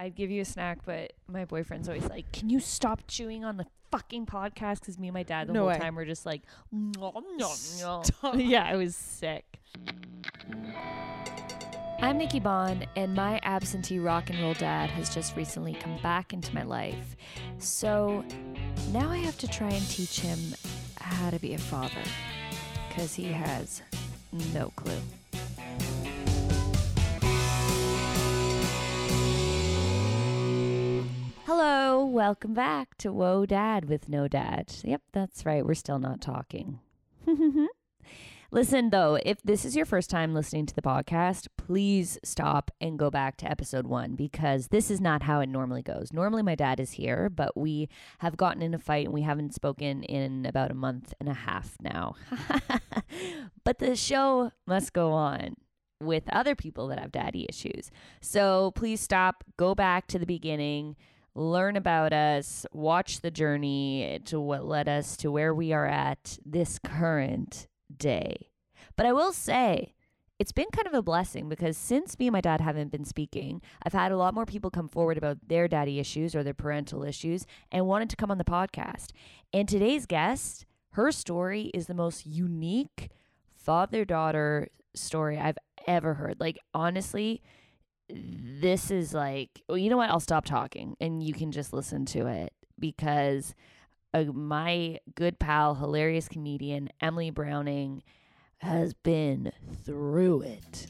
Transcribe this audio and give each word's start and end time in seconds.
I'd 0.00 0.14
give 0.14 0.30
you 0.30 0.42
a 0.42 0.44
snack, 0.44 0.78
but 0.86 1.12
my 1.26 1.44
boyfriend's 1.44 1.88
always 1.88 2.08
like, 2.08 2.30
"Can 2.32 2.48
you 2.48 2.60
stop 2.60 3.02
chewing 3.08 3.44
on 3.44 3.56
the 3.56 3.66
fucking 3.90 4.26
podcast?" 4.26 4.78
Because 4.80 4.96
me 4.98 5.08
and 5.08 5.14
my 5.14 5.24
dad 5.24 5.48
the 5.48 5.52
No 5.52 5.60
whole 5.60 5.68
way. 5.70 5.78
time 5.78 5.96
were 5.96 6.04
just 6.04 6.24
like, 6.24 6.42
"Nom, 6.70 7.12
nom, 7.36 7.56
nom." 7.80 8.04
Yeah, 8.40 8.64
I 8.64 8.76
was 8.76 8.94
sick. 8.94 9.58
I'm 12.00 12.16
Nikki 12.16 12.38
Bond, 12.38 12.86
and 12.94 13.12
my 13.16 13.40
absentee 13.42 13.98
rock 13.98 14.30
and 14.30 14.38
roll 14.40 14.54
dad 14.54 14.88
has 14.90 15.12
just 15.12 15.34
recently 15.36 15.74
come 15.74 15.98
back 16.00 16.32
into 16.32 16.54
my 16.54 16.62
life. 16.62 17.16
So 17.58 18.24
now 18.92 19.10
I 19.10 19.16
have 19.16 19.36
to 19.38 19.48
try 19.48 19.68
and 19.68 19.84
teach 19.88 20.20
him 20.20 20.38
how 21.00 21.30
to 21.30 21.40
be 21.40 21.54
a 21.54 21.58
father, 21.58 22.04
because 22.88 23.14
he 23.14 23.24
has 23.32 23.82
no 24.54 24.70
clue. 24.76 25.00
Hello, 31.48 32.04
welcome 32.04 32.52
back 32.52 32.94
to 32.98 33.10
Whoa 33.10 33.46
Dad 33.46 33.86
with 33.88 34.06
No 34.06 34.28
Dad. 34.28 34.70
Yep, 34.84 35.00
that's 35.14 35.46
right, 35.46 35.64
we're 35.64 35.72
still 35.72 35.98
not 35.98 36.20
talking. 36.20 36.80
Listen, 38.50 38.90
though, 38.90 39.18
if 39.24 39.40
this 39.42 39.64
is 39.64 39.74
your 39.74 39.86
first 39.86 40.10
time 40.10 40.34
listening 40.34 40.66
to 40.66 40.74
the 40.74 40.82
podcast, 40.82 41.46
please 41.56 42.18
stop 42.22 42.70
and 42.82 42.98
go 42.98 43.10
back 43.10 43.38
to 43.38 43.50
episode 43.50 43.86
one 43.86 44.14
because 44.14 44.68
this 44.68 44.90
is 44.90 45.00
not 45.00 45.22
how 45.22 45.40
it 45.40 45.48
normally 45.48 45.80
goes. 45.80 46.12
Normally, 46.12 46.42
my 46.42 46.54
dad 46.54 46.80
is 46.80 46.90
here, 46.90 47.30
but 47.30 47.56
we 47.56 47.88
have 48.18 48.36
gotten 48.36 48.60
in 48.60 48.74
a 48.74 48.78
fight 48.78 49.06
and 49.06 49.14
we 49.14 49.22
haven't 49.22 49.54
spoken 49.54 50.02
in 50.02 50.44
about 50.44 50.70
a 50.70 50.74
month 50.74 51.14
and 51.18 51.30
a 51.30 51.34
half 51.34 51.78
now. 51.80 52.14
but 53.64 53.78
the 53.78 53.96
show 53.96 54.52
must 54.66 54.92
go 54.92 55.12
on 55.12 55.54
with 55.98 56.24
other 56.30 56.54
people 56.54 56.88
that 56.88 56.98
have 56.98 57.10
daddy 57.10 57.46
issues. 57.48 57.90
So 58.20 58.70
please 58.72 59.00
stop, 59.00 59.44
go 59.56 59.74
back 59.74 60.08
to 60.08 60.18
the 60.18 60.26
beginning 60.26 60.94
learn 61.38 61.76
about 61.76 62.12
us, 62.12 62.66
watch 62.72 63.20
the 63.20 63.30
journey 63.30 64.20
to 64.24 64.40
what 64.40 64.64
led 64.64 64.88
us 64.88 65.16
to 65.18 65.30
where 65.30 65.54
we 65.54 65.72
are 65.72 65.86
at 65.86 66.38
this 66.44 66.78
current 66.78 67.68
day. 67.96 68.50
But 68.96 69.06
I 69.06 69.12
will 69.12 69.32
say, 69.32 69.94
it's 70.40 70.52
been 70.52 70.66
kind 70.72 70.86
of 70.86 70.94
a 70.94 71.02
blessing 71.02 71.48
because 71.48 71.76
since 71.76 72.18
me 72.18 72.26
and 72.26 72.32
my 72.32 72.40
dad 72.40 72.60
haven't 72.60 72.90
been 72.90 73.04
speaking, 73.04 73.62
I've 73.84 73.92
had 73.92 74.12
a 74.12 74.16
lot 74.16 74.34
more 74.34 74.46
people 74.46 74.70
come 74.70 74.88
forward 74.88 75.16
about 75.16 75.38
their 75.46 75.68
daddy 75.68 75.98
issues 75.98 76.34
or 76.34 76.42
their 76.42 76.54
parental 76.54 77.04
issues 77.04 77.46
and 77.70 77.86
wanted 77.86 78.10
to 78.10 78.16
come 78.16 78.30
on 78.30 78.38
the 78.38 78.44
podcast. 78.44 79.10
And 79.52 79.68
today's 79.68 80.06
guest, 80.06 80.66
her 80.90 81.12
story 81.12 81.70
is 81.74 81.86
the 81.86 81.94
most 81.94 82.26
unique 82.26 83.10
father 83.54 84.04
daughter 84.04 84.68
story 84.94 85.38
I've 85.38 85.58
ever 85.86 86.14
heard. 86.14 86.40
Like, 86.40 86.58
honestly, 86.74 87.42
this 88.10 88.90
is 88.90 89.12
like, 89.12 89.62
well, 89.68 89.78
you 89.78 89.90
know 89.90 89.96
what? 89.96 90.10
I'll 90.10 90.20
stop 90.20 90.44
talking 90.44 90.96
and 91.00 91.22
you 91.22 91.32
can 91.34 91.52
just 91.52 91.72
listen 91.72 92.04
to 92.06 92.26
it 92.26 92.52
because 92.78 93.54
uh, 94.14 94.24
my 94.24 94.98
good 95.14 95.38
pal, 95.38 95.74
hilarious 95.74 96.28
comedian, 96.28 96.88
Emily 97.00 97.30
Browning, 97.30 98.02
has 98.58 98.94
been 98.94 99.52
through 99.84 100.42
it. 100.42 100.86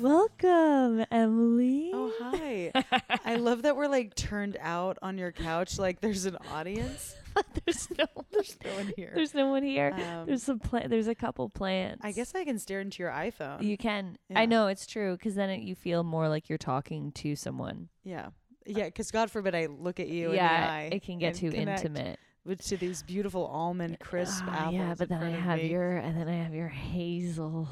Welcome, 0.00 1.04
Emily. 1.10 1.90
Oh, 1.92 2.10
hi. 2.18 2.72
I 3.26 3.36
love 3.36 3.62
that 3.62 3.76
we're 3.76 3.86
like 3.86 4.14
turned 4.14 4.56
out 4.58 4.96
on 5.02 5.18
your 5.18 5.30
couch. 5.30 5.78
Like 5.78 6.00
there's 6.00 6.24
an 6.24 6.38
audience. 6.50 7.14
there's 7.66 7.86
no 7.98 8.06
There's 8.32 8.56
no 8.64 8.74
one 8.76 8.92
here. 8.96 9.12
there's 9.14 9.34
no 9.34 9.48
one 9.48 9.62
here. 9.62 9.92
Um, 9.94 10.24
there's 10.26 10.42
some 10.42 10.58
pla- 10.58 10.86
there's 10.88 11.06
a 11.06 11.14
couple 11.14 11.50
plants. 11.50 12.00
I 12.02 12.12
guess 12.12 12.34
I 12.34 12.44
can 12.44 12.58
stare 12.58 12.80
into 12.80 13.02
your 13.02 13.12
iPhone. 13.12 13.62
You 13.62 13.76
can. 13.76 14.16
Yeah. 14.30 14.40
I 14.40 14.46
know 14.46 14.68
it's 14.68 14.86
true 14.86 15.16
because 15.18 15.34
then 15.34 15.50
it, 15.50 15.60
you 15.60 15.74
feel 15.74 16.02
more 16.02 16.30
like 16.30 16.48
you're 16.48 16.58
talking 16.58 17.12
to 17.12 17.36
someone. 17.36 17.88
yeah. 18.02 18.28
Yeah, 18.66 18.84
because 18.84 19.10
God 19.10 19.30
forbid 19.30 19.54
I 19.54 19.66
look 19.66 19.98
at 20.00 20.08
you 20.08 20.32
yeah, 20.32 20.54
in 20.54 20.62
the 20.62 20.70
eye. 20.70 20.90
it 20.96 21.02
can 21.02 21.18
get 21.18 21.34
too 21.34 21.50
connect 21.50 21.84
intimate. 21.84 22.18
With 22.46 22.64
to 22.68 22.76
these 22.78 23.02
beautiful 23.02 23.46
almond 23.46 23.98
crisp 24.00 24.42
Ah, 24.46 24.60
apples. 24.68 24.74
yeah, 24.74 24.94
but 24.96 25.08
then 25.10 25.22
I 25.22 25.30
have 25.30 25.58
me. 25.58 25.68
your 25.70 25.96
and 25.98 26.16
then 26.18 26.26
I 26.28 26.42
have 26.42 26.54
your 26.54 26.68
hazel 26.68 27.68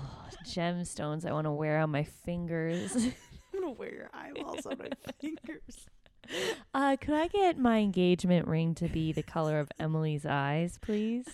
gemstones 0.46 1.24
I 1.24 1.32
want 1.32 1.46
to 1.46 1.50
wear 1.52 1.78
on 1.80 1.90
my 1.90 2.04
fingers. 2.04 2.94
I'm 3.54 3.60
gonna 3.60 3.72
wear 3.72 3.92
your 3.94 4.10
eyeballs 4.12 4.66
on 4.66 4.76
my 4.78 4.90
fingers. 5.20 5.86
uh, 6.74 6.96
could 7.00 7.14
I 7.14 7.28
get 7.28 7.58
my 7.58 7.78
engagement 7.78 8.46
ring 8.46 8.74
to 8.76 8.88
be 8.88 9.10
the 9.12 9.22
color 9.22 9.58
of 9.58 9.70
Emily's 9.78 10.26
eyes, 10.26 10.78
please? 10.82 11.26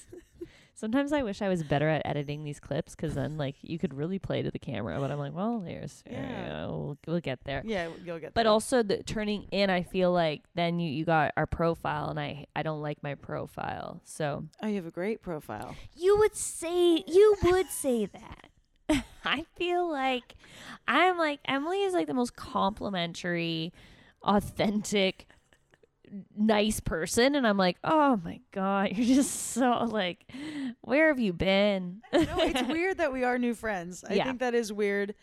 Sometimes 0.76 1.12
I 1.12 1.22
wish 1.22 1.40
I 1.40 1.48
was 1.48 1.62
better 1.62 1.88
at 1.88 2.02
editing 2.04 2.42
these 2.42 2.58
clips 2.58 2.96
because 2.96 3.14
then, 3.14 3.36
like, 3.38 3.54
you 3.62 3.78
could 3.78 3.94
really 3.94 4.18
play 4.18 4.42
to 4.42 4.50
the 4.50 4.58
camera. 4.58 4.98
But 4.98 5.10
I'm 5.12 5.18
like, 5.18 5.32
well, 5.32 5.60
there's, 5.60 6.02
yeah, 6.10 6.20
Yeah. 6.20 6.66
we'll, 6.66 6.98
we'll 7.06 7.20
get 7.20 7.44
there. 7.44 7.62
Yeah, 7.64 7.88
you'll 8.04 8.18
get. 8.18 8.34
But 8.34 8.42
there. 8.42 8.52
also 8.52 8.82
the 8.82 9.02
turning 9.04 9.44
in, 9.52 9.70
I 9.70 9.84
feel 9.84 10.12
like 10.12 10.42
then 10.54 10.80
you, 10.80 10.90
you 10.90 11.04
got 11.04 11.32
our 11.36 11.46
profile, 11.46 12.08
and 12.10 12.18
I 12.18 12.46
I 12.56 12.62
don't 12.64 12.82
like 12.82 13.02
my 13.04 13.14
profile. 13.14 14.00
So 14.04 14.44
oh, 14.62 14.66
you 14.66 14.74
have 14.76 14.86
a 14.86 14.90
great 14.90 15.22
profile. 15.22 15.76
you 15.96 16.18
would 16.18 16.34
say 16.36 17.04
you 17.06 17.36
would 17.44 17.68
say 17.70 18.06
that. 18.06 18.48
I 19.24 19.44
feel 19.56 19.88
like 19.90 20.34
I'm 20.88 21.16
like 21.18 21.40
Emily 21.46 21.82
is 21.84 21.94
like 21.94 22.06
the 22.08 22.14
most 22.14 22.34
complimentary, 22.36 23.72
authentic, 24.22 25.26
nice 26.36 26.80
person, 26.80 27.34
and 27.34 27.46
I'm 27.46 27.56
like, 27.56 27.76
oh 27.84 28.20
my 28.24 28.40
god, 28.52 28.92
you're 28.96 29.16
just 29.16 29.52
so 29.52 29.84
like, 29.90 30.24
where 30.82 31.08
have 31.08 31.18
you 31.18 31.32
been? 31.32 32.02
no, 32.12 32.20
it's 32.40 32.62
weird 32.68 32.98
that 32.98 33.12
we 33.12 33.24
are 33.24 33.38
new 33.38 33.54
friends. 33.54 34.04
I 34.08 34.14
Yeah. 34.14 34.24
think 34.24 34.40
that 34.40 34.54
is 34.54 34.72
weird. 34.72 35.14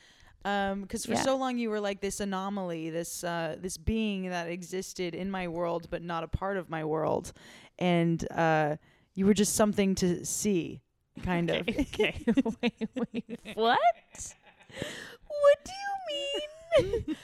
Um, 0.43 0.81
because 0.81 1.05
for 1.05 1.11
Yeah. 1.13 1.21
so 1.21 1.37
long 1.37 1.59
you 1.59 1.69
were 1.69 1.79
like 1.79 2.01
this 2.01 2.19
anomaly, 2.19 2.89
this 2.89 3.23
uh, 3.23 3.57
this 3.61 3.77
being 3.77 4.29
that 4.29 4.47
existed 4.49 5.13
in 5.13 5.29
my 5.29 5.47
world 5.47 5.87
but 5.91 6.01
not 6.01 6.23
a 6.23 6.27
part 6.27 6.57
of 6.57 6.67
my 6.69 6.83
world, 6.83 7.31
and 7.77 8.25
uh, 8.31 8.77
you 9.13 9.25
were 9.27 9.35
just 9.35 9.53
something 9.55 9.93
to 9.95 10.25
see, 10.25 10.81
kind 11.21 11.51
of. 11.51 11.67
okay, 11.69 12.15
wait, 12.61 12.89
wait, 12.95 13.39
what? 13.53 13.77
What 15.27 15.57
do 15.65 15.71
you 15.71 16.15
mean? 16.15 16.49
An 16.79 17.15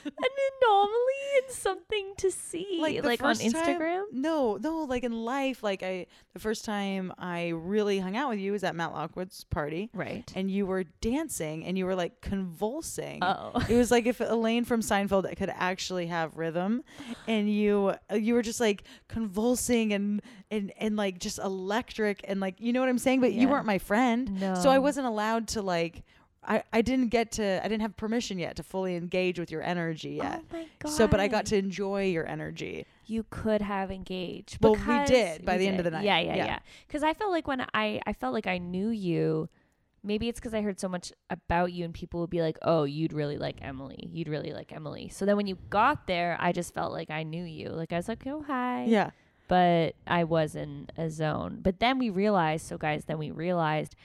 anomaly 0.62 1.42
and 1.42 1.50
something 1.54 2.12
to 2.18 2.30
see, 2.30 2.78
Like 2.80 3.02
like, 3.04 3.22
on 3.22 3.34
first 3.34 3.50
time- 3.50 3.52
Instagram? 3.80 4.04
No, 4.12 4.56
no, 4.60 4.84
like 4.84 5.04
in 5.04 5.12
life, 5.24 5.62
like 5.62 5.82
I 5.82 6.06
the 6.34 6.38
first 6.40 6.64
time 6.64 7.12
I 7.18 7.48
really 7.48 7.98
hung 7.98 8.16
out 8.16 8.30
with 8.30 8.38
you 8.38 8.52
was 8.52 8.64
at 8.64 8.74
Matt 8.76 8.92
Lockwood's 8.92 9.44
party, 9.44 9.90
Right. 9.94 10.30
and 10.34 10.50
you 10.50 10.66
were 10.66 10.84
dancing 11.00 11.64
and 11.64 11.78
you 11.78 11.86
were 11.86 11.94
like 11.94 12.20
convulsing. 12.20 13.20
Oh. 13.22 13.52
It 13.68 13.76
was 13.76 13.90
like 13.90 14.06
if 14.06 14.20
Elaine 14.20 14.64
from 14.64 14.80
Seinfeld 14.80 15.34
could 15.36 15.50
actually 15.54 16.06
have 16.06 16.36
rhythm, 16.36 16.82
and 17.26 17.50
you 17.52 17.94
uh, 18.10 18.14
you 18.16 18.34
were 18.34 18.42
just 18.42 18.60
like 18.60 18.84
convulsing 19.08 19.92
and 19.92 20.22
and 20.50 20.72
and 20.78 20.96
like 20.96 21.18
just 21.18 21.38
electric 21.38 22.20
and 22.28 22.40
like 22.40 22.60
you 22.60 22.72
know 22.72 22.80
what 22.80 22.88
I'm 22.88 22.98
saying. 22.98 23.20
But 23.20 23.32
you 23.32 23.48
weren't 23.48 23.66
my 23.66 23.78
friend, 23.78 24.38
so 24.62 24.70
I 24.70 24.78
wasn't 24.78 25.06
allowed 25.06 25.48
to 25.48 25.62
like. 25.62 26.02
I, 26.44 26.62
I 26.72 26.82
didn't 26.82 27.08
get 27.08 27.32
to 27.32 27.60
I 27.64 27.68
didn't 27.68 27.82
have 27.82 27.96
permission 27.96 28.38
yet 28.38 28.56
to 28.56 28.62
fully 28.62 28.96
engage 28.96 29.38
with 29.38 29.50
your 29.50 29.62
energy 29.62 30.18
oh 30.20 30.24
yet. 30.24 30.40
Oh 30.42 30.56
my 30.56 30.66
god. 30.78 30.92
So, 30.92 31.06
but 31.08 31.20
I 31.20 31.28
got 31.28 31.46
to 31.46 31.56
enjoy 31.56 32.04
your 32.06 32.26
energy. 32.26 32.86
you 33.06 33.24
could 33.30 33.60
have 33.60 33.90
engaged. 33.90 34.58
Well, 34.62 34.74
we 34.74 35.04
did 35.04 35.44
by 35.44 35.54
we 35.54 35.58
the 35.58 35.68
end 35.68 35.78
of 35.78 35.84
the 35.84 35.90
night. 35.90 36.04
Yeah, 36.04 36.20
yeah, 36.20 36.36
Yeah. 36.36 36.44
yeah. 36.46 36.58
Because 36.86 37.02
I 37.02 37.12
felt 37.14 37.32
like 37.32 37.46
when 37.48 37.66
I, 37.74 38.00
I 38.06 38.12
felt 38.12 38.32
like 38.34 38.46
I 38.46 38.58
knew 38.58 38.88
you. 38.88 39.48
Maybe 40.04 40.28
it's 40.28 40.38
because 40.38 40.54
I 40.54 40.62
heard 40.62 40.78
so 40.78 40.88
much 40.88 41.12
about 41.28 41.72
you, 41.72 41.84
and 41.84 41.92
people 41.92 42.20
would 42.20 42.30
be 42.30 42.40
like, 42.40 42.56
"Oh, 42.62 42.84
you'd 42.84 43.12
really 43.12 43.36
like 43.36 43.56
Emily. 43.60 44.08
You'd 44.12 44.28
really 44.28 44.52
like 44.52 44.72
Emily." 44.72 45.08
So 45.08 45.26
then 45.26 45.36
when 45.36 45.48
you 45.48 45.58
got 45.70 46.06
there, 46.06 46.36
I 46.38 46.52
just 46.52 46.72
felt 46.72 46.92
like 46.92 47.10
I 47.10 47.24
knew 47.24 47.42
you. 47.44 47.70
Like 47.70 47.92
I 47.92 47.96
was 47.96 48.06
like, 48.08 48.24
"Oh, 48.26 48.44
hi." 48.46 48.84
Yeah. 48.84 49.10
But 49.48 49.96
I 50.06 50.22
was 50.22 50.54
in 50.54 50.88
a 50.96 51.10
zone. 51.10 51.58
But 51.62 51.80
then 51.80 51.98
we 51.98 52.10
realized. 52.10 52.66
So 52.68 52.78
guys, 52.78 53.06
then 53.06 53.18
we 53.18 53.32
realized 53.32 53.96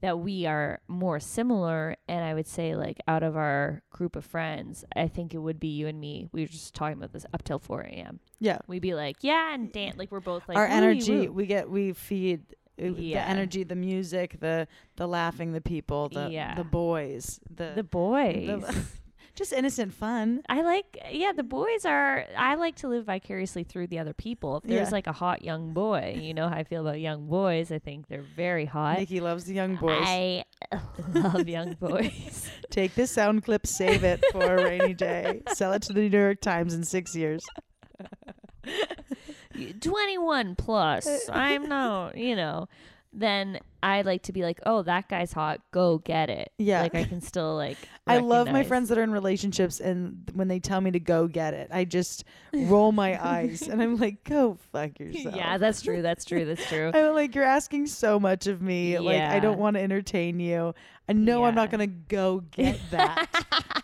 that 0.00 0.18
we 0.18 0.46
are 0.46 0.80
more 0.88 1.18
similar 1.20 1.96
and 2.08 2.24
i 2.24 2.32
would 2.34 2.46
say 2.46 2.74
like 2.76 2.98
out 3.08 3.22
of 3.22 3.36
our 3.36 3.82
group 3.90 4.14
of 4.16 4.24
friends 4.24 4.84
i 4.94 5.08
think 5.08 5.34
it 5.34 5.38
would 5.38 5.58
be 5.58 5.68
you 5.68 5.86
and 5.86 6.00
me 6.00 6.28
we 6.32 6.42
were 6.42 6.46
just 6.48 6.74
talking 6.74 6.96
about 6.98 7.12
this 7.12 7.26
up 7.34 7.42
till 7.42 7.58
4 7.58 7.80
a.m 7.82 8.20
Yeah. 8.38 8.58
we'd 8.66 8.82
be 8.82 8.94
like 8.94 9.16
yeah 9.22 9.54
and 9.54 9.72
dance 9.72 9.96
like 9.96 10.10
we're 10.12 10.20
both 10.20 10.48
like 10.48 10.56
Our 10.56 10.66
energy, 10.66 11.26
woo." 11.28 11.32
we 11.32 11.46
get, 11.46 11.68
we 11.70 11.92
feed 11.92 12.42
uh, 12.80 12.84
Yeah. 12.86 13.24
the 13.24 13.28
energy, 13.30 13.64
the 13.64 13.74
music, 13.74 14.38
the 14.38 14.68
the 14.94 15.08
laughing, 15.08 15.52
the 15.52 15.60
people, 15.60 16.08
the 16.10 16.28
Yeah. 16.30 16.54
the 16.54 16.62
boys, 16.62 17.40
the, 17.52 17.72
the 17.74 17.82
boys 17.82 18.46
the- 18.62 18.84
just 19.38 19.52
innocent 19.52 19.94
fun. 19.94 20.42
i 20.48 20.60
like 20.62 20.98
yeah 21.12 21.30
the 21.32 21.44
boys 21.44 21.84
are 21.84 22.24
i 22.36 22.56
like 22.56 22.74
to 22.74 22.88
live 22.88 23.04
vicariously 23.06 23.62
through 23.62 23.86
the 23.86 23.98
other 23.98 24.12
people 24.12 24.56
if 24.58 24.64
there's 24.64 24.88
Yeah. 24.88 24.92
like 24.92 25.06
a 25.06 25.12
hot 25.12 25.44
young 25.44 25.72
boy 25.72 26.18
you 26.20 26.34
know 26.34 26.48
how 26.48 26.56
i 26.56 26.64
feel 26.64 26.80
about 26.86 26.98
young 27.00 27.28
boys 27.28 27.70
i 27.70 27.78
think 27.78 28.08
they're 28.08 28.26
very 28.36 28.64
hot 28.64 28.98
Nikki 28.98 29.20
loves 29.20 29.44
the 29.44 29.54
young 29.54 29.76
boys. 29.76 30.02
i 30.04 30.44
love 31.14 31.48
young 31.48 31.74
boys 31.74 32.50
Take 32.70 32.94
this 32.94 33.10
sound 33.10 33.44
clip, 33.44 33.66
save 33.66 34.04
it 34.04 34.22
for 34.30 34.56
a 34.56 34.62
rainy 34.62 34.92
day, 34.92 35.40
sell 35.54 35.72
it 35.72 35.80
to 35.82 35.94
the 35.94 36.00
New 36.06 36.18
York 36.18 36.40
Times 36.42 36.74
in 36.74 36.84
six 36.84 37.16
years. 37.16 37.42
21 39.80 40.54
plus. 40.56 41.28
I'm 41.30 41.68
not, 41.68 42.16
you 42.16 42.36
know. 42.36 42.68
Then 43.12 43.58
I 43.82 44.02
like 44.02 44.22
to 44.24 44.32
be 44.32 44.42
like, 44.42 44.60
oh, 44.66 44.82
that 44.82 45.08
guy's 45.08 45.32
hot. 45.32 45.60
Go 45.70 45.98
get 45.98 46.30
it. 46.30 46.52
Yeah. 46.58 46.82
Like 46.82 46.94
I 46.94 47.04
can 47.04 47.20
still 47.20 47.54
like. 47.56 47.78
I 48.06 48.18
love 48.18 48.50
my 48.50 48.64
friends 48.64 48.88
that 48.88 48.98
are 48.98 49.02
in 49.02 49.12
relationships, 49.12 49.80
and 49.80 50.30
when 50.34 50.48
they 50.48 50.60
tell 50.60 50.80
me 50.80 50.90
to 50.92 51.00
go 51.00 51.26
get 51.28 51.52
it, 51.54 51.68
I 51.70 51.84
just 51.84 52.24
roll 52.54 52.90
my 52.90 53.22
eyes, 53.22 53.62
and 53.68 53.82
I'm 53.82 53.96
like, 53.98 54.24
"Go 54.24 54.56
fuck 54.72 54.98
yourself." 55.00 55.36
Yeah, 55.36 55.58
that's 55.58 55.82
true. 55.82 56.00
That's 56.00 56.24
true. 56.24 56.44
That's 56.46 56.66
true. 56.66 56.90
I'm 56.94 57.14
like, 57.14 57.34
"You're 57.34 57.44
asking 57.44 57.86
so 57.88 58.18
much 58.18 58.46
of 58.46 58.62
me. 58.62 58.98
Like, 58.98 59.20
I 59.20 59.40
don't 59.40 59.58
want 59.58 59.76
to 59.76 59.82
entertain 59.82 60.40
you. 60.40 60.74
I 61.08 61.12
know 61.12 61.44
I'm 61.44 61.54
not 61.54 61.70
gonna 61.70 61.86
go 61.86 62.40
get 62.50 62.78
that. 62.90 63.28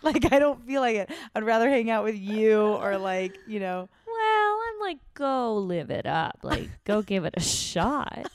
like, 0.03 0.31
I 0.31 0.39
don't 0.39 0.63
feel 0.65 0.81
like 0.81 0.95
it. 0.95 1.11
I'd 1.35 1.43
rather 1.43 1.69
hang 1.69 1.89
out 1.89 2.03
with 2.03 2.15
you, 2.17 2.59
or 2.59 2.97
like, 2.97 3.37
you 3.47 3.59
know, 3.59 3.87
Well, 4.07 4.59
I'm 4.73 4.79
like, 4.79 4.99
go 5.13 5.55
live 5.57 5.89
it 5.91 6.05
up. 6.05 6.39
Like, 6.43 6.69
go 6.83 7.01
give 7.01 7.25
it 7.25 7.33
a 7.37 7.41
shot. 7.41 8.27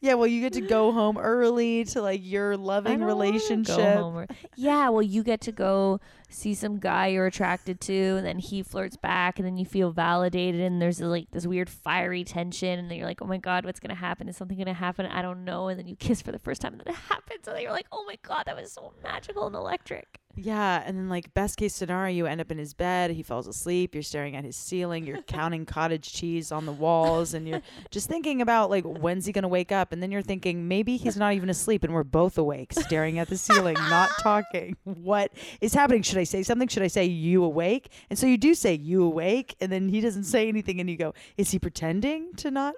Yeah. 0.00 0.14
Well, 0.14 0.26
you 0.26 0.40
get 0.40 0.52
to 0.54 0.60
go 0.60 0.92
home 0.92 1.18
early 1.18 1.84
to 1.86 2.02
like 2.02 2.20
your 2.24 2.56
loving 2.56 3.02
relationship. 3.02 3.78
or- 3.78 4.26
yeah, 4.56 4.88
well, 4.88 5.02
you 5.02 5.22
get 5.22 5.40
to 5.42 5.52
go 5.52 6.00
see 6.28 6.54
some 6.54 6.78
guy 6.78 7.06
you're 7.08 7.26
attracted 7.26 7.80
to, 7.80 7.94
and 8.16 8.26
then 8.26 8.38
he 8.38 8.62
flirts 8.62 8.96
back, 8.96 9.38
and 9.38 9.46
then 9.46 9.56
you 9.56 9.64
feel 9.64 9.90
validated, 9.90 10.60
and 10.60 10.82
there's 10.82 11.00
like 11.00 11.30
this 11.30 11.46
weird 11.46 11.70
fiery 11.70 12.24
tension, 12.24 12.78
and 12.78 12.90
then 12.90 12.98
you're 12.98 13.06
like, 13.06 13.22
oh 13.22 13.26
my 13.26 13.38
god, 13.38 13.64
what's 13.64 13.80
gonna 13.80 13.94
happen? 13.94 14.28
Is 14.28 14.36
something 14.36 14.58
gonna 14.58 14.74
happen? 14.74 15.06
I 15.06 15.22
don't 15.22 15.44
know. 15.44 15.68
And 15.68 15.78
then 15.78 15.86
you 15.86 15.96
kiss 15.96 16.20
for 16.22 16.32
the 16.32 16.38
first 16.38 16.60
time, 16.60 16.72
and 16.72 16.80
then 16.84 16.94
it 16.94 16.98
happens, 17.08 17.46
and 17.46 17.56
then 17.56 17.62
you're 17.62 17.72
like, 17.72 17.86
oh 17.92 18.04
my 18.06 18.18
god, 18.22 18.44
that 18.46 18.56
was 18.56 18.72
so 18.72 18.92
magical 19.02 19.46
and 19.46 19.54
electric. 19.54 20.20
Yeah, 20.38 20.82
and 20.84 20.98
then 20.98 21.08
like 21.08 21.32
best 21.32 21.56
case 21.56 21.74
scenario, 21.74 22.14
you 22.14 22.26
end 22.26 22.42
up 22.42 22.50
in 22.50 22.58
his 22.58 22.74
bed. 22.74 23.10
He 23.10 23.22
falls 23.22 23.46
asleep. 23.46 23.94
You're 23.94 24.02
staring 24.02 24.36
at 24.36 24.44
his 24.44 24.54
ceiling. 24.54 25.06
You're 25.06 25.22
counting 25.22 25.64
cottage 25.64 26.12
cheese 26.12 26.52
on 26.52 26.66
the 26.66 26.72
walls, 26.72 27.32
and 27.32 27.48
you're 27.48 27.62
just 27.90 28.06
thinking 28.06 28.42
about 28.42 28.68
like 28.68 28.84
when's 28.84 29.24
he 29.24 29.32
gonna 29.32 29.48
wake 29.48 29.72
up. 29.72 29.92
And 29.92 30.02
then 30.02 30.10
you're 30.10 30.20
thinking 30.20 30.68
maybe 30.68 30.98
he's 30.98 31.16
not 31.16 31.32
even 31.32 31.48
asleep, 31.48 31.84
and 31.84 31.94
we're 31.94 32.04
both 32.04 32.36
awake, 32.36 32.74
staring 32.74 33.18
at 33.18 33.28
the 33.28 33.38
ceiling, 33.38 33.74
not 33.74 34.10
talking. 34.22 34.76
What 34.84 35.32
is 35.62 35.72
happening? 35.72 36.02
Should 36.02 36.18
I 36.18 36.24
say 36.24 36.42
something? 36.42 36.68
Should 36.68 36.82
I 36.82 36.88
say 36.88 37.06
you 37.06 37.42
awake? 37.42 37.90
And 38.10 38.18
so 38.18 38.26
you 38.26 38.36
do 38.36 38.54
say 38.54 38.74
you 38.74 39.04
awake, 39.04 39.56
and 39.60 39.72
then 39.72 39.88
he 39.88 40.02
doesn't 40.02 40.24
say 40.24 40.48
anything, 40.48 40.80
and 40.80 40.90
you 40.90 40.98
go, 40.98 41.14
is 41.38 41.50
he 41.50 41.58
pretending 41.58 42.34
to 42.36 42.50
not 42.50 42.74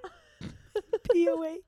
be 1.12 1.26
awake? 1.26 1.64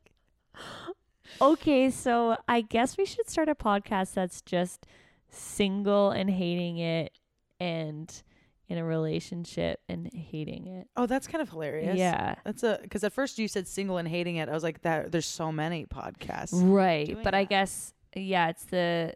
Okay, 1.40 1.90
so 1.90 2.36
I 2.46 2.60
guess 2.60 2.96
we 2.96 3.04
should 3.04 3.28
start 3.28 3.48
a 3.48 3.54
podcast 3.56 4.14
that's 4.14 4.40
just 4.42 4.86
single 5.30 6.10
and 6.10 6.30
hating 6.30 6.78
it, 6.78 7.12
and 7.58 8.22
in 8.68 8.78
a 8.78 8.84
relationship 8.84 9.80
and 9.88 10.08
hating 10.14 10.68
it. 10.68 10.86
Oh, 10.96 11.06
that's 11.06 11.26
kind 11.26 11.42
of 11.42 11.50
hilarious. 11.50 11.98
Yeah. 11.98 12.36
That's 12.44 12.62
a 12.62 12.78
because 12.80 13.02
at 13.02 13.12
first 13.12 13.38
you 13.38 13.48
said 13.48 13.66
single 13.66 13.98
and 13.98 14.06
hating 14.06 14.36
it. 14.36 14.48
I 14.48 14.52
was 14.52 14.62
like, 14.62 14.82
that. 14.82 15.10
There's 15.10 15.26
so 15.26 15.50
many 15.50 15.86
podcasts. 15.86 16.52
Right. 16.54 17.18
But 17.22 17.34
I 17.34 17.44
guess 17.44 17.92
yeah, 18.14 18.48
it's 18.48 18.64
the 18.66 19.14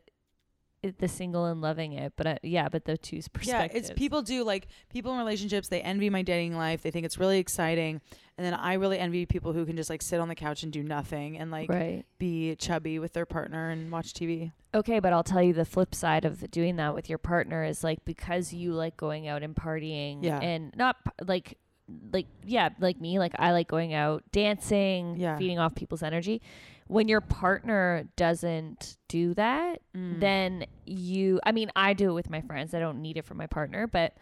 the 0.93 1.09
single 1.09 1.47
and 1.47 1.61
loving 1.61 1.93
it, 1.93 2.13
but 2.17 2.27
uh, 2.27 2.37
yeah, 2.43 2.69
but 2.69 2.85
the 2.85 2.97
two's 2.97 3.29
two 3.29 3.51
Yeah, 3.51 3.69
it's 3.73 3.91
people 3.91 4.23
do 4.23 4.45
like 4.45 4.69
people 4.91 5.13
in 5.13 5.19
relationships. 5.19 5.69
They 5.69 5.81
envy 5.81 6.11
my 6.11 6.23
dating 6.23 6.57
life. 6.57 6.83
They 6.83 6.91
think 6.91 7.07
it's 7.07 7.19
really 7.19 7.39
exciting, 7.39 8.01
and 8.37 8.45
then 8.45 8.55
I 8.55 8.75
really 8.75 8.99
envy 8.99 9.27
people 9.27 9.53
who 9.53 9.65
can 9.65 9.77
just 9.77 9.91
like 9.91 10.03
sit 10.03 10.21
on 10.21 10.29
the 10.29 10.35
couch 10.35 10.63
and 10.63 10.73
do 10.73 10.83
nothing 10.83 11.39
and 11.39 11.51
like 11.51 11.69
right. 11.69 12.05
be 12.19 12.57
chubby 12.57 12.99
with 12.99 13.13
their 13.13 13.27
partner 13.27 13.71
and 13.71 13.91
watch 13.91 14.13
TV. 14.13 14.53
Okay, 14.75 14.99
but 14.99 15.13
I'll 15.13 15.23
tell 15.25 15.43
you 15.43 15.53
the 15.53 15.65
flip 15.65 15.95
side 15.95 16.25
of 16.25 16.51
doing 16.51 16.77
that 16.77 16.95
with 16.95 17.09
your 17.09 17.19
partner 17.19 17.65
is 17.65 17.85
like 17.85 18.05
because 18.05 18.53
you 18.53 18.73
like 18.73 18.97
going 18.97 19.29
out 19.29 19.43
and 19.43 19.55
partying 19.55 20.23
Yeah. 20.23 20.41
and 20.41 20.75
not 20.77 20.97
like 21.25 21.59
like 22.13 22.27
yeah, 22.45 22.71
like 22.81 23.01
me, 23.01 23.19
like 23.19 23.35
I 23.39 23.53
like 23.53 23.69
going 23.69 23.95
out, 23.95 24.25
dancing, 24.33 25.17
Yeah. 25.17 25.37
feeding 25.37 25.59
off 25.59 25.75
people's 25.75 26.03
energy. 26.03 26.41
When 26.87 27.09
your 27.09 27.21
partner 27.21 28.07
doesn't 28.17 28.97
do 29.09 29.35
that, 29.35 29.81
Mm. 29.97 30.21
then 30.21 30.65
you 30.85 31.41
I 31.45 31.53
mean, 31.53 31.71
I 31.75 31.95
do 31.95 32.11
it 32.11 32.15
with 32.15 32.31
my 32.31 32.41
friends. 32.43 32.75
I 32.75 32.79
don't 32.81 33.01
need 33.03 33.17
it 33.17 33.25
from 33.25 33.37
my 33.39 33.47
partner, 33.47 33.87
but 33.87 34.15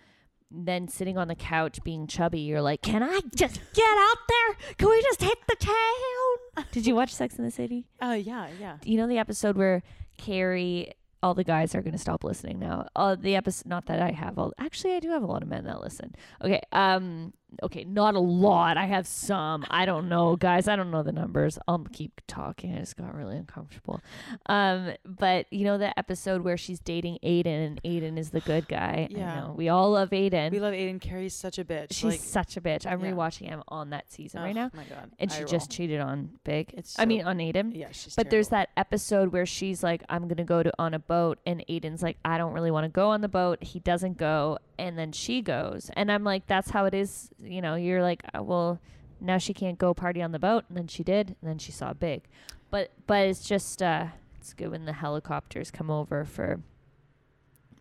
then 0.55 0.87
sitting 0.87 1.17
on 1.17 1.29
the 1.29 1.35
couch 1.35 1.83
being 1.83 2.07
chubby, 2.07 2.41
you're 2.41 2.61
like, 2.63 2.83
"Can 2.83 3.03
I 3.03 3.21
just 3.35 3.61
get 3.73 3.99
out 3.99 4.19
there? 4.29 4.75
Can 4.77 4.89
we 4.91 5.03
just 5.03 5.23
hit 5.23 5.39
the 5.49 5.57
town?" 5.57 6.65
Did 6.73 6.87
you 6.87 6.95
watch 6.95 7.15
Sex 7.15 7.37
in 7.39 7.45
the 7.45 7.51
City? 7.51 7.87
Oh 8.01 8.13
yeah, 8.13 8.49
yeah. 8.61 8.77
you 8.85 8.97
know 8.99 9.07
the 9.09 9.19
episode 9.19 9.57
where 9.57 9.83
Carrie 10.19 10.93
all 11.23 11.35
the 11.35 11.45
guys 11.45 11.75
are 11.75 11.83
going 11.83 11.93
to 11.93 11.99
stop 11.99 12.25
listening 12.25 12.59
now. 12.59 12.85
Uh, 12.97 13.15
the 13.15 13.37
episode, 13.37 13.69
not 13.69 13.87
that 13.87 14.03
I 14.03 14.11
have 14.11 14.39
all. 14.41 14.53
Actually, 14.59 14.95
I 14.95 15.01
do 15.01 15.09
have 15.11 15.23
a 15.23 15.27
lot 15.27 15.41
of 15.43 15.49
men 15.49 15.65
that 15.65 15.81
listen. 15.81 16.15
Okay, 16.43 16.61
um, 16.73 17.33
okay, 17.63 17.85
not 17.85 18.15
a 18.15 18.19
lot. 18.21 18.77
I 18.77 18.87
have 18.87 19.07
some. 19.07 19.65
I 19.71 19.85
don't 19.87 20.09
know, 20.09 20.37
guys. 20.37 20.69
I 20.69 20.77
don't 20.77 20.91
know 20.91 21.03
the 21.03 21.13
numbers. 21.13 21.59
I'll 21.69 21.85
keep 21.93 22.21
talking. 22.27 22.75
I 22.75 22.81
just 22.81 22.97
got 22.97 23.15
really 23.15 23.37
uncomfortable. 23.37 24.01
Um, 24.47 24.93
but 25.05 25.47
you 25.53 25.65
know 25.65 25.79
the 25.79 25.97
episode 25.99 26.43
where 26.43 26.57
she's 26.57 26.81
dating 26.81 27.19
Aidan, 27.23 27.61
and 27.63 27.81
Aidan 27.85 28.19
is 28.19 28.31
the 28.31 28.41
good 28.41 28.69
guy. 28.69 29.09
I 29.11 29.15
Yeah. 29.15 29.41
know. 29.41 29.55
we 29.57 29.69
all 29.69 29.91
love 29.93 30.13
Aidan. 30.13 30.53
We 30.53 30.61
love 30.61 30.75
Aidan. 30.75 31.01
Carrie's 31.01 31.35
such 31.35 31.59
a 31.59 31.65
bitch. 31.65 31.89
She's 31.93 32.05
like, 32.05 32.21
such 32.21 32.57
a 32.57 32.61
bitch. 32.61 32.87
I'm 32.87 33.05
Yeah. 33.05 33.13
rewatching 33.13 33.49
him 33.49 33.63
on 33.69 33.91
that 33.91 34.11
season 34.11 34.43
right 34.43 34.51
ugh, 34.51 34.55
now, 34.55 34.71
My 34.75 34.85
God. 34.85 35.11
and 35.19 35.31
eye 35.31 35.35
she 35.35 35.43
roll. 35.43 35.51
just 35.51 35.71
cheated 35.71 36.01
on 36.01 36.31
Big. 36.45 36.73
It's 36.75 36.99
I 36.99 37.05
mean 37.05 37.23
on 37.25 37.41
Aidan. 37.41 37.73
Yeah, 37.73 37.89
she's. 37.93 38.15
But 38.15 38.31
there's 38.31 38.49
that 38.49 38.71
episode 38.77 39.33
where 39.33 39.47
she's 39.47 39.83
like, 39.83 40.03
I'm 40.09 40.29
gonna 40.29 40.45
go 40.45 40.63
to 40.63 40.73
on 40.79 40.95
a 40.95 40.99
boat, 40.99 41.39
and 41.47 41.65
Aidan's 41.69 42.03
like, 42.03 42.17
I 42.25 42.39
don't 42.39 42.53
really 42.53 42.71
want 42.71 42.85
to 42.85 42.89
go 42.89 43.11
on 43.11 43.21
the 43.21 43.29
boat. 43.29 43.63
He 43.63 43.81
doesn't 43.81 44.17
go, 44.19 44.59
and 44.79 44.99
then 44.99 45.13
she 45.13 45.43
goes, 45.43 45.91
and 45.95 46.11
I'm 46.11 46.25
like, 46.25 46.47
that's 46.47 46.71
how 46.71 46.85
it 46.87 46.95
is. 46.95 47.31
You 47.43 47.61
know, 47.61 47.75
you're 47.75 48.03
like, 48.03 48.23
uh, 48.37 48.43
well, 48.43 48.81
now 49.21 49.39
she 49.39 49.55
can't 49.55 49.79
go 49.79 49.95
party 49.95 50.23
on 50.23 50.33
the 50.33 50.39
boat, 50.39 50.65
and 50.69 50.77
then 50.77 50.87
she 50.89 51.03
did, 51.03 51.37
and 51.41 51.51
then 51.51 51.59
she 51.59 51.73
saw 51.73 51.93
Big, 51.93 52.23
but 52.71 52.91
but 53.07 53.27
it's 53.27 53.47
just 53.47 53.83
uh, 53.83 54.07
it's 54.37 54.53
good 54.55 54.71
when 54.71 54.85
the 54.85 54.93
helicopters 54.93 55.71
come 55.71 55.91
over 55.91 56.25
for 56.25 56.61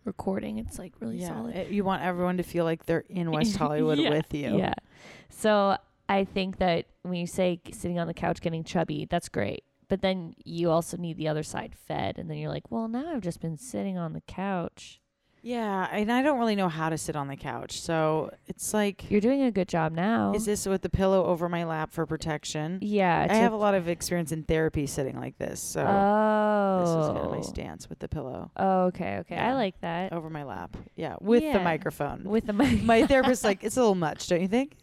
recording. 0.04 0.58
It's 0.58 0.78
like 0.78 0.92
really 1.00 1.18
yeah. 1.18 1.28
solid. 1.28 1.56
it- 1.56 1.70
you 1.70 1.84
want 1.84 2.02
everyone 2.02 2.36
to 2.36 2.42
feel 2.42 2.64
like 2.64 2.86
they're 2.86 3.04
in 3.08 3.30
West 3.30 3.56
Hollywood 3.58 3.98
Yeah, 3.98 4.10
with 4.10 4.32
you. 4.34 4.58
Yeah. 4.58 4.74
So 5.28 5.76
I 6.08 6.24
think 6.24 6.58
that 6.58 6.86
when 7.02 7.14
you 7.14 7.26
say 7.26 7.60
sitting 7.72 7.98
on 7.98 8.06
the 8.06 8.14
couch 8.14 8.40
getting 8.40 8.64
chubby, 8.64 9.06
that's 9.08 9.28
great. 9.28 9.64
But 9.88 10.00
then 10.00 10.34
you 10.44 10.70
also 10.70 10.96
need 10.96 11.18
the 11.18 11.28
other 11.28 11.42
side 11.42 11.74
fed. 11.86 12.18
And 12.18 12.30
then 12.30 12.38
you're 12.38 12.50
like, 12.50 12.70
well, 12.70 12.88
now 12.88 13.12
I've 13.12 13.20
just 13.20 13.40
been 13.40 13.58
sitting 13.58 13.98
on 13.98 14.14
the 14.14 14.22
couch. 14.22 15.00
Yeah, 15.44 15.88
and 15.90 16.10
I 16.12 16.22
don't 16.22 16.38
really 16.38 16.54
know 16.54 16.68
how 16.68 16.88
to 16.88 16.96
sit 16.96 17.16
on 17.16 17.26
the 17.26 17.36
couch, 17.36 17.80
so 17.80 18.30
it's 18.46 18.72
like, 18.72 19.10
You're 19.10 19.20
doing 19.20 19.42
a 19.42 19.50
good 19.50 19.66
job 19.68 19.92
now. 19.92 20.32
is 20.34 20.44
this 20.44 20.66
with 20.66 20.82
the 20.82 20.88
pillow 20.88 21.24
over 21.24 21.48
my 21.48 21.64
lap 21.64 21.90
for 21.92 22.06
protection? 22.06 22.78
yeah. 22.80 23.26
I 23.28 23.34
have 23.34 23.52
a 23.52 23.56
lot 23.56 23.74
of 23.74 23.88
experience 23.88 24.30
in 24.30 24.44
therapy 24.44 24.86
sitting 24.86 25.18
like 25.18 25.36
this, 25.38 25.60
so 25.60 25.84
Oh. 25.84 26.80
this 26.80 26.90
is 26.90 27.06
kind 27.08 27.18
of 27.26 27.30
my 27.32 27.38
oh. 27.38 27.42
stance 27.42 27.88
with 27.88 27.98
the 27.98 28.08
pillow 28.08 28.50
Oh, 28.56 28.84
okay. 28.84 29.18
Okay. 29.18 29.36
I 29.36 29.54
like 29.54 29.80
that. 29.80 30.12
over 30.12 30.30
my 30.30 30.44
lap. 30.44 30.76
Yeah, 30.94 31.16
with 31.20 31.42
the 31.52 31.58
microphone. 31.60 32.22
With 32.24 32.46
the 32.46 32.52
mic. 32.52 32.82
my 32.82 33.04
therapist's 33.06 33.44
like, 33.50 33.64
it's 33.64 33.76
a 33.76 33.80
little 33.80 33.94
much, 33.96 34.28
don't 34.28 34.40
you 34.42 34.48
think? 34.48 34.76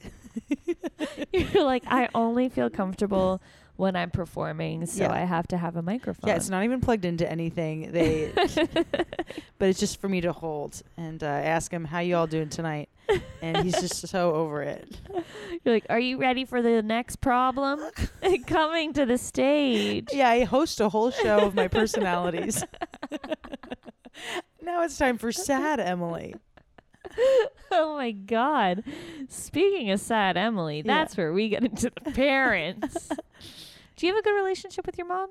you're 1.31 1.63
like, 1.63 1.83
I 1.87 2.09
only 2.13 2.49
feel 2.49 2.69
comfortable 2.69 3.41
when 3.79 3.95
I'm 3.95 4.11
performing. 4.11 4.85
So 4.85 5.03
Yeah. 5.05 5.13
I 5.13 5.19
have 5.19 5.47
to 5.47 5.57
have 5.57 5.77
a 5.77 5.81
microphone. 5.81 6.27
Yeah, 6.27 6.35
it's 6.35 6.49
not 6.49 6.65
even 6.65 6.81
plugged 6.81 7.05
into 7.05 7.29
anything. 7.31 7.93
They, 7.93 8.29
but 8.35 9.69
it's 9.69 9.79
just 9.79 10.01
for 10.01 10.09
me 10.09 10.19
to 10.21 10.33
hold 10.33 10.81
and 10.97 11.23
uh, 11.23 11.27
ask 11.27 11.71
him 11.71 11.85
how 11.85 11.99
you 11.99 12.17
all 12.17 12.27
doing 12.27 12.49
tonight, 12.49 12.89
and 13.41 13.57
he's 13.63 13.79
just 13.79 14.05
so 14.09 14.33
over 14.33 14.61
it. 14.63 14.97
You're 15.63 15.73
like, 15.75 15.85
are 15.89 15.99
you 15.99 16.17
ready 16.19 16.43
for 16.43 16.61
the 16.61 16.81
next 16.81 17.21
problem? 17.21 17.79
Coming 18.47 18.91
to 18.93 19.05
the 19.05 19.17
stage. 19.17 20.09
Yeah, 20.11 20.27
I 20.29 20.43
host 20.43 20.81
a 20.81 20.89
whole 20.89 21.11
show 21.11 21.39
of 21.39 21.55
my 21.55 21.69
personalities. 21.69 22.61
now 24.61 24.83
it's 24.83 24.97
time 24.97 25.17
for 25.17 25.31
sad 25.31 25.79
Emily. 25.79 26.35
Oh 27.71 27.95
my 27.95 28.11
God. 28.11 28.83
Speaking 29.29 29.89
of 29.91 29.99
sad 30.01 30.35
Emily, 30.37 30.77
Yeah. 30.77 30.83
that's 30.95 31.15
where 31.15 31.31
we 31.33 31.47
get 31.49 31.63
into 31.63 31.91
the 32.03 32.11
parents. 32.11 33.09
Do 33.99 34.07
you 34.07 34.13
have 34.13 34.19
a 34.19 34.23
good 34.23 34.35
relationship 34.35 34.85
with 34.85 34.97
your 34.97 35.07
mom? 35.07 35.29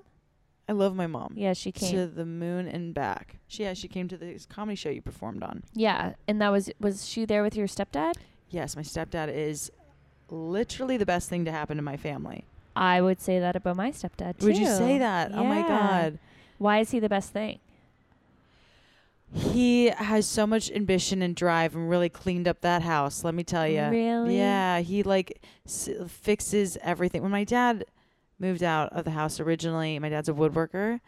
I 0.68 0.72
love 0.72 0.94
my 0.94 1.06
mom. 1.06 1.32
Yeah, 1.36 1.54
she 1.54 1.72
came. 1.72 1.90
To 1.92 2.06
the 2.06 2.26
moon 2.26 2.68
and 2.68 2.92
back. 2.92 3.38
She 3.48 3.62
yeah, 3.62 3.72
she 3.72 3.88
came 3.88 4.06
to 4.08 4.18
this 4.18 4.44
comedy 4.44 4.76
show 4.76 4.90
you 4.90 5.00
performed 5.00 5.42
on. 5.42 5.62
yeah, 5.72 6.12
and 6.28 6.40
that 6.42 6.50
was 6.52 6.70
was 6.78 7.06
she 7.08 7.24
there 7.24 7.42
with 7.42 7.56
your 7.56 7.66
stepdad? 7.66 8.14
Yes, 8.50 8.76
my 8.76 8.82
stepdad 8.82 9.34
is 9.34 9.72
literally 10.30 10.98
the 10.98 11.06
best 11.06 11.30
thing 11.30 11.46
to 11.46 11.50
happen 11.50 11.78
to 11.78 11.82
my 11.82 11.96
family. 11.96 12.44
I 12.76 13.00
would 13.00 13.20
say 13.22 13.40
that 13.40 13.56
about 13.56 13.76
my 13.76 13.90
stepdad 13.90 14.38
too. 14.38 14.46
Would 14.46 14.58
you 14.58 14.66
say 14.66 14.98
that? 14.98 15.32
Oh 15.34 15.44
my 15.44 15.62
god. 15.62 16.18
Why 16.58 16.80
is 16.80 16.90
he 16.90 17.00
the 17.00 17.08
best 17.08 17.32
thing? 17.32 17.60
He 19.32 19.86
has 19.90 20.26
so 20.26 20.46
much 20.46 20.70
ambition 20.70 21.20
and 21.22 21.34
drive 21.34 21.74
and 21.74 21.88
really 21.88 22.08
cleaned 22.08 22.48
up 22.48 22.60
that 22.62 22.82
house, 22.82 23.24
let 23.24 23.34
me 23.34 23.44
tell 23.44 23.66
you. 23.68 23.82
Really? 23.84 24.36
Yeah, 24.38 24.80
he 24.80 25.02
like 25.02 25.42
s- 25.66 25.90
fixes 26.08 26.78
everything. 26.82 27.22
When 27.22 27.30
my 27.30 27.44
dad 27.44 27.84
moved 28.38 28.62
out 28.62 28.92
of 28.92 29.04
the 29.04 29.10
house 29.12 29.40
originally, 29.40 29.98
my 29.98 30.08
dad's 30.08 30.28
a 30.28 30.32
woodworker. 30.32 31.00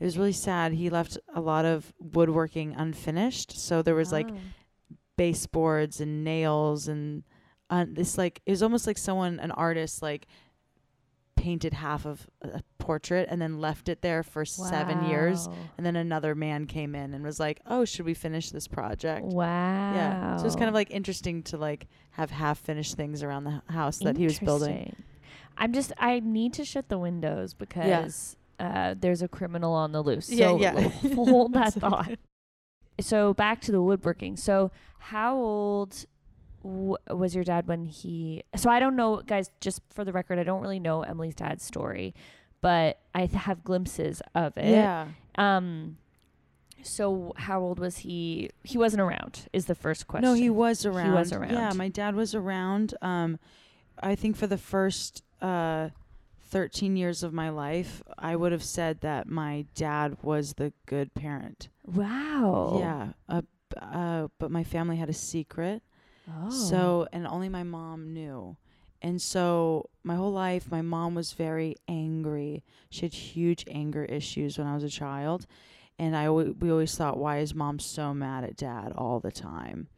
It 0.00 0.04
was 0.04 0.18
really 0.18 0.32
sad. 0.32 0.72
He 0.72 0.90
left 0.90 1.16
a 1.34 1.40
lot 1.40 1.64
of 1.64 1.92
woodworking 2.00 2.74
unfinished. 2.76 3.58
So 3.58 3.82
there 3.82 3.94
was 3.94 4.10
like 4.12 4.28
Oh. 4.30 4.36
baseboards 5.16 6.00
and 6.00 6.24
nails 6.24 6.88
and 6.88 7.22
uh, 7.70 7.86
this 7.88 8.18
like 8.18 8.42
it 8.44 8.50
was 8.50 8.62
almost 8.62 8.86
like 8.86 8.98
someone 8.98 9.38
an 9.40 9.50
artist 9.52 10.02
like 10.02 10.26
painted 11.36 11.72
half 11.72 12.04
of 12.04 12.26
a 12.42 12.62
portrait 12.78 13.26
and 13.30 13.40
then 13.40 13.58
left 13.60 13.88
it 13.88 14.02
there 14.02 14.22
for 14.22 14.44
seven 14.44 15.04
years. 15.08 15.48
And 15.76 15.84
then 15.86 15.96
another 15.96 16.34
man 16.34 16.66
came 16.66 16.94
in 16.94 17.14
and 17.14 17.24
was 17.24 17.40
like, 17.40 17.60
"Oh, 17.66 17.84
should 17.84 18.04
we 18.04 18.14
finish 18.14 18.50
this 18.50 18.68
project?" 18.68 19.24
Wow. 19.24 19.94
Yeah. 19.94 20.36
So 20.36 20.46
it's 20.46 20.54
kind 20.56 20.68
of 20.68 20.74
like 20.74 20.90
interesting 20.90 21.42
to 21.44 21.56
like 21.56 21.86
have 22.12 22.30
half 22.30 22.58
finished 22.58 22.96
things 22.96 23.22
around 23.22 23.44
the 23.44 23.62
house 23.68 23.98
that 24.00 24.16
he 24.16 24.24
was 24.24 24.38
building. 24.38 24.94
I'm 25.58 25.72
just 25.72 25.92
I 25.98 26.20
need 26.20 26.52
to 26.54 26.64
shut 26.64 26.88
the 26.88 26.98
windows 26.98 27.54
because 27.54 28.36
uh, 28.60 28.94
there's 28.98 29.22
a 29.22 29.28
criminal 29.28 29.72
on 29.72 29.92
the 29.92 30.02
loose. 30.02 30.30
Yeah, 30.30 30.48
So 30.48 30.58
yeah. 30.58 30.80
hold 31.14 31.52
that 31.54 31.74
thought. 31.74 32.18
So 33.00 33.34
back 33.34 33.60
to 33.62 33.72
the 33.72 33.82
woodworking. 33.82 34.36
So 34.36 34.70
how 34.98 35.36
old 35.36 36.04
w- 36.62 36.96
was 37.10 37.34
your 37.34 37.44
dad 37.44 37.66
when 37.66 37.86
he? 37.86 38.42
So 38.56 38.70
I 38.70 38.78
don't 38.80 38.96
know, 38.96 39.22
guys. 39.26 39.50
Just 39.60 39.80
for 39.90 40.04
the 40.04 40.12
record, 40.12 40.38
I 40.38 40.44
don't 40.44 40.60
really 40.62 40.78
know 40.80 41.02
Emily's 41.02 41.34
dad's 41.34 41.64
story, 41.64 42.14
but 42.60 43.00
I 43.14 43.26
th- 43.26 43.42
have 43.42 43.64
glimpses 43.64 44.22
of 44.34 44.56
it. 44.56 44.70
Yeah. 44.70 45.08
Um. 45.36 45.96
So 46.84 47.32
how 47.36 47.60
old 47.60 47.78
was 47.78 47.98
he? 47.98 48.50
He 48.64 48.76
wasn't 48.76 49.00
around. 49.02 49.46
Is 49.52 49.66
the 49.66 49.74
first 49.74 50.06
question. 50.08 50.28
No, 50.28 50.34
he 50.34 50.50
was 50.50 50.84
around. 50.84 51.06
He 51.06 51.12
was 51.12 51.32
around. 51.32 51.52
Yeah, 51.52 51.72
my 51.74 51.88
dad 51.88 52.14
was 52.16 52.34
around. 52.34 52.94
Um, 53.02 53.38
I 54.02 54.14
think 54.16 54.36
for 54.36 54.46
the 54.48 54.58
first 54.58 55.22
uh, 55.42 55.90
13 56.50 56.96
years 56.96 57.22
of 57.22 57.32
my 57.32 57.50
life, 57.50 58.02
I 58.18 58.36
would 58.36 58.52
have 58.52 58.62
said 58.62 59.00
that 59.00 59.28
my 59.28 59.66
dad 59.74 60.16
was 60.22 60.54
the 60.54 60.72
good 60.86 61.14
parent. 61.14 61.68
Wow. 61.86 62.76
Yeah. 62.78 63.08
Uh, 63.28 63.42
uh, 63.80 64.28
but 64.38 64.50
my 64.50 64.64
family 64.64 64.96
had 64.96 65.08
a 65.08 65.14
secret. 65.14 65.82
Oh. 66.28 66.50
So, 66.50 67.06
and 67.12 67.26
only 67.26 67.48
my 67.48 67.62
mom 67.62 68.12
knew. 68.12 68.56
And 69.00 69.20
so, 69.20 69.90
my 70.04 70.14
whole 70.14 70.30
life, 70.30 70.70
my 70.70 70.82
mom 70.82 71.16
was 71.16 71.32
very 71.32 71.74
angry. 71.88 72.62
She 72.90 73.00
had 73.06 73.14
huge 73.14 73.64
anger 73.68 74.04
issues 74.04 74.58
when 74.58 74.68
I 74.68 74.74
was 74.74 74.84
a 74.84 74.88
child. 74.88 75.46
And 75.98 76.16
I, 76.16 76.30
we 76.30 76.70
always 76.70 76.94
thought, 76.94 77.18
why 77.18 77.38
is 77.38 77.54
mom 77.54 77.78
so 77.78 78.14
mad 78.14 78.44
at 78.44 78.56
dad 78.56 78.92
all 78.96 79.18
the 79.18 79.32
time? 79.32 79.88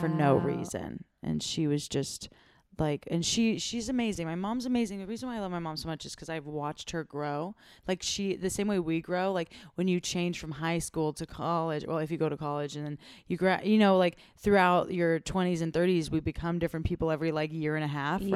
for 0.00 0.08
no 0.08 0.36
reason 0.36 1.04
and 1.26 1.42
she 1.42 1.66
was 1.66 1.88
just 1.88 2.28
like 2.78 3.06
and 3.10 3.24
she 3.24 3.58
she's 3.58 3.88
amazing. 3.88 4.26
My 4.26 4.34
mom's 4.34 4.66
amazing. 4.66 4.98
The 4.98 5.06
reason 5.06 5.28
why 5.28 5.36
i 5.36 5.40
love 5.40 5.50
my 5.50 5.58
mom 5.58 5.76
so 5.76 5.88
much 5.88 6.04
is 6.04 6.14
because 6.14 6.28
i've 6.28 6.46
watched 6.46 6.90
her 6.90 7.04
grow. 7.04 7.54
Like 7.88 8.02
she 8.02 8.36
the 8.36 8.50
same 8.50 8.68
way 8.68 8.78
we 8.78 9.00
grow 9.00 9.32
like 9.32 9.52
when 9.76 9.88
you 9.88 10.00
change 10.00 10.38
from 10.38 10.52
high 10.52 10.78
school 10.78 11.12
to 11.14 11.26
college 11.26 11.86
well 11.86 11.98
if 11.98 12.10
you 12.10 12.16
go 12.16 12.28
to 12.28 12.36
college 12.36 12.76
and 12.76 12.84
then 12.84 12.98
you 13.26 13.36
gra- 13.36 13.60
you 13.64 13.78
know 13.78 13.96
like 13.96 14.16
throughout 14.36 14.92
your 14.92 15.20
20s 15.20 15.62
and 15.62 15.72
30s 15.72 16.10
we 16.10 16.20
become 16.20 16.58
different 16.58 16.86
people 16.86 17.10
every 17.10 17.32
like 17.32 17.52
year 17.52 17.76
and 17.76 17.84
a 17.84 17.88
half 17.88 18.20
right? 18.22 18.30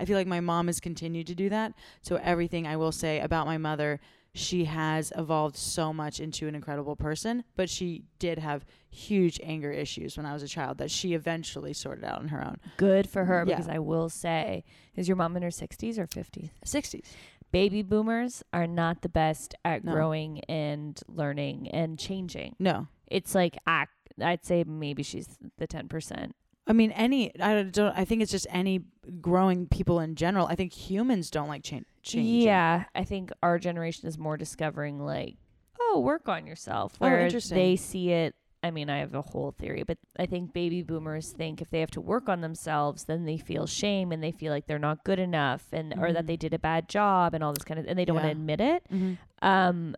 I 0.00 0.04
feel 0.04 0.16
like 0.16 0.26
my 0.26 0.40
mom 0.40 0.66
has 0.66 0.80
continued 0.80 1.26
to 1.28 1.34
do 1.34 1.48
that. 1.48 1.72
So 2.02 2.16
everything 2.16 2.66
i 2.66 2.76
will 2.76 2.92
say 2.92 3.20
about 3.20 3.46
my 3.46 3.58
mother 3.58 4.00
she 4.36 4.64
has 4.66 5.12
evolved 5.16 5.56
so 5.56 5.92
much 5.92 6.20
into 6.20 6.46
an 6.46 6.54
incredible 6.54 6.94
person, 6.96 7.42
but 7.56 7.70
she 7.70 8.04
did 8.18 8.38
have 8.38 8.64
huge 8.90 9.40
anger 9.42 9.70
issues 9.72 10.16
when 10.16 10.26
I 10.26 10.32
was 10.32 10.42
a 10.42 10.48
child 10.48 10.78
that 10.78 10.90
she 10.90 11.14
eventually 11.14 11.72
sorted 11.72 12.04
out 12.04 12.18
on 12.20 12.28
her 12.28 12.44
own. 12.44 12.56
Good 12.76 13.08
for 13.08 13.24
her 13.24 13.38
Yeah. 13.40 13.56
because 13.56 13.68
I 13.68 13.78
will 13.78 14.08
say, 14.08 14.64
is 14.94 15.08
your 15.08 15.16
mom 15.16 15.36
in 15.36 15.42
her 15.42 15.50
60s 15.50 15.98
or 15.98 16.06
50s? 16.06 16.50
60s. 16.64 17.06
Baby 17.52 17.82
boomers 17.82 18.42
are 18.52 18.66
not 18.66 19.02
the 19.02 19.08
best 19.08 19.54
at 19.64 19.84
No. 19.84 19.92
growing 19.92 20.40
and 20.48 21.00
learning 21.08 21.68
and 21.70 21.98
changing. 21.98 22.56
No. 22.58 22.88
It's 23.06 23.34
like 23.34 23.56
act. 23.66 23.92
I'd 24.20 24.44
say 24.44 24.64
maybe 24.64 25.02
she's 25.02 25.38
the 25.58 25.66
10%. 25.66 26.32
I 26.66 26.72
mean, 26.72 26.90
any, 26.92 27.38
I 27.40 27.62
don't, 27.62 27.96
I 27.96 28.04
think 28.04 28.22
it's 28.22 28.32
just 28.32 28.46
any 28.50 28.80
growing 29.20 29.66
people 29.68 30.00
in 30.00 30.16
general. 30.16 30.46
I 30.48 30.56
think 30.56 30.72
humans 30.72 31.30
don't 31.30 31.48
like 31.48 31.62
change. 31.62 31.86
changing. 32.02 32.42
Yeah, 32.42 32.84
I 32.94 33.04
think 33.04 33.30
our 33.42 33.58
generation 33.58 34.08
is 34.08 34.18
more 34.18 34.36
discovering 34.36 34.98
like, 34.98 35.36
oh, 35.80 36.00
work 36.00 36.28
on 36.28 36.46
yourself. 36.46 36.94
Oh, 37.00 37.06
Where 37.06 37.20
interesting. 37.20 37.56
they 37.56 37.76
see 37.76 38.10
it. 38.10 38.34
I 38.64 38.72
mean, 38.72 38.90
I 38.90 38.98
have 38.98 39.14
a 39.14 39.22
whole 39.22 39.52
theory, 39.52 39.84
but 39.84 39.98
I 40.18 40.26
think 40.26 40.52
baby 40.52 40.82
boomers 40.82 41.30
think 41.30 41.62
if 41.62 41.70
they 41.70 41.78
have 41.78 41.90
to 41.92 42.00
work 42.00 42.28
on 42.28 42.40
themselves, 42.40 43.04
then 43.04 43.24
they 43.26 43.36
feel 43.38 43.66
shame 43.68 44.10
and 44.10 44.20
they 44.20 44.32
feel 44.32 44.52
like 44.52 44.66
they're 44.66 44.78
not 44.80 45.04
good 45.04 45.20
enough 45.20 45.66
and 45.72 45.94
or 45.96 46.12
that 46.12 46.24
Mhm. 46.24 46.26
they 46.26 46.36
did 46.36 46.52
a 46.52 46.58
bad 46.58 46.88
job 46.88 47.32
and 47.32 47.44
all 47.44 47.52
this 47.52 47.62
kind 47.64 47.78
of 47.78 47.86
and 47.86 47.96
they 47.96 48.04
don't 48.04 48.16
want 48.16 48.24
to 48.26 48.32
admit 48.32 48.60
it. 48.60 48.82
Mhm. 48.92 49.18
Um, 49.40 49.94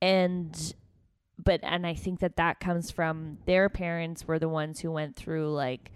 and 0.00 0.74
but 1.42 1.60
and 1.62 1.86
I 1.86 1.94
think 1.94 2.20
that 2.20 2.36
that 2.36 2.60
comes 2.60 2.90
from 2.90 3.38
their 3.46 3.68
parents 3.68 4.26
were 4.26 4.38
the 4.38 4.48
ones 4.48 4.80
who 4.80 4.90
went 4.90 5.16
through 5.16 5.52
like 5.52 5.92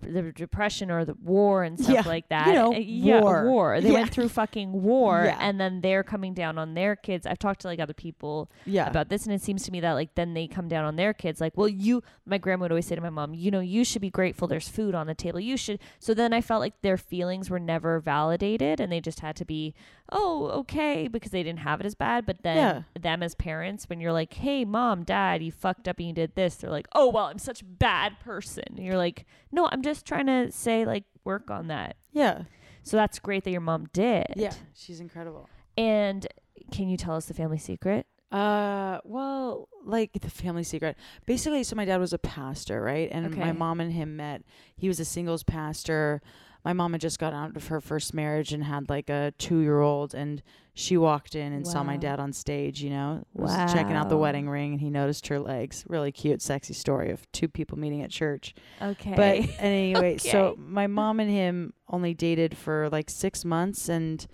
the 0.00 0.32
depression 0.32 0.90
or 0.90 1.04
the 1.04 1.14
war 1.22 1.62
and 1.62 1.78
stuff 1.78 1.94
Yeah, 1.94 2.02
like 2.06 2.28
that. 2.28 2.46
you 2.48 2.52
know, 2.54 2.74
Uh, 2.74 2.78
yeah, 2.78 3.20
war. 3.20 3.44
war. 3.46 3.80
They 3.80 3.88
Yeah. 3.88 3.94
went 4.00 4.10
through 4.10 4.28
fucking 4.28 4.72
war, 4.82 5.24
Yeah. 5.26 5.38
and 5.40 5.60
then 5.60 5.80
they're 5.80 6.02
coming 6.02 6.34
down 6.34 6.58
on 6.58 6.74
their 6.74 6.96
kids. 6.96 7.26
I've 7.26 7.38
talked 7.38 7.60
to 7.62 7.68
like 7.68 7.80
other 7.80 7.94
people 7.94 8.50
about 8.66 9.08
this, 9.08 9.24
and 9.26 9.34
it 9.34 9.42
seems 9.42 9.62
to 9.64 9.72
me 9.72 9.80
that 9.80 9.92
like 9.92 10.14
then 10.14 10.34
they 10.34 10.46
come 10.46 10.68
down 10.68 10.84
on 10.84 10.96
their 10.96 11.12
kids. 11.14 11.40
Like, 11.40 11.56
well, 11.56 11.68
you, 11.68 12.02
my 12.24 12.38
grandma 12.38 12.62
would 12.64 12.72
always 12.72 12.86
say 12.86 12.94
to 12.94 13.00
my 13.00 13.10
mom, 13.10 13.34
you 13.34 13.50
know, 13.50 13.60
you 13.60 13.84
should 13.84 14.02
be 14.02 14.10
grateful. 14.10 14.48
There's 14.48 14.68
food 14.68 14.94
on 14.94 15.06
the 15.06 15.14
table. 15.14 15.40
You 15.40 15.56
should. 15.56 15.78
So 15.98 16.14
then 16.14 16.32
I 16.32 16.40
felt 16.40 16.60
like 16.60 16.80
their 16.82 16.96
feelings 16.96 17.50
were 17.50 17.60
never 17.60 18.00
validated, 18.00 18.80
and 18.80 18.90
they 18.92 19.00
just 19.00 19.20
had 19.20 19.36
to 19.36 19.44
be, 19.44 19.74
oh, 20.10 20.48
okay, 20.60 21.08
because 21.08 21.30
they 21.32 21.42
didn't 21.42 21.60
have 21.60 21.80
it 21.80 21.86
as 21.86 21.94
bad. 21.94 22.26
But 22.26 22.42
then 22.42 22.84
them 22.98 23.22
as 23.22 23.34
parents, 23.34 23.88
when 23.88 24.00
you're 24.00 24.12
like, 24.12 24.34
hey, 24.34 24.64
mom, 24.64 25.02
dad, 25.04 25.42
you 25.42 25.50
fucked 25.52 25.88
up 25.88 25.98
and 25.98 26.08
you 26.08 26.12
did 26.14 26.34
this, 26.34 26.56
they're 26.56 26.70
like, 26.70 26.86
oh, 26.94 27.10
well, 27.10 27.24
I'm 27.26 27.38
such 27.38 27.62
a 27.62 27.64
bad 27.64 28.18
person. 28.20 28.64
And 28.76 28.84
you're 28.84 28.96
like, 28.96 29.24
no, 29.52 29.68
I'm 29.72 29.75
just 29.82 30.06
trying 30.06 30.26
to 30.26 30.50
say 30.52 30.84
like 30.84 31.04
work 31.24 31.50
on 31.50 31.68
that. 31.68 31.96
yeah. 32.12 32.42
So 32.82 32.96
that's 32.96 33.18
great 33.18 33.42
that 33.42 33.50
your 33.50 33.62
mom 33.62 33.88
did. 33.92 34.26
Yeah. 34.36 34.52
She's 34.72 35.00
incredible. 35.00 35.48
And 35.76 36.24
can 36.70 36.88
you 36.88 36.96
tell 36.96 37.16
us 37.16 37.26
the 37.26 37.34
family 37.34 37.58
secret? 37.58 38.06
Uh, 38.30 38.98
well, 39.02 39.68
like 39.84 40.12
the 40.20 40.30
family 40.30 40.62
secret. 40.62 40.96
Basically, 41.26 41.64
so 41.64 41.74
my 41.74 41.84
dad 41.84 41.98
was 41.98 42.12
a 42.12 42.18
pastor, 42.18 42.80
right? 42.80 43.08
And 43.10 43.36
my 43.36 43.50
mom 43.50 43.80
and 43.80 43.92
him 43.92 44.16
met. 44.16 44.42
He 44.76 44.86
was 44.86 45.00
a 45.00 45.04
singles 45.04 45.42
pastor. 45.42 46.22
My 46.66 46.72
mom 46.72 46.94
had 46.94 47.00
just 47.00 47.20
got 47.20 47.32
out 47.32 47.56
of 47.56 47.68
her 47.68 47.80
first 47.80 48.12
marriage 48.12 48.52
and 48.52 48.64
had 48.64 48.88
like 48.88 49.08
a 49.08 49.32
two 49.38 49.60
year 49.60 49.78
old, 49.78 50.16
and 50.16 50.42
she 50.74 50.96
walked 50.96 51.36
in 51.36 51.52
and 51.52 51.64
saw 51.64 51.84
my 51.84 51.96
dad 51.96 52.18
on 52.18 52.32
stage. 52.32 52.82
You 52.82 52.90
know, 52.90 53.24
was 53.34 53.54
checking 53.72 53.92
out 53.94 54.08
the 54.08 54.16
wedding 54.16 54.48
ring, 54.48 54.72
and 54.72 54.80
he 54.80 54.90
noticed 54.90 55.28
her 55.28 55.38
legs. 55.38 55.84
Really 55.86 56.10
cute, 56.10 56.42
sexy 56.42 56.74
story 56.74 57.12
of 57.12 57.30
two 57.30 57.46
people 57.46 57.78
meeting 57.78 58.02
at 58.02 58.10
church. 58.10 58.52
Okay. 58.82 59.14
But 59.14 59.60
anyway, 59.60 60.16
so 60.16 60.56
my 60.58 60.88
mom 60.88 61.20
and 61.20 61.30
him 61.30 61.72
only 61.88 62.14
dated 62.14 62.56
for 62.56 62.88
like 62.90 63.10
six 63.10 63.44
months, 63.44 63.88
and 63.88 64.26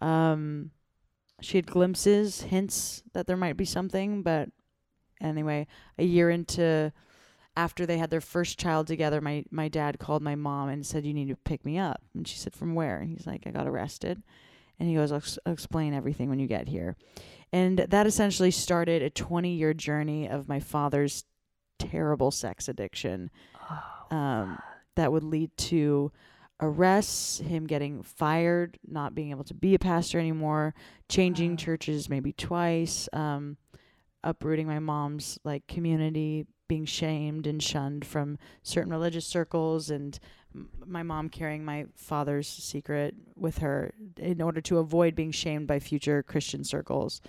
um, 0.00 0.72
she 1.40 1.58
had 1.58 1.66
glimpses, 1.68 2.40
hints 2.40 3.04
that 3.12 3.28
there 3.28 3.36
might 3.36 3.56
be 3.56 3.64
something. 3.64 4.22
But 4.24 4.48
anyway, 5.20 5.68
a 5.96 6.02
year 6.02 6.28
into 6.28 6.92
after 7.58 7.84
they 7.84 7.98
had 7.98 8.10
their 8.10 8.20
first 8.20 8.56
child 8.58 8.86
together, 8.86 9.20
my 9.20 9.44
my 9.50 9.66
dad 9.68 9.98
called 9.98 10.22
my 10.22 10.36
mom 10.36 10.68
and 10.68 10.86
said, 10.86 11.04
"You 11.04 11.12
need 11.12 11.28
to 11.28 11.36
pick 11.36 11.64
me 11.64 11.76
up." 11.76 12.00
And 12.14 12.26
she 12.26 12.36
said, 12.38 12.54
"From 12.54 12.74
where?" 12.74 13.00
And 13.00 13.10
he's 13.10 13.26
like, 13.26 13.46
"I 13.46 13.50
got 13.50 13.66
arrested." 13.66 14.22
And 14.78 14.88
he 14.88 14.94
goes, 14.94 15.10
"I'll, 15.10 15.18
ex- 15.18 15.38
I'll 15.44 15.52
explain 15.52 15.92
everything 15.92 16.28
when 16.28 16.38
you 16.38 16.46
get 16.46 16.68
here." 16.68 16.96
And 17.52 17.78
that 17.78 18.06
essentially 18.06 18.52
started 18.52 19.02
a 19.02 19.10
20 19.10 19.52
year 19.54 19.74
journey 19.74 20.28
of 20.28 20.48
my 20.48 20.60
father's 20.60 21.24
terrible 21.78 22.30
sex 22.30 22.68
addiction 22.68 23.30
Oh, 23.70 24.16
um, 24.16 24.58
that 24.94 25.10
would 25.12 25.24
lead 25.24 25.50
to 25.56 26.12
arrests, 26.60 27.38
him 27.38 27.66
getting 27.66 28.02
fired, 28.02 28.78
not 28.86 29.14
being 29.14 29.30
able 29.30 29.44
to 29.44 29.54
be 29.54 29.74
a 29.74 29.78
pastor 29.78 30.18
anymore, 30.18 30.74
changing 31.08 31.50
Wow. 31.52 31.56
churches 31.56 32.08
maybe 32.08 32.32
twice, 32.32 33.08
um, 33.12 33.56
uprooting 34.24 34.66
my 34.66 34.78
mom's 34.80 35.38
like 35.44 35.66
community, 35.68 36.46
being 36.68 36.84
shamed 36.84 37.46
and 37.46 37.62
shunned 37.62 38.04
from 38.04 38.38
certain 38.62 38.92
religious 38.92 39.26
circles, 39.26 39.90
and 39.90 40.18
m- 40.54 40.68
my 40.86 41.02
mom 41.02 41.28
carrying 41.30 41.64
my 41.64 41.86
father's 41.96 42.46
secret 42.46 43.14
with 43.36 43.58
her 43.58 43.92
in 44.18 44.40
order 44.42 44.60
to 44.60 44.78
avoid 44.78 45.14
being 45.14 45.32
shamed 45.32 45.66
by 45.66 45.78
future 45.80 46.22
Christian 46.22 46.62
circles, 46.64 47.20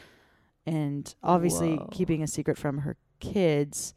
and 0.65 1.15
obviously 1.24 1.77
Whoa. 1.77 1.88
keeping 1.91 2.22
a 2.22 2.27
secret 2.27 2.58
from 2.58 2.79
her 2.79 2.98
kids 3.19 3.93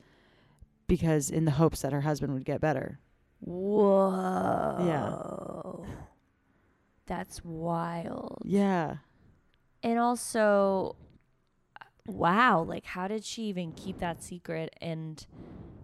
because 0.86 1.30
in 1.30 1.44
the 1.44 1.50
hopes 1.52 1.82
that 1.82 1.92
her 1.92 2.00
husband 2.02 2.32
would 2.34 2.44
get 2.44 2.60
better. 2.60 3.00
Whoa. 3.40 4.76
Yeah. 4.86 5.86
That's 7.06 7.44
wild. 7.44 8.42
Yeah. 8.44 8.96
And 9.82 9.98
also, 9.98 10.94
wow, 12.06 12.62
like 12.62 12.84
how 12.84 13.08
did 13.08 13.24
she 13.24 13.42
even 13.44 13.72
keep 13.72 13.98
that 13.98 14.22
secret 14.22 14.74
and 14.80 15.26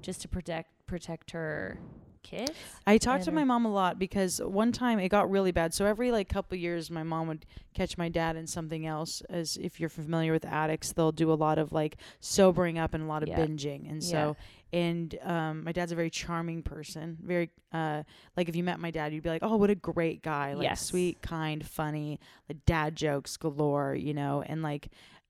just 0.02 0.22
to 0.22 0.28
protect 0.28 0.70
protect 0.86 1.32
her 1.32 1.80
kids? 2.22 2.56
I 2.86 2.98
talked 2.98 3.24
to 3.24 3.30
my 3.30 3.44
mom 3.44 3.64
a 3.66 3.70
lot 3.72 3.98
because 3.98 4.40
one 4.42 4.72
time 4.72 4.98
it 4.98 5.08
got 5.08 5.30
really 5.30 5.52
bad. 5.52 5.74
So 5.74 5.84
every 5.86 6.10
like 6.10 6.28
couple 6.28 6.56
years, 6.56 6.90
my 6.90 7.02
mom 7.02 7.28
would 7.28 7.44
catch 7.74 7.96
my 7.98 8.08
dad 8.08 8.36
in 8.36 8.46
something 8.46 8.86
else. 8.86 9.22
As 9.28 9.56
if 9.60 9.78
you're 9.78 9.88
familiar 9.88 10.32
with 10.32 10.44
addicts, 10.44 10.92
they'll 10.92 11.12
do 11.12 11.30
a 11.32 11.34
lot 11.34 11.58
of 11.58 11.72
like 11.72 11.96
sobering 12.20 12.78
up 12.78 12.94
and 12.94 13.04
a 13.04 13.06
lot 13.06 13.22
of 13.22 13.28
Yeah. 13.28 13.38
binging. 13.38 13.90
And 13.90 14.02
so, 14.02 14.36
and 14.72 15.14
um, 15.22 15.64
my 15.64 15.72
dad's 15.72 15.92
a 15.92 15.96
very 15.96 16.10
charming 16.10 16.62
person. 16.62 17.18
Very 17.22 17.50
uh, 17.72 18.02
like 18.36 18.48
if 18.48 18.56
you 18.56 18.64
met 18.64 18.80
my 18.80 18.90
dad, 18.90 19.12
you'd 19.12 19.22
be 19.22 19.28
like, 19.30 19.42
oh, 19.42 19.56
what 19.56 19.70
a 19.70 19.74
great 19.74 20.22
guy. 20.22 20.54
Like 20.54 20.64
Yes. 20.64 20.80
sweet, 20.86 21.20
kind, 21.22 21.66
funny, 21.66 22.18
like 22.48 22.64
dad 22.66 22.96
jokes 22.96 23.36
galore. 23.36 23.94
You 23.94 24.14
know, 24.14 24.42
and 24.46 24.62
like, 24.62 24.88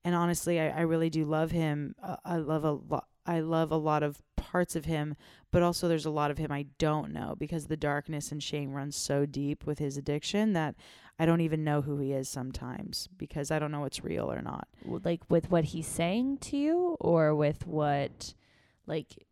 and 0.09 0.15
honestly, 0.15 0.59
I, 0.59 0.69
I 0.69 0.81
really 0.81 1.11
do 1.11 1.23
love 1.23 1.51
him. 1.51 1.93
Uh, 2.01 2.15
I 2.25 2.37
love 2.37 2.63
a 2.63 2.71
lot. 2.71 3.05
I 3.27 3.41
love 3.41 3.71
a 3.71 3.77
lot 3.77 4.01
of 4.01 4.23
parts 4.35 4.75
of 4.75 4.85
him, 4.85 5.15
but 5.51 5.61
also 5.61 5.87
there's 5.87 6.07
a 6.07 6.09
lot 6.09 6.31
of 6.31 6.39
him 6.39 6.51
I 6.51 6.65
don't 6.79 7.13
know 7.13 7.35
because 7.37 7.67
the 7.67 7.77
darkness 7.77 8.31
and 8.31 8.41
shame 8.41 8.73
runs 8.73 8.95
so 8.95 9.27
deep 9.27 9.67
with 9.67 9.77
his 9.77 9.97
addiction 9.97 10.53
that 10.53 10.73
I 11.19 11.27
don't 11.27 11.41
even 11.41 11.63
know 11.63 11.83
who 11.83 11.99
he 11.99 12.11
is 12.11 12.27
sometimes 12.27 13.07
because 13.17 13.51
I 13.51 13.59
don't 13.59 13.71
know 13.71 13.81
what's 13.81 14.03
real 14.03 14.31
or 14.31 14.41
not. 14.41 14.67
Like 14.83 15.21
with 15.29 15.51
what 15.51 15.65
he's 15.65 15.85
saying 15.85 16.39
to 16.39 16.57
you, 16.57 16.97
or 16.99 17.35
with 17.35 17.67
what, 17.67 18.33
like, 18.87 19.27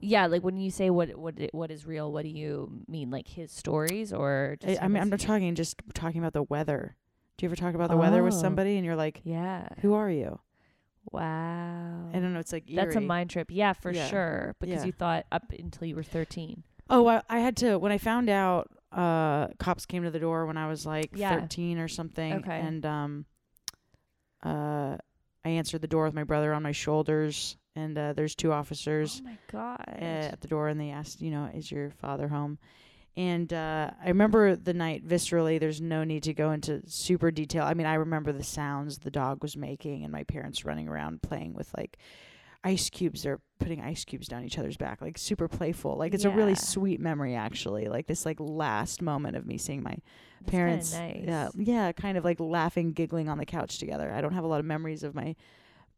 yeah, 0.00 0.28
like 0.28 0.42
when 0.42 0.56
you 0.56 0.70
say 0.70 0.88
what 0.88 1.14
what 1.18 1.34
what 1.52 1.70
is 1.70 1.84
real, 1.84 2.10
what 2.10 2.22
do 2.22 2.30
you 2.30 2.72
mean? 2.88 3.10
Like 3.10 3.28
his 3.28 3.52
stories, 3.52 4.14
or 4.14 4.56
I, 4.62 4.66
just 4.66 4.82
I 4.82 4.88
mean, 4.88 5.02
I'm 5.02 5.10
not 5.10 5.20
talking 5.20 5.54
just 5.54 5.76
talking 5.92 6.22
about 6.22 6.32
the 6.32 6.44
weather. 6.44 6.96
Do 7.42 7.46
you 7.46 7.48
ever 7.48 7.56
talk 7.56 7.74
about 7.74 7.90
the 7.90 7.96
weather 7.96 8.22
with 8.22 8.34
Oh. 8.34 8.40
somebody 8.40 8.76
and 8.76 8.86
you're 8.86 8.94
like, 8.94 9.20
Yeah. 9.24 9.66
who 9.80 9.94
are 9.94 10.08
you? 10.08 10.38
Wow. 11.10 12.08
I 12.14 12.20
don't 12.20 12.32
know. 12.32 12.38
It's 12.38 12.52
like 12.52 12.66
That's 12.72 12.94
a 12.94 13.00
mind 13.00 13.30
trip. 13.30 13.48
Yeah, 13.50 13.72
for 13.72 13.90
Yeah. 13.90 14.06
sure. 14.06 14.54
Because 14.60 14.82
Yeah. 14.82 14.84
you 14.84 14.92
thought 14.92 15.26
up 15.32 15.50
until 15.50 15.88
you 15.88 15.96
were 15.96 16.04
13. 16.04 16.62
Oh, 16.88 17.08
I, 17.08 17.20
I 17.28 17.40
had 17.40 17.56
to 17.56 17.78
when 17.80 17.90
I 17.90 17.98
found 17.98 18.30
out 18.30 18.70
uh 18.92 19.48
cops 19.58 19.86
came 19.86 20.04
to 20.04 20.10
the 20.12 20.20
door 20.20 20.46
when 20.46 20.56
I 20.56 20.68
was 20.68 20.86
like 20.86 21.10
Yeah. 21.16 21.36
13 21.40 21.78
or 21.80 21.88
something 21.88 22.32
Okay. 22.34 22.60
and 22.60 22.86
um 22.86 23.26
uh 24.44 24.98
I 25.44 25.48
answered 25.48 25.80
the 25.80 25.88
door 25.88 26.04
with 26.04 26.14
my 26.14 26.22
brother 26.22 26.52
on 26.54 26.62
my 26.62 26.70
shoulders 26.70 27.56
and 27.74 27.98
uh 27.98 28.12
there's 28.12 28.36
two 28.36 28.52
officers 28.52 29.20
Oh 29.20 29.28
my 29.30 29.38
god. 29.50 29.84
uh, 29.88 30.04
at 30.30 30.40
the 30.42 30.46
door 30.48 30.68
and 30.68 30.78
they 30.78 30.90
asked, 30.90 31.20
you 31.20 31.32
know, 31.32 31.46
is 31.52 31.72
your 31.72 31.90
father 31.90 32.28
home? 32.28 32.58
And 33.16 33.52
uh, 33.52 33.90
I 34.02 34.08
remember 34.08 34.56
the 34.56 34.72
night 34.72 35.06
viscerally. 35.06 35.60
There's 35.60 35.80
no 35.80 36.02
need 36.02 36.22
to 36.22 36.32
go 36.32 36.52
into 36.52 36.82
super 36.86 37.30
detail. 37.30 37.64
I 37.64 37.74
mean, 37.74 37.86
I 37.86 37.94
remember 37.94 38.32
the 38.32 38.42
sounds 38.42 38.98
the 38.98 39.10
dog 39.10 39.42
was 39.42 39.56
making 39.56 40.04
and 40.04 40.12
my 40.12 40.24
parents 40.24 40.64
running 40.64 40.88
around 40.88 41.20
playing 41.20 41.52
with 41.52 41.70
like 41.76 41.98
ice 42.64 42.88
cubes. 42.88 43.22
They're 43.22 43.40
putting 43.58 43.82
ice 43.82 44.04
cubes 44.04 44.28
down 44.28 44.44
each 44.44 44.58
other's 44.58 44.76
back, 44.76 45.02
like 45.02 45.18
super 45.18 45.46
playful. 45.46 45.96
Like 45.96 46.14
it's 46.14 46.24
a 46.24 46.30
really 46.30 46.54
sweet 46.54 47.00
memory, 47.00 47.34
actually. 47.34 47.86
Like 47.88 48.06
this 48.06 48.24
like 48.24 48.40
last 48.40 49.02
moment 49.02 49.36
of 49.36 49.46
me 49.46 49.58
seeing 49.58 49.82
my 49.82 49.96
That's 50.40 50.50
parents. 50.50 50.94
nice. 50.94 51.24
Yeah, 51.24 51.48
yeah, 51.54 51.92
kind 51.92 52.16
of 52.16 52.24
like 52.24 52.40
laughing, 52.40 52.92
giggling 52.92 53.28
on 53.28 53.38
the 53.38 53.46
couch 53.46 53.78
together. 53.78 54.10
I 54.10 54.20
don't 54.20 54.32
have 54.32 54.44
a 54.44 54.48
lot 54.48 54.60
of 54.60 54.66
memories 54.66 55.02
of 55.02 55.14
my 55.14 55.36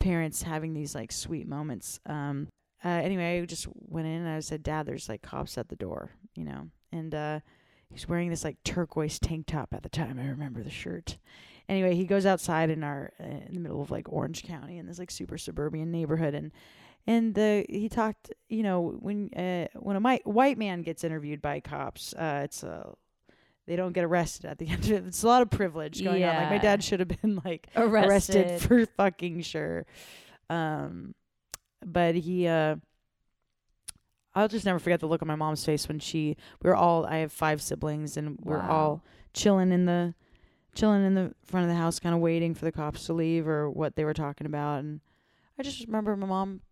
parents 0.01 0.43
having 0.43 0.75
these 0.75 0.95
like 0.95 1.13
sweet 1.13 1.47
moments. 1.47 2.01
Um, 2.07 2.49
uh, 2.85 2.89
anyway, 2.89 3.41
I 3.41 3.47
just 3.47 3.67
went 3.89 4.07
in 4.07 4.15
and 4.15 4.29
I 4.29 4.41
said, 4.41 4.63
"Dad, 4.63 4.85
there's 4.87 5.09
like 5.09 5.23
cops 5.23 5.57
at 5.57 5.69
the 5.69 5.77
door," 5.77 6.11
you 6.35 6.45
know, 6.45 6.69
and 6.95 7.15
uh, 7.15 7.41
he's 7.91 8.09
wearing 8.09 8.31
this 8.31 8.45
like 8.45 8.63
turquoise 8.65 9.19
tank 9.19 9.47
top 9.47 9.73
at 9.73 9.83
the 9.83 9.89
time. 9.89 10.19
I 10.19 10.27
remember 10.29 10.63
the 10.63 10.71
shirt. 10.71 11.19
Anyway, 11.69 11.95
he 11.95 12.05
goes 12.05 12.27
outside 12.27 12.71
in 12.71 12.85
our 12.85 13.13
uh, 13.19 13.25
in 13.47 13.55
the 13.55 13.61
middle 13.61 13.81
of 13.83 13.91
like 13.91 14.07
Orange 14.13 14.43
County 14.45 14.79
in 14.79 14.87
this 14.87 14.99
like 14.99 15.11
super 15.11 15.39
suburban 15.39 15.91
neighborhood, 15.91 16.35
and 16.35 16.53
and 17.07 17.35
the 17.35 17.65
he 17.69 17.89
talked, 17.89 18.33
you 18.49 18.63
know, 18.63 18.97
when 19.01 19.31
uh, 19.35 19.69
when 19.79 19.97
a 19.97 20.01
mi- 20.01 20.21
white 20.25 20.59
man 20.59 20.83
gets 20.83 21.05
interviewed 21.05 21.41
by 21.43 21.61
cops, 21.61 22.13
uh, 22.15 22.43
it's 22.45 22.63
a 22.63 22.95
they 23.67 23.77
don't 23.77 23.93
get 23.95 24.05
arrested 24.05 24.45
at 24.45 24.59
the 24.59 24.69
end 24.71 24.85
of 24.85 24.91
it. 24.93 25.05
It's 25.07 25.23
a 25.23 25.27
lot 25.27 25.41
of 25.43 25.51
privilege 25.51 26.03
going 26.05 26.23
on. 26.25 26.37
Like 26.37 26.51
my 26.51 26.59
dad 26.59 26.85
should 26.85 27.01
have 27.01 27.09
been 27.09 27.41
like 27.45 27.69
Arrested. 27.77 28.37
arrested 28.47 28.61
for 28.69 28.85
fucking 28.87 29.41
sure. 29.41 29.87
Um, 30.51 31.15
but 31.85 32.15
he, 32.15 32.47
uh, 32.47 32.77
I'll 34.35 34.49
just 34.49 34.65
never 34.67 34.79
forget 34.79 35.01
the 35.01 35.07
look 35.07 35.23
on 35.23 35.29
my 35.29 35.37
mom's 35.37 35.65
face 35.65 35.87
when 35.87 35.99
she, 36.01 36.37
we 36.63 36.69
were 36.69 36.77
all, 36.77 37.07
I 37.07 37.19
have 37.19 37.33
five 37.33 37.63
siblings 37.63 38.17
and 38.17 38.39
we're 38.43 38.59
Wow. 38.59 38.71
all 38.71 39.05
chilling 39.33 39.71
in 39.73 39.85
the, 39.87 40.15
chilling 40.75 41.05
in 41.05 41.15
the 41.15 41.35
front 41.45 41.65
of 41.65 41.71
the 41.71 41.77
house, 41.81 42.01
kind 42.01 42.15
of 42.15 42.21
waiting 42.21 42.55
for 42.55 42.65
the 42.65 42.73
cops 42.73 43.07
to 43.07 43.13
leave 43.13 43.47
or 43.47 43.71
what 43.71 43.95
they 43.97 44.05
were 44.05 44.15
talking 44.15 44.47
about. 44.47 44.81
And 44.81 45.01
I 45.59 45.63
just 45.63 45.87
remember 45.87 46.17
my 46.17 46.27
mom, 46.27 46.63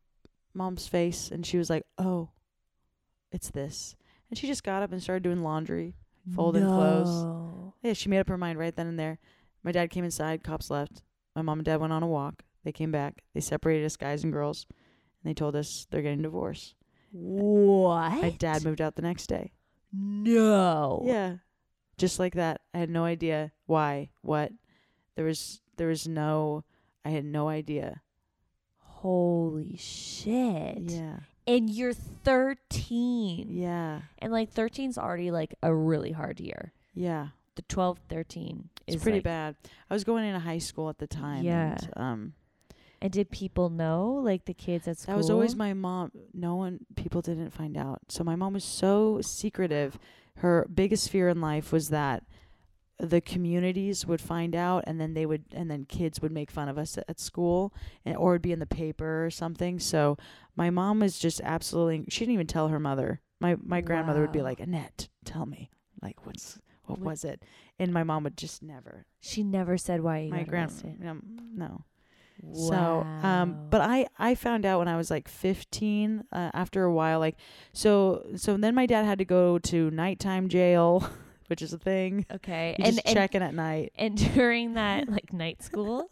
mom's 0.54 0.88
face 0.88 1.30
and 1.30 1.46
she 1.46 1.56
was 1.56 1.70
like, 1.70 1.84
oh, 1.98 2.30
it's 3.30 3.50
this. 3.50 3.94
And 4.28 4.38
she 4.38 4.46
just 4.46 4.64
got 4.64 4.82
up 4.82 4.90
and 4.92 5.02
started 5.02 5.22
doing 5.22 5.42
laundry. 5.42 5.94
folding 6.34 6.64
clothes. 6.66 7.08
No. 7.22 7.74
Yeah, 7.82 7.92
she 7.92 8.08
made 8.08 8.20
up 8.20 8.28
her 8.28 8.38
mind 8.38 8.58
right 8.58 8.74
then 8.74 8.86
and 8.86 8.98
there. 8.98 9.18
My 9.62 9.72
dad 9.72 9.90
came 9.90 10.04
inside, 10.04 10.42
cops 10.42 10.70
left. 10.70 11.02
My 11.36 11.42
mom 11.42 11.58
and 11.60 11.64
dad 11.64 11.80
went 11.80 11.92
on 11.92 12.02
a 12.02 12.06
walk. 12.08 12.42
They 12.64 12.72
came 12.72 12.90
back. 12.92 13.22
They 13.34 13.40
separated 13.40 13.84
us 13.86 13.96
guys 13.96 14.24
and 14.24 14.32
girls. 14.32 14.66
And 15.22 15.30
they 15.30 15.34
told 15.34 15.54
us 15.56 15.86
they're 15.90 16.02
getting 16.02 16.22
divorced. 16.22 16.74
What? 17.12 18.22
My 18.22 18.30
dad 18.30 18.64
moved 18.64 18.80
out 18.80 18.96
the 18.96 19.02
next 19.02 19.26
day. 19.28 19.52
No. 19.92 21.02
Yeah. 21.04 21.36
Just 21.98 22.18
like 22.18 22.34
that. 22.34 22.62
I 22.74 22.78
had 22.78 22.90
no 22.90 23.04
idea 23.04 23.52
why, 23.66 24.10
what. 24.22 24.50
There 25.14 25.24
was 25.26 25.60
there 25.76 25.88
was 25.88 26.08
no 26.08 26.64
I 27.04 27.10
had 27.10 27.24
no 27.24 27.48
idea. 27.48 28.00
Holy 28.78 29.76
shit. 29.76 30.78
Yeah. 30.90 31.18
And 31.46 31.68
you're 31.68 31.92
13. 31.92 33.48
Yeah. 33.50 34.00
And 34.18 34.32
like 34.32 34.52
13's 34.54 34.96
already 34.96 35.30
like 35.30 35.54
a 35.62 35.74
really 35.74 36.12
hard 36.12 36.40
year. 36.40 36.72
Yeah. 36.94 37.28
The 37.56 37.62
12, 37.62 37.98
13 38.08 38.68
It's 38.86 38.96
is 38.96 39.02
pretty 39.02 39.18
like- 39.18 39.24
bad. 39.24 39.56
I 39.90 39.94
was 39.94 40.04
going 40.04 40.24
into 40.24 40.38
high 40.40 40.58
school 40.58 40.88
at 40.88 40.98
the 40.98 41.06
time. 41.06 41.44
Yeah. 41.44 41.76
And, 41.78 41.90
um 41.96 42.32
And 43.02 43.12
did 43.12 43.30
people 43.30 43.68
know, 43.68 44.20
like 44.22 44.44
the 44.44 44.54
kids 44.54 44.86
at 44.88 44.96
school? 44.96 45.12
That 45.14 45.18
was 45.18 45.28
always 45.30 45.56
my 45.56 45.74
mom. 45.74 46.12
No 46.32 46.54
one, 46.54 46.86
people 46.96 47.20
didn't 47.20 47.50
find 47.50 47.76
out. 47.76 48.00
So 48.08 48.22
my 48.22 48.36
mom 48.36 48.52
was 48.54 48.64
so 48.64 49.20
secretive. 49.20 49.98
Her 50.36 50.66
biggest 50.72 51.10
fear 51.10 51.28
in 51.28 51.40
life 51.40 51.72
was 51.72 51.88
that 51.90 52.22
the 52.98 53.20
communities 53.20 54.06
would 54.06 54.20
find 54.20 54.54
out, 54.54 54.84
and 54.86 55.00
then 55.00 55.14
they 55.14 55.26
would, 55.26 55.44
and 55.52 55.68
then 55.68 55.84
kids 55.84 56.22
would 56.22 56.30
make 56.30 56.50
fun 56.52 56.68
of 56.68 56.78
us 56.78 56.96
at, 56.96 57.04
at 57.08 57.18
school, 57.18 57.74
and 58.04 58.16
or 58.16 58.34
it'd 58.34 58.42
be 58.42 58.52
in 58.52 58.60
the 58.60 58.66
paper 58.66 59.24
or 59.26 59.30
something. 59.30 59.80
So 59.80 60.16
my 60.54 60.70
mom 60.70 61.00
was 61.00 61.18
just 61.18 61.40
absolutely. 61.42 62.04
She 62.08 62.20
didn't 62.20 62.34
even 62.34 62.46
tell 62.46 62.68
her 62.68 62.78
mother. 62.78 63.20
My 63.40 63.56
my 63.60 63.80
grandmother 63.80 64.20
would 64.20 64.30
be 64.30 64.42
like, 64.42 64.60
Annette, 64.60 65.08
tell 65.24 65.46
me, 65.46 65.70
like, 66.00 66.24
what's 66.24 66.60
what 66.84 67.00
What- 67.00 67.06
was 67.10 67.24
it? 67.24 67.42
And 67.78 67.92
my 67.92 68.04
mom 68.04 68.22
would 68.22 68.36
just 68.36 68.62
never. 68.62 69.06
She 69.20 69.42
never 69.42 69.76
said 69.76 70.00
why 70.02 70.18
you 70.20 70.30
my 70.30 70.44
got 70.44 70.48
grand, 70.48 70.70
no. 72.42 72.68
So, 72.68 73.06
um, 73.26 73.58
but 73.70 73.80
I 73.80 74.06
I 74.18 74.34
found 74.34 74.64
out 74.66 74.78
when 74.78 74.88
I 74.88 74.96
was 74.96 75.10
like 75.10 75.28
15. 75.28 76.24
Uh, 76.32 76.50
after 76.54 76.84
a 76.84 76.92
while, 76.92 77.18
like, 77.18 77.36
so 77.72 78.24
so 78.36 78.56
then 78.56 78.74
my 78.74 78.86
dad 78.86 79.04
had 79.04 79.18
to 79.18 79.24
go 79.24 79.58
to 79.60 79.90
nighttime 79.90 80.48
jail, 80.48 81.08
which 81.52 81.60
is 81.60 81.74
a 81.74 81.78
thing. 81.78 82.24
okay, 82.32 82.74
You 82.78 82.84
and 82.86 82.94
just 82.94 83.06
and, 83.06 83.14
check 83.14 83.34
in 83.34 83.42
at 83.42 83.52
night. 83.52 83.92
and 83.96 84.16
during 84.34 84.72
that 84.72 85.06
like 85.10 85.34
night 85.34 85.62
school, 85.62 86.08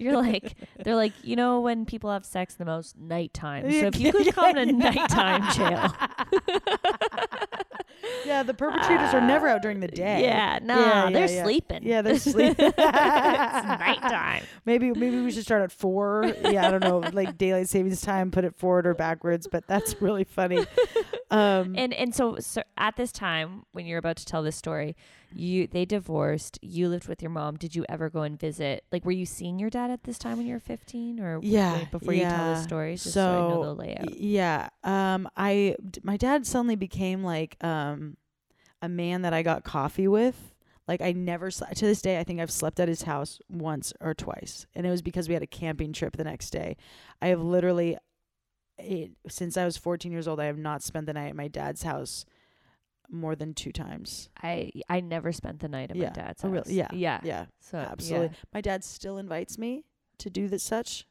you're 0.00 0.16
like 0.16 0.56
they're 0.82 0.96
like 0.96 1.12
you 1.22 1.36
know 1.36 1.60
when 1.60 1.86
people 1.86 2.10
have 2.10 2.24
sex 2.26 2.54
the 2.54 2.64
most 2.64 2.98
nighttime. 2.98 3.70
So 3.70 3.86
if 3.86 4.00
you 4.00 4.10
could 4.10 4.26
come 4.34 4.54
to 4.56 4.66
nighttime 4.66 5.42
jail, 5.54 5.94
yeah, 8.26 8.42
the 8.42 8.54
perpetrators 8.54 9.14
are 9.14 9.20
never 9.20 9.46
out 9.46 9.62
during 9.62 9.78
the 9.78 9.86
day. 9.86 10.24
yeah, 10.24 10.58
no, 10.60 10.76
yeah, 10.78 11.10
they're 11.10 11.30
yeah. 11.30 11.42
sleeping. 11.44 11.82
Yeah, 11.84 12.02
they're 12.02 12.18
sleeping. 12.18 12.56
it's 12.58 12.76
nighttime. 12.76 14.42
Maybe 14.64 14.90
maybe 14.90 15.20
we 15.20 15.30
should 15.30 15.44
start 15.44 15.62
at 15.62 15.70
four. 15.72 16.34
Yeah, 16.42 16.66
I 16.66 16.70
don't 16.72 16.82
know, 16.82 16.98
like 17.12 17.38
daylight 17.38 17.68
savings 17.68 18.00
time, 18.00 18.32
put 18.32 18.44
it 18.44 18.56
forward 18.56 18.86
or 18.88 18.94
backwards. 18.94 19.46
But 19.46 19.68
that's 19.68 20.02
really 20.02 20.24
funny. 20.24 20.66
Um, 21.30 21.74
And 21.76 21.94
and 21.94 22.12
so, 22.14 22.36
so 22.40 22.62
at 22.76 22.96
this 22.96 23.12
time 23.12 23.62
when 23.72 23.86
you're 23.86 23.98
about 23.98 24.16
to 24.16 24.24
tell 24.26 24.42
this 24.42 24.56
story, 24.56 24.79
you 25.32 25.66
they 25.66 25.84
divorced. 25.84 26.58
You 26.62 26.88
lived 26.88 27.08
with 27.08 27.22
your 27.22 27.30
mom. 27.30 27.56
Did 27.56 27.74
you 27.74 27.84
ever 27.88 28.10
go 28.10 28.22
and 28.22 28.38
visit? 28.38 28.84
Like, 28.92 29.04
were 29.04 29.12
you 29.12 29.26
seeing 29.26 29.58
your 29.58 29.70
dad 29.70 29.90
at 29.90 30.04
this 30.04 30.18
time 30.18 30.36
when 30.38 30.46
you 30.46 30.54
were 30.54 30.60
15, 30.60 31.20
or 31.20 31.40
Yeah, 31.42 31.74
wait, 31.74 31.90
before 31.90 32.14
you 32.14 32.24
tell 32.24 32.54
the 32.54 32.62
story, 32.62 32.92
just 32.94 33.12
so, 33.12 33.28
I 33.28 33.48
know 33.48 33.62
the 33.64 33.74
layout. 33.74 34.16
Yeah. 34.18 34.68
Um 34.84 35.28
I 35.36 35.76
d- 35.90 36.00
my 36.02 36.16
dad 36.16 36.46
suddenly 36.46 36.76
became 36.76 37.22
like 37.22 37.56
um 37.64 38.16
a 38.82 38.88
man 38.88 39.22
that 39.22 39.32
I 39.34 39.42
got 39.42 39.62
coffee 39.64 40.08
with. 40.08 40.54
Like 40.88 41.00
I 41.02 41.12
never 41.12 41.50
sl- 41.50 41.66
to 41.74 41.84
this 41.86 42.02
day 42.02 42.18
I 42.18 42.24
think 42.24 42.40
I've 42.40 42.50
slept 42.50 42.80
at 42.80 42.88
his 42.88 43.02
house 43.02 43.38
once 43.48 43.92
or 44.00 44.12
twice 44.14 44.66
and 44.74 44.84
it 44.86 44.90
was 44.90 45.02
because 45.02 45.28
we 45.28 45.34
had 45.34 45.42
a 45.42 45.46
camping 45.46 45.92
trip 45.92 46.16
the 46.16 46.24
next 46.24 46.50
day. 46.50 46.76
I 47.22 47.28
have 47.28 47.40
literally 47.42 47.96
it, 48.78 49.12
since 49.28 49.56
I 49.56 49.64
was 49.64 49.76
14 49.76 50.10
years 50.10 50.26
old 50.26 50.40
I 50.40 50.46
have 50.46 50.58
not 50.58 50.82
spent 50.82 51.06
the 51.06 51.12
night 51.12 51.28
at 51.28 51.36
my 51.36 51.48
dad's 51.48 51.82
house 51.82 52.24
more 53.10 53.34
than 53.36 53.54
2 53.54 53.72
times. 53.72 54.28
I 54.42 54.70
I 54.88 55.00
never 55.00 55.32
spent 55.32 55.60
the 55.60 55.68
night 55.68 55.90
at 55.90 55.96
Yeah. 55.96 56.06
my 56.08 56.12
dad's 56.12 56.44
Oh, 56.44 56.48
house. 56.48 56.66
really? 56.66 56.76
Yeah. 56.78 56.88
yeah, 56.92 57.20
Yeah. 57.22 57.46
So 57.60 57.78
Absolutely. 57.78 58.28
yeah. 58.28 58.34
My 58.54 58.60
dad 58.60 58.84
still 58.84 59.18
invites 59.18 59.58
me 59.58 59.84
to 60.18 60.30
do 60.30 60.48
this 60.48 60.62
such 60.62 61.06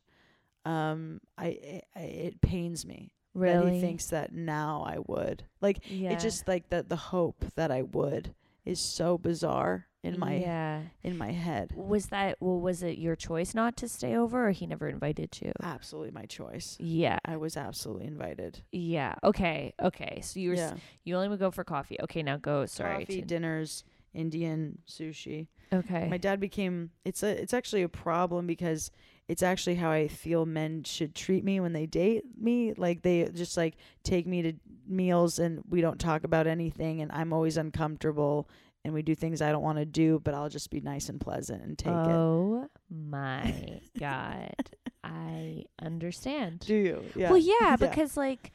um 0.65 1.19
I, 1.37 1.81
I 1.95 1.99
it 1.99 2.41
pains 2.41 2.85
me 2.85 3.13
that 3.35 3.65
he 3.73 3.79
thinks 3.79 4.07
that 4.07 4.33
now 4.33 4.83
I 4.85 4.97
would. 5.07 5.43
Like 5.61 5.79
yeah. 5.89 6.11
it's 6.11 6.23
just 6.23 6.47
like 6.47 6.69
the 6.69 6.83
the 6.83 6.95
hope 6.97 7.45
that 7.55 7.71
I 7.71 7.83
would 7.83 8.33
is 8.69 8.79
so 8.79 9.17
bizarre 9.17 9.87
in 10.03 10.19
my 10.19 10.35
yeah. 10.35 10.81
in 11.03 11.17
my 11.17 11.31
head. 11.31 11.73
Was 11.75 12.07
that 12.07 12.37
well? 12.39 12.59
Was 12.59 12.83
it 12.83 12.97
your 12.97 13.15
choice 13.15 13.53
not 13.53 13.75
to 13.77 13.87
stay 13.87 14.15
over, 14.15 14.47
or 14.47 14.51
he 14.51 14.65
never 14.65 14.87
invited 14.87 15.37
you? 15.41 15.51
Absolutely 15.61 16.11
my 16.11 16.25
choice. 16.25 16.77
Yeah. 16.79 17.19
I 17.25 17.37
was 17.37 17.57
absolutely 17.57 18.07
invited. 18.07 18.61
Yeah. 18.71 19.15
Okay. 19.23 19.73
Okay. 19.81 20.21
So 20.23 20.39
you 20.39 20.49
were 20.49 20.55
s 20.55 20.59
yeah. 20.59 20.73
you 21.03 21.15
only 21.15 21.27
would 21.27 21.39
go 21.39 21.51
for 21.51 21.63
coffee. 21.63 21.97
Okay. 22.03 22.23
Now 22.23 22.37
go. 22.37 22.65
Sorry. 22.65 23.05
Coffee, 23.05 23.21
to- 23.21 23.27
dinners, 23.27 23.83
Indian 24.13 24.79
sushi. 24.87 25.47
okay. 25.73 26.07
My 26.09 26.17
dad 26.17 26.39
became 26.39 26.91
it's 27.03 27.23
a 27.23 27.41
it's 27.41 27.53
actually 27.53 27.83
a 27.83 27.89
problem 27.89 28.47
because 28.47 28.91
it's 29.29 29.43
actually 29.43 29.75
how 29.75 29.91
I 29.91 30.07
feel 30.09 30.45
men 30.45 30.83
should 30.83 31.13
treat 31.15 31.43
me 31.45 31.59
when 31.59 31.71
they 31.71 31.85
date 31.85 32.23
me. 32.37 32.73
Like 32.75 33.03
they 33.03 33.25
just 33.33 33.55
like 33.55 33.75
take 34.03 34.25
me 34.27 34.41
to 34.41 34.53
meals 34.87 35.39
and 35.39 35.61
we 35.69 35.79
don't 35.81 35.99
talk 35.99 36.23
about 36.23 36.47
anything 36.47 36.99
and 37.01 37.11
I'm 37.11 37.31
always 37.31 37.55
uncomfortable 37.55 38.49
and 38.83 38.93
we 38.93 39.01
do 39.03 39.13
things 39.13 39.41
I 39.41 39.51
don't 39.51 39.61
want 39.61 39.77
to 39.77 39.85
do, 39.85 40.19
but 40.23 40.33
I'll 40.33 40.49
just 40.49 40.69
be 40.71 40.81
nice 40.81 41.09
and 41.09 41.21
pleasant 41.21 41.63
and 41.63 41.77
take 41.77 41.93
it. 41.93 41.95
oh 41.95 42.67
my 42.89 43.79
god. 43.99 44.55
I 45.03 45.65
understand. 45.81 46.61
Do 46.61 46.75
you? 46.75 47.03
Yeah. 47.15 47.29
Well, 47.29 47.37
yeah, 47.39 47.75
because 47.79 48.17
like 48.17 48.51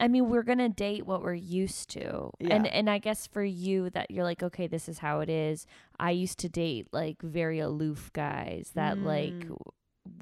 I 0.00 0.06
mean, 0.06 0.28
we're 0.28 0.44
going 0.44 0.58
to 0.58 0.68
date 0.68 1.06
what 1.06 1.22
we're 1.24 1.34
used 1.34 1.90
to. 1.90 2.30
And 2.40 2.66
Yeah. 2.66 2.70
and 2.72 2.88
I 2.88 2.98
guess 2.98 3.26
for 3.26 3.42
you 3.42 3.90
that 3.90 4.10
you're 4.12 4.22
like, 4.24 4.42
okay, 4.44 4.66
this 4.68 4.88
is 4.88 4.98
how 4.98 5.20
it 5.20 5.28
is. 5.28 5.66
I 5.98 6.12
used 6.12 6.38
to 6.40 6.48
date 6.48 6.86
like 6.92 7.20
very 7.22 7.58
aloof 7.58 8.12
guys 8.12 8.70
that 8.74 8.98
like 8.98 9.34
Mm. 9.34 9.56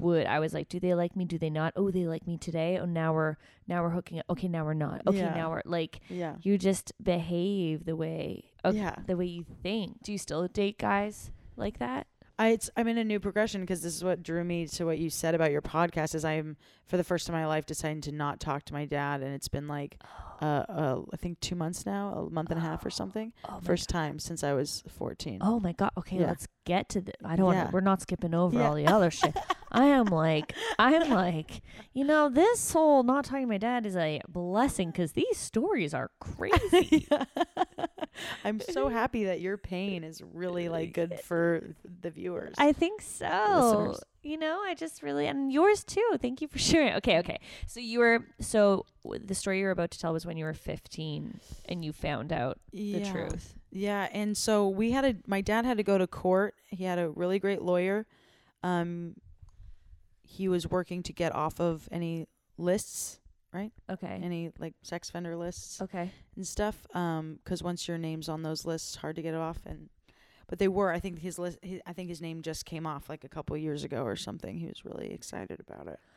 Would 0.00 0.26
I 0.26 0.38
was 0.40 0.52
like, 0.54 0.68
do 0.68 0.78
they 0.80 0.94
like 0.94 1.16
me? 1.16 1.24
Do 1.24 1.38
they 1.38 1.50
not? 1.50 1.72
Oh, 1.76 1.90
they 1.90 2.04
like 2.06 2.26
me 2.26 2.36
today. 2.38 2.78
Oh, 2.80 2.84
now 2.86 3.12
we're 3.14 3.36
now 3.66 3.82
we're 3.82 3.90
hooking 3.90 4.18
up. 4.18 4.26
Okay, 4.30 4.48
now 4.48 4.64
we're 4.64 4.74
not. 4.74 5.02
Okay, 5.06 5.18
Yeah. 5.18 5.34
now 5.34 5.50
we're 5.50 5.62
like 5.64 6.00
yeah. 6.08 6.36
you 6.42 6.58
just 6.58 6.92
behave 7.02 7.84
the 7.84 7.96
way 7.96 8.44
okay, 8.64 8.78
Yeah. 8.78 8.96
the 9.06 9.16
way 9.16 9.26
you 9.26 9.44
think. 9.62 10.02
Do 10.02 10.12
you 10.12 10.18
still 10.18 10.46
date 10.48 10.78
guys 10.78 11.30
like 11.56 11.78
that? 11.78 12.06
I 12.38 12.48
it's, 12.48 12.68
I'm 12.76 12.86
in 12.86 12.98
a 12.98 13.04
new 13.04 13.18
progression 13.18 13.62
because 13.62 13.80
this 13.80 13.94
is 13.94 14.04
what 14.04 14.22
drew 14.22 14.44
me 14.44 14.66
to 14.66 14.84
what 14.84 14.98
you 14.98 15.08
said 15.08 15.34
about 15.34 15.50
your 15.52 15.62
podcast. 15.62 16.14
Is 16.14 16.24
I'm 16.24 16.56
for 16.84 16.96
the 16.98 17.04
first 17.04 17.26
time 17.26 17.34
in 17.36 17.40
my 17.42 17.46
life 17.46 17.64
deciding 17.64 18.02
to 18.02 18.12
not 18.12 18.40
talk 18.40 18.64
to 18.64 18.74
my 18.74 18.84
dad, 18.84 19.22
and 19.22 19.34
it's 19.34 19.48
been 19.48 19.66
like, 19.68 19.96
uh, 20.42 20.64
uh 20.68 21.00
I 21.12 21.16
think 21.16 21.40
two 21.40 21.54
months 21.54 21.86
now, 21.86 22.26
a 22.28 22.30
month 22.30 22.50
and 22.50 22.58
a 22.58 22.62
half 22.62 22.84
or 22.84 22.90
something. 22.90 23.32
Oh 23.48 23.60
First 23.62 23.88
time 23.88 24.18
since 24.18 24.44
I 24.44 24.52
was 24.52 24.82
14. 24.86 25.38
Oh 25.40 25.60
my 25.60 25.72
god. 25.72 25.92
Okay, 25.96 26.18
Yeah. 26.18 26.26
let's 26.26 26.46
get 26.66 26.90
to 26.90 27.00
the 27.00 27.12
I 27.24 27.36
don't 27.36 27.52
Yeah. 27.54 27.62
want 27.62 27.72
we're 27.72 27.80
not 27.80 28.02
skipping 28.02 28.34
over 28.34 28.58
Yeah. 28.58 28.68
all 28.68 28.74
the 28.74 28.86
other 28.86 29.10
shit. 29.10 29.34
I 29.72 29.86
am 29.86 30.06
like 30.06 30.54
I'm 30.78 31.08
like, 31.10 31.62
you 31.94 32.04
know, 32.04 32.28
this 32.28 32.70
whole 32.72 33.02
not 33.02 33.24
talking 33.24 33.42
to 33.44 33.48
my 33.48 33.56
dad 33.58 33.86
is 33.86 33.96
a 33.96 34.20
blessing 34.28 34.92
cuz 34.92 35.12
these 35.12 35.38
stories 35.38 35.94
are 35.94 36.10
crazy. 36.20 37.08
I'm 38.44 38.60
so 38.60 38.88
happy 39.00 39.24
that 39.24 39.40
your 39.40 39.56
pain 39.56 40.04
is 40.04 40.22
really 40.34 40.68
like 40.68 40.92
good 40.92 41.20
for 41.20 41.74
the 42.02 42.10
viewers. 42.10 42.54
I 42.58 42.72
think 42.72 43.02
so. 43.02 43.26
Listeners. 43.54 44.04
You 44.22 44.38
know, 44.38 44.60
I 44.64 44.74
just 44.74 45.02
really 45.02 45.26
and 45.26 45.52
yours 45.52 45.84
too. 45.84 46.16
Thank 46.20 46.40
you 46.40 46.48
for 46.48 46.58
sharing. 46.70 46.94
Okay, 46.94 47.18
okay. 47.18 47.38
So 47.66 47.80
you 47.80 48.00
were 48.00 48.24
so 48.40 48.84
the 49.04 49.34
story 49.34 49.60
you 49.60 49.66
were 49.66 49.70
about 49.70 49.90
to 49.92 49.98
tell 49.98 50.12
was 50.12 50.26
when 50.26 50.36
you 50.36 50.44
were 50.44 50.54
15 50.54 51.40
and 51.66 51.84
you 51.84 51.92
found 51.92 52.32
out 52.32 52.58
the 52.72 52.78
yeah. 52.78 53.12
truth. 53.12 53.54
Yeah, 53.70 54.08
and 54.12 54.36
so 54.36 54.68
we 54.68 54.92
had 54.92 55.04
a 55.04 55.16
my 55.26 55.40
dad 55.40 55.64
had 55.64 55.76
to 55.76 55.82
go 55.82 55.98
to 55.98 56.06
court. 56.06 56.54
He 56.70 56.84
had 56.84 56.98
a 56.98 57.10
really 57.10 57.38
great 57.38 57.62
lawyer. 57.62 58.06
Um 58.62 59.14
he 60.22 60.48
was 60.48 60.68
working 60.68 61.02
to 61.04 61.12
get 61.12 61.34
off 61.34 61.60
of 61.60 61.88
any 61.92 62.26
lists, 62.58 63.20
Okay. 63.54 64.20
any 64.22 64.50
like 64.58 64.74
sex 64.82 65.08
offender 65.08 65.34
lists 65.36 65.80
okay. 65.80 66.10
and 66.34 66.46
stuff 66.46 66.86
um 66.94 67.38
cuz 67.44 67.62
once 67.62 67.88
your 67.88 67.96
name's 67.96 68.28
on 68.28 68.42
those 68.42 68.66
lists 68.66 68.90
it's 68.90 68.96
hard 68.96 69.16
to 69.16 69.22
get 69.22 69.32
it 69.32 69.40
off 69.40 69.60
and 69.64 69.88
but 70.48 70.58
they 70.58 70.68
were 70.68 70.92
I 70.92 71.00
think 71.00 71.20
his 71.20 71.38
list 71.38 71.58
his, 71.62 71.80
I 71.86 71.92
think 71.92 72.08
his 72.08 72.20
name 72.20 72.42
just 72.42 72.64
came 72.64 72.86
off 72.86 73.08
like 73.08 73.24
a 73.24 73.28
couple 73.28 73.56
years 73.56 73.84
ago 73.84 74.02
or 74.04 74.16
something. 74.16 74.58
He 74.58 74.66
was 74.66 74.84
really 74.84 75.12
excited 75.12 75.60
about 75.60 75.88
it. 75.88 75.98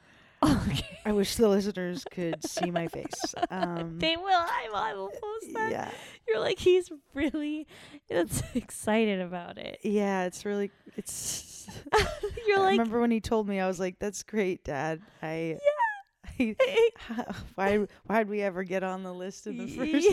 Okay. 0.42 1.00
I 1.06 1.12
wish 1.12 1.36
the 1.36 1.50
listeners 1.50 2.06
could 2.10 2.48
see 2.48 2.72
my 2.72 2.88
face. 2.88 3.36
Um 3.52 4.00
They 4.00 4.16
will. 4.16 4.28
I 4.30 4.68
will. 4.70 4.76
I 4.78 4.94
will 4.94 5.10
post 5.10 5.54
that. 5.54 5.72
yeah. 5.72 5.92
You're 6.28 6.40
like 6.40 6.60
he's 6.60 6.90
really 7.14 7.68
it's 8.08 8.42
excited 8.56 9.20
about 9.20 9.58
it. 9.58 9.80
Yeah, 9.84 10.24
it's 10.26 10.46
really 10.46 10.72
it's 10.96 11.68
You're 12.48 12.60
I 12.60 12.62
like 12.62 12.72
remember 12.72 13.02
when 13.02 13.12
he 13.12 13.20
told 13.20 13.48
me, 13.48 13.60
I 13.60 13.68
was 13.68 13.80
like, 13.80 14.00
"That's 14.00 14.24
great, 14.24 14.64
Dad." 14.64 15.02
I, 15.22 15.58
Why 17.56 17.88
why'd 18.06 18.30
we 18.30 18.42
ever 18.42 18.64
get 18.64 18.84
on 18.84 19.04
the 19.04 19.14
list 19.14 19.48
in 19.48 19.58
the 19.58 19.68
first? 19.76 20.08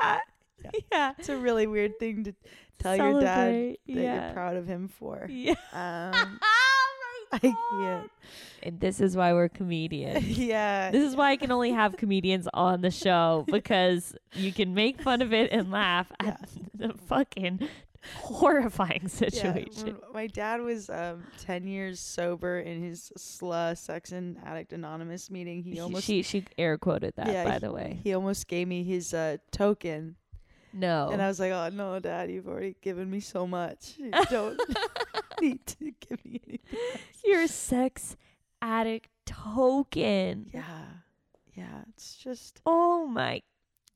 yeah. 0.00 0.18
Yeah. 0.64 0.70
Yeah. 0.92 1.12
It's 1.18 1.28
a 1.28 1.36
really 1.36 1.66
weird 1.66 1.98
thing 1.98 2.24
to 2.24 2.34
tell 2.78 2.96
your 2.96 3.20
dad 3.20 3.52
that 3.52 3.76
yeah. 3.86 4.24
you're 4.26 4.32
proud 4.32 4.56
of 4.56 4.66
him 4.66 4.88
for. 4.88 5.26
Yeah. 5.28 5.54
Um, 5.72 6.38
oh 6.42 7.28
my 7.32 7.38
I 7.38 7.38
can't. 7.38 8.10
And 8.62 8.78
this 8.78 9.00
is 9.00 9.16
why 9.16 9.32
we're 9.32 9.48
comedians. 9.48 10.38
yeah, 10.38 10.90
This 10.90 11.02
is 11.02 11.16
why 11.16 11.30
I 11.30 11.36
can 11.36 11.50
only 11.50 11.72
have 11.72 11.96
comedians 11.96 12.46
on 12.52 12.82
the 12.82 12.90
show 12.90 13.44
because 13.48 14.14
you 14.34 14.52
can 14.52 14.74
make 14.74 15.00
fun 15.00 15.22
of 15.22 15.32
it 15.32 15.50
and 15.50 15.70
laugh 15.70 16.12
at 16.20 16.48
the 16.74 16.92
fucking 17.08 17.68
horrifying 18.16 19.08
situation. 19.08 19.86
when 19.86 20.12
My 20.12 20.26
dad 20.26 20.60
was 20.60 20.88
um, 20.90 21.24
ten 21.38 21.66
years 21.66 22.00
sober 22.00 22.58
in 22.60 22.82
his 22.82 23.12
SLA 23.16 23.76
Sex 23.78 24.12
and 24.12 24.38
Addict 24.44 24.72
Anonymous 24.72 25.30
meeting. 25.30 25.62
He 25.62 25.72
He- 25.72 25.80
almost 25.80 26.04
she 26.04 26.22
she 26.22 26.44
air 26.58 26.78
quoted 26.78 27.14
that 27.16 27.28
Yeah, 27.28 27.44
by 27.44 27.58
the 27.58 27.72
way. 27.72 27.98
he 28.02 28.14
almost 28.14 28.48
gave 28.48 28.68
me 28.68 28.82
his 28.84 29.12
uh, 29.14 29.36
token. 29.50 30.16
No. 30.74 31.10
And 31.12 31.20
I 31.20 31.28
was 31.28 31.38
like, 31.38 31.52
oh, 31.52 31.68
no, 31.68 31.98
Dad, 32.00 32.30
you've 32.30 32.48
already 32.48 32.76
given 32.80 33.10
me 33.10 33.20
so 33.20 33.46
much. 33.46 33.94
You 33.98 34.10
don't 34.30 34.58
need 35.40 35.66
to 35.66 35.92
give 36.08 36.24
me 36.24 36.40
anything. 36.48 36.78
Your 37.26 37.46
sex 37.46 38.16
addict 38.62 39.10
token. 39.26 40.50
Yeah. 40.54 40.62
Yeah. 41.54 41.82
It's 41.90 42.16
just, 42.16 42.62
Oh 42.64 43.06
my 43.06 43.42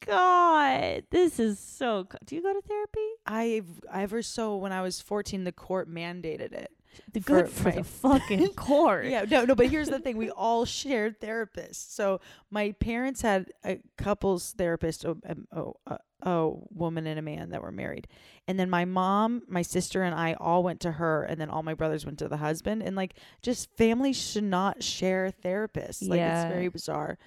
god. 0.05 1.05
This 1.11 1.39
is 1.39 1.59
so 1.59 2.05
co- 2.05 2.19
Do 2.25 2.35
you 2.37 2.43
go 2.43 2.53
to 2.53 2.61
therapy? 2.61 3.09
I've, 3.27 3.81
ever 3.93 4.23
so, 4.23 4.57
when 4.57 4.73
I 4.73 4.83
was 4.83 5.01
14, 5.01 5.45
the 5.45 5.53
court 5.53 5.89
mandated 5.91 6.53
it. 6.53 6.71
The 7.13 7.21
good 7.21 7.49
for, 7.51 7.69
my- 7.69 7.75
the 7.77 7.85
fucking 8.03 8.49
court. 8.55 9.07
Yeah. 9.07 9.25
No, 9.31 9.45
no, 9.45 9.55
but 9.55 9.67
here's 9.69 9.89
the 9.91 9.99
thing 9.99 10.17
we 10.17 10.31
all 10.31 10.65
shared 10.65 11.21
therapists. 11.21 11.91
So 11.91 12.21
my 12.51 12.73
parents 12.73 13.21
had 13.21 13.51
a 13.65 13.81
couples 13.99 14.55
therapist, 14.57 15.05
a, 15.05 15.17
a, 15.53 15.71
a, 15.87 15.99
a 16.23 16.51
woman 16.71 17.07
and 17.07 17.19
a 17.19 17.23
man 17.23 17.51
that 17.51 17.61
were 17.63 17.71
married. 17.73 18.09
And 18.49 18.59
then 18.59 18.71
my 18.71 18.87
mom, 18.87 19.43
my 19.47 19.61
sister, 19.61 20.03
and 20.05 20.15
I 20.15 20.35
all 20.41 20.63
went 20.63 20.81
to 20.81 20.93
her, 20.93 21.25
and 21.25 21.39
then 21.39 21.51
all 21.51 21.63
my 21.63 21.75
brothers 21.75 22.07
went 22.07 22.19
to 22.21 22.29
the 22.29 22.39
husband. 22.39 22.83
And 22.83 22.97
like, 22.97 23.15
just 23.43 23.77
families 23.77 24.17
should 24.17 24.45
not 24.45 24.83
share 24.83 25.31
therapists. 25.45 26.09
Like, 26.09 26.17
Yeah. 26.19 26.45
it's 26.47 26.53
very 26.55 26.69
bizarre. 26.69 27.19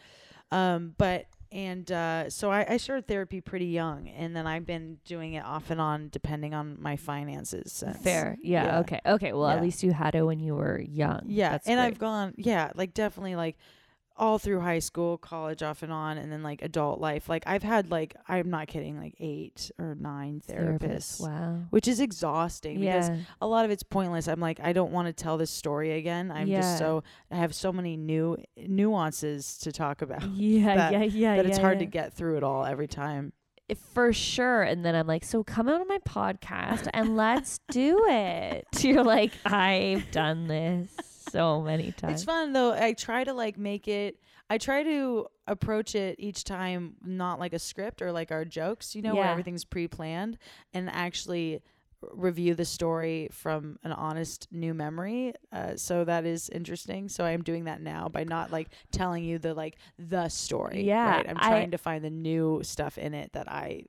Um, 0.52 0.96
but 0.98 1.26
and 1.52 1.92
uh, 1.92 2.30
so 2.30 2.52
I, 2.52 2.66
I 2.74 2.78
started 2.78 3.08
therapy 3.08 3.42
pretty 3.42 3.66
young, 3.66 4.08
and 4.10 4.36
then 4.36 4.46
I've 4.46 4.66
been 4.66 4.98
doing 5.06 5.34
it 5.34 5.44
off 5.44 5.70
and 5.72 5.82
on 5.82 6.10
depending 6.10 6.54
on 6.54 6.78
my 6.80 6.96
finances. 6.96 7.72
Since. 7.74 7.98
Fair. 8.02 8.38
Yeah, 8.42 8.66
Yeah. 8.66 8.80
Okay. 8.80 9.00
Okay. 9.06 9.34
Well, 9.34 9.50
at 9.50 9.62
least 9.62 9.84
you 9.84 9.92
had 9.92 10.16
it 10.16 10.24
when 10.24 10.40
you 10.40 10.56
were 10.56 10.80
young. 10.80 11.24
Yeah, 11.28 11.52
That's 11.52 11.68
and 11.68 11.78
great. 11.78 11.86
I've 11.88 12.00
gone, 12.00 12.34
yeah, 12.38 12.72
like 12.76 12.94
definitely 12.94 13.36
like 13.36 13.58
all 14.20 14.38
through 14.38 14.60
high 14.60 14.80
school, 14.80 15.18
college, 15.18 15.64
off 15.64 15.82
and 15.82 15.92
on, 15.92 16.18
and 16.18 16.32
then 16.32 16.44
like 16.44 16.62
adult 16.62 17.00
life. 17.00 17.28
Like 17.30 17.44
I've 17.48 17.64
had 17.64 17.90
like 17.90 18.16
I'm 18.28 18.50
not 18.50 18.68
kidding, 18.68 19.00
like 19.00 19.16
eight 19.20 19.72
or 19.80 19.96
nine 19.96 20.42
therapists, 20.48 21.22
Wow. 21.22 21.62
which 21.72 21.88
is 21.88 22.00
exhausting 22.00 22.80
because 22.82 23.10
a 23.42 23.48
lot 23.48 23.66
of 23.66 23.72
it's 23.72 23.82
pointless. 23.84 24.28
I'm 24.28 24.40
like 24.40 24.60
I 24.62 24.74
don't 24.74 24.92
want 24.92 25.08
to 25.08 25.14
tell 25.14 25.38
this 25.38 25.50
story 25.50 25.94
again. 25.98 26.32
I'm 26.32 26.48
Yeah. 26.48 26.62
just 26.62 26.78
so 26.78 27.04
I 27.32 27.38
have 27.38 27.56
so 27.56 27.72
many 27.72 27.98
new 27.98 28.38
nuances 28.58 29.58
to 29.60 29.72
talk 29.72 30.02
about 30.02 30.24
Yeah, 30.34 30.76
that- 30.76 30.92
yeah, 30.92 31.04
yeah, 31.04 31.36
that 31.38 31.46
it's 31.46 31.58
yeah, 31.58 31.62
hard 31.64 31.78
yeah. 31.80 31.86
to 31.86 31.92
get 31.92 32.14
through 32.14 32.38
it 32.38 32.44
all 32.44 32.66
every 32.66 32.88
time. 32.88 33.34
If- 33.68 33.78
for 33.94 34.12
sure. 34.14 34.64
And 34.64 34.84
then 34.84 34.96
I'm 34.96 35.06
like, 35.06 35.24
so 35.24 35.44
come 35.44 35.70
out 35.70 35.80
on 35.80 35.88
my 35.88 36.00
podcast 36.00 36.88
and 36.94 37.16
let's 37.16 37.60
do 37.72 38.04
it. 38.08 38.66
You're 38.84 39.04
like, 39.04 39.32
I've 39.46 40.10
done 40.12 40.48
this 40.48 40.90
so 41.32 41.62
many 41.62 41.92
times. 41.92 42.14
It's 42.14 42.24
fun 42.24 42.54
though. 42.54 42.74
I 42.74 42.94
try 42.94 43.24
to 43.24 43.34
like 43.34 43.58
make 43.58 43.88
it. 43.88 44.20
I 44.50 44.58
try 44.58 44.84
to 44.84 45.28
approach 45.48 45.94
it 45.96 46.16
each 46.20 46.44
time 46.44 46.96
not 47.04 47.40
like 47.40 47.54
a 47.54 47.60
script 47.60 48.02
or 48.02 48.12
like 48.12 48.32
our 48.32 48.46
jokes, 48.46 48.96
you 48.96 49.02
know, 49.02 49.14
where 49.16 49.30
everything's 49.32 49.64
pre-planned, 49.66 50.38
and 50.74 50.90
actually 50.90 51.62
review 52.14 52.56
the 52.56 52.64
story 52.66 53.28
from 53.32 53.78
an 53.84 53.92
honest 53.92 54.48
new 54.52 54.74
memory. 54.74 55.34
Uh, 55.52 55.76
so 55.76 56.06
that 56.06 56.26
is 56.26 56.50
interesting. 56.50 57.10
So 57.10 57.26
I 57.26 57.32
am 57.32 57.44
doing 57.44 57.66
that 57.66 57.82
now 57.82 58.08
by 58.08 58.24
not 58.24 58.52
like 58.52 58.70
telling 58.92 59.24
you 59.24 59.38
the 59.38 59.54
like 59.54 59.78
the 59.98 60.30
story. 60.30 60.84
Yeah, 60.84 61.10
right? 61.18 61.26
I'm 61.30 61.38
I- 61.38 61.50
trying 61.50 61.72
to 61.72 61.78
find 61.78 62.04
the 62.04 62.10
new 62.10 62.62
stuff 62.64 62.98
in 62.98 63.14
it 63.14 63.34
that 63.34 63.52
I 63.52 63.84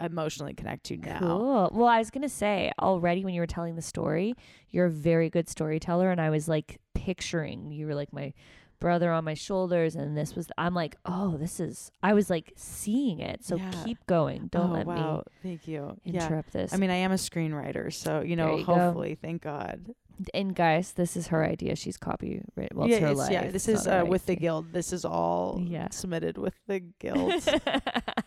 emotionally 0.00 0.54
connect 0.54 0.84
to 0.84 0.96
now. 0.96 1.18
Cool. 1.18 1.70
Well, 1.72 1.88
I 1.88 1.98
was 1.98 2.10
gonna 2.10 2.28
say 2.28 2.72
already 2.78 3.24
when 3.24 3.34
you 3.34 3.40
were 3.40 3.46
telling 3.46 3.76
the 3.76 3.82
story, 3.82 4.34
you're 4.70 4.86
a 4.86 4.90
very 4.90 5.30
good 5.30 5.48
storyteller, 5.48 6.10
and 6.10 6.20
I 6.20 6.30
was 6.30 6.48
like 6.48 6.78
picturing 6.94 7.70
you 7.70 7.86
were 7.86 7.94
like 7.94 8.12
my 8.12 8.32
brother 8.80 9.10
on 9.12 9.24
my 9.24 9.34
shoulders 9.34 9.94
and 9.94 10.16
this 10.16 10.34
was 10.34 10.48
I'm 10.58 10.74
like, 10.74 10.96
"Oh, 11.06 11.36
this 11.38 11.58
is 11.60 11.90
I 12.02 12.12
was 12.12 12.28
like 12.28 12.52
seeing 12.56 13.18
it." 13.20 13.44
So 13.44 13.56
Yeah. 13.56 13.70
keep 13.84 14.04
going. 14.06 14.48
Don't 14.48 14.70
oh, 14.70 14.74
let 14.74 14.86
wow. 14.86 15.22
Thank 15.42 15.66
you. 15.68 15.96
me 16.04 16.12
Yeah. 16.12 16.26
interrupt 16.26 16.52
this. 16.52 16.72
I 16.72 16.76
mean, 16.76 16.90
I 16.90 16.96
am 16.96 17.12
a 17.12 17.16
screenwriter, 17.16 17.92
so 17.92 18.20
you 18.20 18.36
know, 18.36 18.58
you 18.58 18.64
go. 18.66 18.74
hopefully, 18.74 19.14
thank 19.20 19.42
God. 19.42 19.94
And 20.32 20.54
guys, 20.54 20.92
this 20.92 21.16
is 21.16 21.28
her 21.28 21.44
idea. 21.44 21.76
She's 21.76 21.96
copyright. 21.96 22.74
Well, 22.74 22.88
yeah, 22.88 22.96
it's 22.96 23.00
her 23.02 23.06
it's- 23.12 23.18
life. 23.18 23.32
yeah. 23.32 23.50
This 23.50 23.68
is 23.68 23.86
uh, 23.86 24.04
with 24.06 24.26
the 24.26 24.36
guild. 24.36 24.72
This 24.72 24.92
is 24.92 25.04
all 25.04 25.60
Yeah. 25.64 25.88
submitted 25.90 26.38
with 26.38 26.54
the 26.66 26.80
guild. 26.98 27.42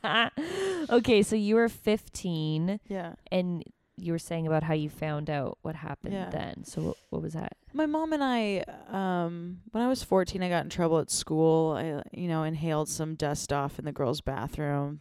okay, 0.89 1.23
so 1.23 1.35
you 1.35 1.55
were 1.55 1.69
15 1.69 2.79
yeah. 2.87 3.13
and 3.31 3.63
you 3.99 4.11
were 4.11 4.19
saying 4.19 4.45
about 4.45 4.61
how 4.63 4.73
you 4.75 4.89
found 4.89 5.29
out 5.29 5.57
what 5.63 5.75
happened 5.75 6.13
Yeah. 6.13 6.29
then. 6.29 6.63
So 6.63 6.81
what, 6.81 6.97
what 7.09 7.21
was 7.23 7.33
that? 7.33 7.53
My 7.73 7.85
mom 7.87 8.13
and 8.13 8.23
I, 8.23 8.63
um, 8.89 9.59
when 9.71 9.83
I 9.83 9.87
was 9.87 10.03
14, 10.03 10.43
I 10.43 10.49
got 10.49 10.63
in 10.63 10.69
trouble 10.69 10.99
at 10.99 11.09
school. 11.09 11.71
I, 11.73 12.01
you 12.11 12.27
know, 12.27 12.43
inhaled 12.43 12.89
some 12.89 13.15
dust 13.15 13.51
off 13.51 13.79
in 13.79 13.85
the 13.85 13.91
girls' 13.91 14.21
bathroom. 14.21 14.99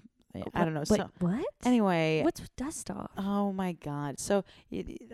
I, 0.55 0.63
I 0.63 0.65
don't 0.65 0.75
know. 0.75 0.85
Wait, 0.89 1.01
So 1.01 1.11
what? 1.21 1.45
anyway, 1.65 2.23
What's 2.23 2.41
with 2.41 2.55
dust 2.57 2.91
off? 2.91 3.11
Oh 3.17 3.53
my 3.53 3.73
god. 3.73 4.19
So 4.19 4.45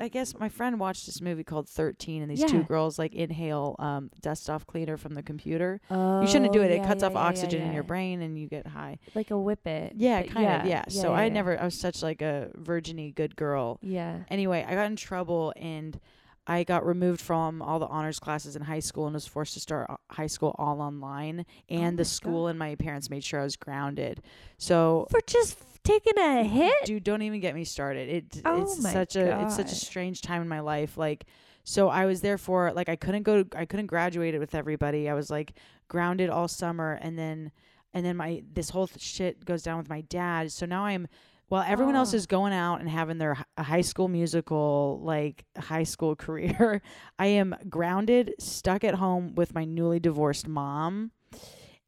I 0.00 0.08
guess 0.08 0.38
my 0.38 0.48
friend 0.48 0.78
watched 0.80 1.06
this 1.06 1.20
movie 1.20 1.44
called 1.44 1.68
13 1.68 2.22
and 2.22 2.30
these 2.30 2.44
two 2.44 2.62
girls 2.64 2.98
like 2.98 3.14
inhale 3.14 3.76
um 3.78 4.10
dust 4.20 4.48
off 4.50 4.66
cleaner 4.66 4.96
from 4.96 5.14
the 5.14 5.22
computer. 5.22 5.80
Oh, 5.90 6.20
you 6.22 6.26
shouldn't 6.26 6.52
do 6.52 6.62
it. 6.62 6.70
It 6.70 6.84
cuts 6.84 7.02
yeah, 7.02 7.06
off 7.06 7.12
yeah, 7.12 7.20
yeah, 7.20 7.26
oxygen 7.28 7.62
in 7.62 7.72
your 7.72 7.82
brain 7.82 8.22
and 8.22 8.38
you 8.38 8.48
get 8.48 8.66
high. 8.66 8.98
Like 9.14 9.30
a 9.30 9.38
whip 9.38 9.66
it. 9.66 9.94
Yeah, 9.96 10.22
kind 10.22 10.62
of. 10.62 10.66
Yeah. 10.66 10.84
So 10.88 11.10
yeah, 11.10 11.18
I 11.20 11.24
yeah. 11.24 11.32
never 11.32 11.60
I 11.60 11.64
was 11.64 11.78
such 11.78 12.02
like 12.02 12.22
a 12.22 12.50
virginy 12.56 13.14
good 13.14 13.36
girl. 13.36 13.78
Yeah. 13.82 14.20
Anyway, 14.30 14.64
I 14.66 14.74
got 14.74 14.86
in 14.86 14.96
trouble 14.96 15.52
and 15.56 15.98
I 16.46 16.64
got 16.64 16.84
removed 16.84 17.20
from 17.20 17.62
all 17.62 17.78
the 17.78 17.86
honors 17.86 18.18
classes 18.18 18.56
in 18.56 18.62
high 18.62 18.80
school 18.80 19.06
and 19.06 19.14
was 19.14 19.26
forced 19.26 19.54
to 19.54 19.60
start 19.60 19.88
uh, 19.90 19.96
high 20.10 20.26
school 20.26 20.54
all 20.58 20.80
online. 20.80 21.46
And 21.68 21.94
Oh 21.94 21.96
the 21.98 22.04
school 22.04 22.48
and 22.48 22.58
my 22.58 22.74
parents 22.74 23.08
made 23.10 23.22
sure 23.22 23.40
I 23.40 23.44
was 23.44 23.56
grounded. 23.56 24.22
So 24.58 25.06
For 25.10 25.20
just 25.26 25.56
f- 25.60 25.80
taking 25.84 26.18
a 26.18 26.42
hit? 26.44 26.74
dude 26.84 27.04
don't 27.04 27.22
even 27.22 27.40
get 27.40 27.54
me 27.54 27.64
started 27.64 28.08
it 28.08 28.42
Oh 28.44 28.62
it's 28.62 28.80
such 28.82 29.16
a 29.16 29.42
it's 29.42 29.56
such 29.56 29.72
a 29.72 29.74
strange 29.74 30.20
time 30.22 30.40
in 30.42 30.48
my 30.48 30.60
life 30.60 30.96
like 30.96 31.24
so 31.64 31.88
i 31.88 32.06
was 32.06 32.20
there 32.20 32.38
for 32.38 32.72
like 32.72 32.88
i 32.88 32.94
couldn't 32.94 33.24
go 33.24 33.44
i 33.56 33.64
couldn't 33.64 33.86
graduate 33.86 34.32
it 34.32 34.38
with 34.38 34.54
everybody 34.54 35.08
i 35.08 35.14
was 35.14 35.28
like 35.28 35.54
grounded 35.88 36.30
all 36.30 36.46
summer 36.46 36.98
and 37.02 37.18
then 37.18 37.50
and 37.92 38.06
then 38.06 38.16
my 38.16 38.44
this 38.54 38.70
whole 38.70 38.86
th- 38.86 39.00
shit 39.00 39.44
goes 39.44 39.62
down 39.64 39.76
with 39.78 39.88
my 39.88 40.02
dad 40.02 40.52
so 40.52 40.66
now 40.66 40.84
i'm 40.84 41.08
while 41.48 41.64
everyone 41.66 41.96
else 41.96 42.14
Oh. 42.14 42.16
is 42.16 42.26
going 42.26 42.52
out 42.52 42.80
and 42.80 42.88
having 42.88 43.18
their 43.18 43.36
high 43.58 43.80
school 43.82 44.08
musical 44.08 45.00
like 45.02 45.44
high 45.58 45.82
school 45.84 46.16
career 46.24 46.80
i 47.18 47.26
am 47.26 47.54
grounded 47.68 48.34
stuck 48.38 48.84
at 48.84 48.94
home 48.94 49.34
with 49.34 49.54
my 49.54 49.64
newly 49.64 50.00
divorced 50.00 50.48
mom 50.48 51.10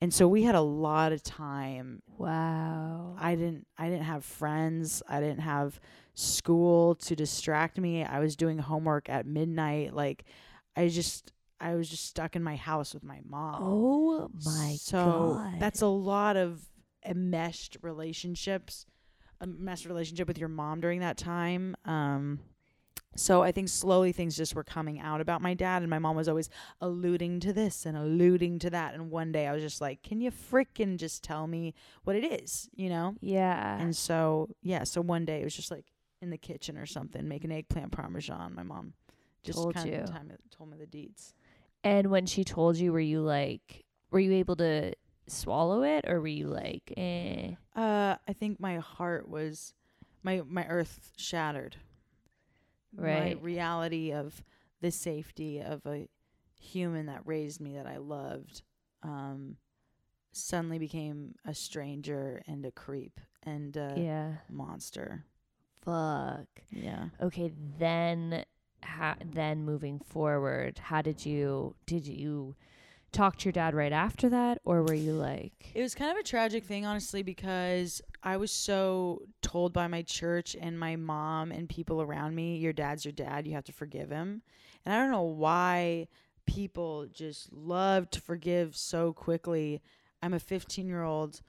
and 0.01 0.13
so 0.13 0.29
we 0.29 0.43
had 0.43 0.55
a 0.55 0.61
lot 0.61 1.13
of 1.13 1.23
time 1.23 2.03
Wow. 2.17 3.17
I 3.19 3.35
didn't 3.35 3.67
I 3.77 3.89
didn't 3.89 4.05
have 4.05 4.25
friends. 4.25 5.03
I 5.09 5.19
didn't 5.21 5.41
have 5.41 5.81
school 6.15 6.95
to 6.97 7.17
distract 7.17 7.77
me. 7.79 8.05
I 8.05 8.21
was 8.21 8.37
doing 8.37 8.59
homework 8.59 9.09
at 9.09 9.27
midnight. 9.27 9.95
Like 9.95 10.25
I 10.77 10.87
just 10.89 11.33
I 11.61 11.75
was 11.75 11.89
just 11.89 12.07
stuck 12.07 12.37
in 12.37 12.43
my 12.43 12.55
house 12.57 12.95
with 12.95 13.03
my 13.03 13.21
mom. 13.29 13.59
oh 13.63 14.31
my 14.45 14.77
so 14.79 15.35
god. 15.43 15.55
that's 15.61 15.83
a 15.83 15.87
lot 15.89 16.37
of 16.37 16.63
enmeshed 17.05 17.79
relationships, 17.83 18.87
a 19.41 19.47
meshed 19.47 19.87
relationship 19.87 20.29
with 20.29 20.39
your 20.39 20.49
mom 20.49 20.81
during 20.81 21.01
that 21.01 21.17
time. 21.17 21.77
Um 21.85 22.41
so 23.17 23.43
I 23.43 23.53
think 23.53 23.69
slowly 23.69 24.11
things 24.11 24.37
just 24.37 24.57
were 24.57 24.65
coming 24.65 24.99
out 24.99 25.21
about 25.21 25.41
my 25.41 25.55
dad 25.55 25.83
and 25.83 25.89
my 25.91 26.01
mom 26.01 26.17
was 26.17 26.29
always 26.29 26.51
alluding 26.81 27.39
to 27.41 27.53
this 27.53 27.87
and 27.87 27.97
alluding 27.97 28.59
to 28.61 28.71
that 28.71 28.95
and 28.95 29.09
one 29.09 29.31
day 29.31 29.47
I 29.47 29.53
was 29.53 29.63
just 29.63 29.81
like, 29.81 30.03
"Can 30.03 30.21
you 30.21 30.33
frickin' 30.33 30.97
just 30.99 31.23
tell 31.23 31.47
me 31.47 31.75
what 32.03 32.17
it 32.17 32.25
is?" 32.25 32.69
you 32.75 32.89
know? 32.89 33.15
yeah. 33.21 33.79
And 33.81 33.95
so, 33.97 34.49
yeah, 34.63 34.83
so 34.83 35.01
one 35.01 35.25
day 35.25 35.41
it 35.41 35.45
was 35.45 35.55
just 35.55 35.71
like 35.71 35.85
in 36.21 36.31
the 36.31 36.39
kitchen 36.39 36.77
or 36.77 36.87
something, 36.87 37.29
making 37.29 37.53
eggplant 37.53 37.93
parmesan. 37.93 38.53
My 38.55 38.65
mom 38.65 38.95
just 39.45 39.59
Told 39.59 39.75
kind 39.75 39.91
you. 39.91 39.99
of 39.99 40.11
told 40.51 40.71
me 40.71 40.77
the 40.79 40.87
deeds. 40.87 41.35
And 41.85 42.11
when 42.11 42.25
she 42.27 42.43
told 42.45 42.79
you, 42.79 42.93
were 42.93 42.99
you 42.99 43.21
like, 43.21 43.85
were 44.11 44.19
you 44.19 44.33
able 44.33 44.57
to 44.57 44.95
swallow 45.27 45.83
it, 45.83 46.05
or 46.09 46.21
were 46.21 46.27
you 46.27 46.49
like, 46.49 46.93
eh? 46.97 47.55
Uh, 47.75 48.17
I 48.29 48.33
think 48.33 48.61
my 48.61 48.79
heart 48.79 49.29
was, 49.29 49.75
my 50.23 50.43
my 50.47 50.67
earth 50.67 51.13
shattered. 51.17 51.77
right 52.97 53.37
My 53.37 53.43
reality 53.43 54.13
of 54.13 54.43
the 54.81 54.91
safety 54.91 55.61
of 55.61 55.85
a 55.87 56.09
human 56.61 57.07
that 57.07 57.23
raised 57.25 57.61
me 57.61 57.75
that 57.75 57.87
I 57.87 57.99
loved, 57.99 58.63
um, 59.03 59.57
suddenly 60.33 60.79
became 60.79 61.35
a 61.45 61.55
stranger 61.55 62.43
and 62.47 62.65
a 62.67 62.71
creep 62.71 63.21
and 63.43 63.77
a 63.77 63.95
yeah. 63.97 64.33
monster. 64.51 65.25
Fuck. 65.83 66.47
Yeah. 66.71 67.09
Okay, 67.21 67.53
then, 67.79 68.45
ha- 68.83 69.17
then 69.25 69.65
moving 69.65 69.99
forward, 70.01 70.79
how 70.79 71.03
did 71.03 71.25
you 71.25 71.75
did 71.87 72.07
you 72.07 72.57
talk 73.15 73.39
to 73.39 73.45
your 73.47 73.53
dad 73.53 73.75
right 73.75 73.93
after 73.93 74.29
that, 74.29 74.59
or 74.65 74.83
were 74.83 74.95
you 74.95 75.13
like, 75.13 75.71
It 75.75 75.83
was 75.83 75.95
kind 75.95 76.11
of 76.11 76.17
a 76.19 76.23
tragic 76.23 76.65
thing, 76.65 76.85
honestly, 76.85 77.23
because 77.23 78.03
I 78.23 78.37
was 78.37 78.51
so 78.51 79.23
told 79.43 79.73
by 79.73 79.87
my 79.87 80.03
church 80.03 80.57
and 80.61 80.79
my 80.79 80.97
mom 80.97 81.53
and 81.53 81.69
people 81.69 82.03
around 82.03 82.35
me, 82.35 82.57
your 82.57 82.73
dad's 82.73 83.05
your 83.05 83.13
dad, 83.13 83.47
you 83.47 83.55
have 83.55 83.65
to 83.65 83.73
forgive 83.73 84.11
him. 84.11 84.43
And 84.85 84.95
I 84.95 84.99
don't 84.99 85.11
know 85.11 85.23
why 85.23 86.09
people 86.47 87.07
just 87.13 87.53
love 87.53 88.11
to 88.11 88.21
forgive 88.21 88.77
so 88.77 89.13
quickly. 89.13 89.81
I'm 90.23 90.35
a 90.35 90.41
15 90.41 90.87
year 90.87 91.03
old 91.03 91.41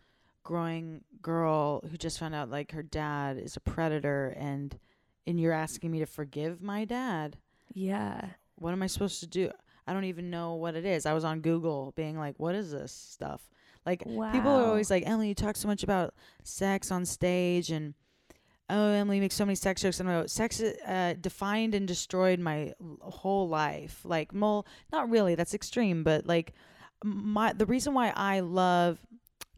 growing 0.43 1.03
girl 1.21 1.83
who 1.89 1.97
just 1.97 2.19
found 2.19 2.35
out 2.35 2.49
like 2.49 2.71
her 2.71 2.83
dad 2.83 3.37
is 3.37 3.57
a 3.57 3.59
predator 3.59 4.35
and 4.37 4.77
and 5.25 5.39
you're 5.39 5.51
asking 5.51 5.89
me 5.89 5.97
to 5.97 6.05
forgive 6.05 6.61
my 6.61 6.85
dad 6.85 7.37
yeah, 7.73 8.29
what 8.55 8.71
am 8.71 8.81
I 8.81 8.87
supposed 8.87 9.19
to 9.19 9.27
do? 9.27 9.51
I 9.87 9.93
don't 9.93 10.05
even 10.05 10.29
know 10.29 10.55
what 10.55 10.75
it 10.75 10.85
is. 10.85 11.05
I 11.05 11.13
was 11.13 11.23
on 11.23 11.41
Google 11.41 11.93
being 11.95 12.17
like, 12.17 12.35
what 12.37 12.55
is 12.55 12.71
this 12.71 12.91
stuff? 12.91 13.47
Like 13.85 13.99
people 13.99 14.51
are 14.51 14.65
always 14.65 14.89
like, 14.89 15.03
Emily, 15.05 15.27
you 15.29 15.35
talk 15.35 15.55
so 15.55 15.67
much 15.67 15.83
about 15.83 16.15
sex 16.43 16.91
on 16.91 17.05
stage 17.05 17.69
and 17.69 17.93
oh, 18.69 18.91
Emily 18.91 19.19
makes 19.19 19.35
so 19.35 19.45
many 19.45 19.55
sex 19.55 19.81
jokes. 19.81 19.99
And 19.99 20.09
I'm 20.09 20.21
like, 20.21 20.29
sex 20.29 20.61
uh, 20.61 21.13
defined 21.19 21.75
and 21.75 21.87
destroyed 21.87 22.39
my 22.39 22.73
whole 23.01 23.47
life. 23.47 24.01
Like, 24.03 24.31
well, 24.33 24.65
not 24.91 25.09
really. 25.09 25.35
That's 25.35 25.53
extreme, 25.53 26.03
but 26.03 26.25
like 26.25 26.53
my 27.03 27.53
the 27.53 27.65
reason 27.65 27.93
why 27.93 28.11
I 28.15 28.39
love 28.39 28.99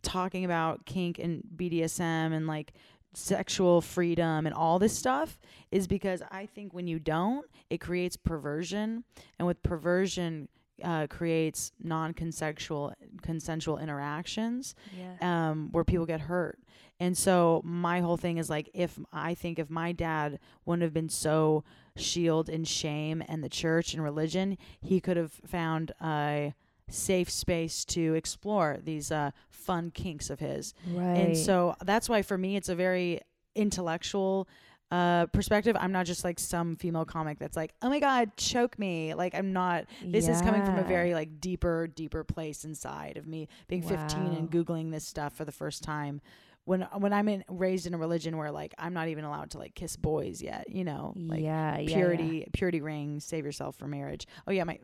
talking 0.01 0.45
about 0.45 0.85
kink 0.85 1.19
and 1.19 1.43
BDSM 1.55 2.01
and 2.33 2.47
like 2.47 2.73
sexual 3.13 3.81
freedom 3.81 4.45
and 4.45 4.53
all 4.53 4.79
this 4.79 4.97
stuff 4.97 5.39
is 5.71 5.87
because 5.87 6.21
I 6.31 6.45
think 6.45 6.73
when 6.73 6.87
you 6.87 6.99
don't, 6.99 7.45
it 7.69 7.79
creates 7.79 8.15
perversion, 8.17 9.03
and 9.39 9.47
with 9.47 9.61
perversion, 9.63 10.49
uh, 10.83 11.07
creates 11.07 11.71
non-consensual 11.81 12.93
consensual 13.23 13.79
interactions 13.79 14.75
yeah, 14.95 15.49
um, 15.49 15.69
where 15.71 15.83
people 15.83 16.05
get 16.05 16.21
hurt. 16.21 16.59
And 16.99 17.17
so 17.17 17.61
my 17.63 17.99
whole 18.01 18.17
thing 18.17 18.37
is 18.37 18.49
like, 18.49 18.69
if 18.73 18.97
I 19.11 19.33
think 19.33 19.59
if 19.59 19.69
my 19.69 19.91
dad 19.91 20.39
wouldn't 20.65 20.83
have 20.83 20.93
been 20.93 21.09
so 21.09 21.63
shield 21.95 22.49
and 22.49 22.67
shame 22.67 23.23
and 23.27 23.43
the 23.43 23.49
church 23.49 23.93
and 23.93 24.03
religion, 24.03 24.57
he 24.81 24.99
could 24.99 25.17
have 25.17 25.31
found 25.45 25.91
a 26.01 26.53
safe 26.89 27.29
space 27.29 27.83
to 27.85 28.13
explore 28.13 28.77
these 28.83 29.11
uh, 29.11 29.31
fun 29.49 29.91
kinks 29.91 30.29
of 30.29 30.39
his. 30.39 30.73
right. 30.93 31.17
And 31.17 31.37
so 31.37 31.75
that's 31.83 32.07
why 32.07 32.21
for 32.21 32.37
me 32.37 32.55
it's 32.55 32.69
a 32.69 32.75
very 32.75 33.21
intellectual 33.55 34.47
uh 34.89 35.25
perspective. 35.27 35.75
I'm 35.77 35.91
not 35.91 36.05
just 36.05 36.23
like 36.23 36.39
some 36.39 36.77
female 36.77 37.03
comic 37.03 37.39
that's 37.39 37.57
like, 37.57 37.73
"Oh 37.81 37.89
my 37.89 37.99
god, 37.99 38.37
choke 38.37 38.79
me." 38.79 39.13
Like 39.13 39.35
I'm 39.35 39.51
not 39.51 39.83
this 40.01 40.29
is 40.29 40.41
coming 40.41 40.63
from 40.63 40.77
a 40.77 40.83
very 40.83 41.13
like 41.13 41.41
deeper 41.41 41.87
deeper 41.87 42.23
place 42.23 42.63
inside 42.63 43.17
of 43.17 43.27
me 43.27 43.49
being 43.67 43.81
15 43.81 43.97
and 44.33 44.49
googling 44.49 44.91
this 44.91 45.05
stuff 45.05 45.33
for 45.33 45.43
the 45.43 45.51
first 45.51 45.83
time. 45.83 46.21
When 46.63 46.83
when 46.97 47.11
I'm 47.11 47.27
in, 47.27 47.43
raised 47.49 47.85
in 47.85 47.93
a 47.93 47.97
religion 47.97 48.37
where 48.37 48.49
like 48.51 48.73
I'm 48.77 48.93
not 48.93 49.09
even 49.09 49.25
allowed 49.25 49.51
to 49.51 49.57
like 49.57 49.75
kiss 49.75 49.97
boys 49.97 50.41
yet, 50.41 50.69
you 50.69 50.85
know, 50.85 51.13
like 51.17 51.41
yeah, 51.41 51.77
yeah, 51.79 51.93
purity 51.93 52.47
purity 52.53 52.79
ring, 52.79 53.19
save 53.19 53.43
yourself 53.45 53.75
for 53.75 53.87
marriage. 53.89 54.25
Oh 54.47 54.51
yeah, 54.51 54.63
my 54.63 54.79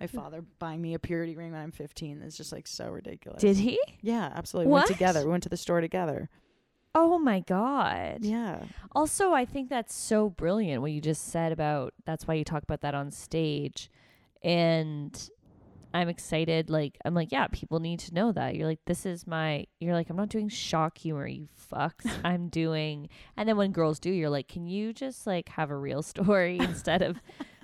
my 0.00 0.06
hmm. 0.06 0.16
father 0.16 0.44
buying 0.58 0.80
me 0.80 0.94
a 0.94 0.98
purity 0.98 1.36
ring 1.36 1.52
when 1.52 1.60
I'm 1.60 1.72
15 1.72 2.22
is 2.22 2.36
just 2.36 2.52
like 2.52 2.66
so 2.66 2.88
ridiculous. 2.88 3.40
Did 3.40 3.56
he? 3.56 3.80
Yeah, 4.00 4.32
absolutely. 4.34 4.68
We 4.68 4.74
went 4.74 4.86
together. 4.86 5.24
We 5.24 5.30
went 5.30 5.42
to 5.44 5.48
the 5.48 5.56
store 5.56 5.80
together. 5.80 6.28
Oh 6.94 7.18
my 7.18 7.40
god. 7.40 8.24
Yeah. 8.24 8.64
Also, 8.92 9.32
I 9.32 9.44
think 9.44 9.68
that's 9.68 9.94
so 9.94 10.30
brilliant 10.30 10.82
what 10.82 10.90
you 10.90 11.00
just 11.00 11.28
said 11.28 11.52
about 11.52 11.94
that's 12.04 12.26
why 12.26 12.34
you 12.34 12.44
talk 12.44 12.62
about 12.62 12.80
that 12.80 12.94
on 12.94 13.10
stage. 13.10 13.90
And 14.42 15.30
I'm 15.94 16.08
excited. 16.08 16.70
Like, 16.70 16.98
I'm 17.04 17.14
like, 17.14 17.32
yeah, 17.32 17.46
people 17.48 17.80
need 17.80 18.00
to 18.00 18.14
know 18.14 18.32
that. 18.32 18.54
You're 18.54 18.66
like, 18.66 18.84
this 18.86 19.06
is 19.06 19.26
my, 19.26 19.66
you're 19.80 19.94
like, 19.94 20.10
I'm 20.10 20.16
not 20.16 20.28
doing 20.28 20.48
shock 20.48 20.98
humor, 20.98 21.26
you 21.26 21.48
fucks. 21.72 22.10
I'm 22.24 22.48
doing, 22.48 23.08
and 23.36 23.48
then 23.48 23.56
when 23.56 23.72
girls 23.72 23.98
do, 23.98 24.10
you're 24.10 24.30
like, 24.30 24.48
can 24.48 24.66
you 24.66 24.92
just 24.92 25.26
like 25.26 25.48
have 25.50 25.70
a 25.70 25.76
real 25.76 26.02
story 26.02 26.58
instead 26.60 27.02
of, 27.02 27.18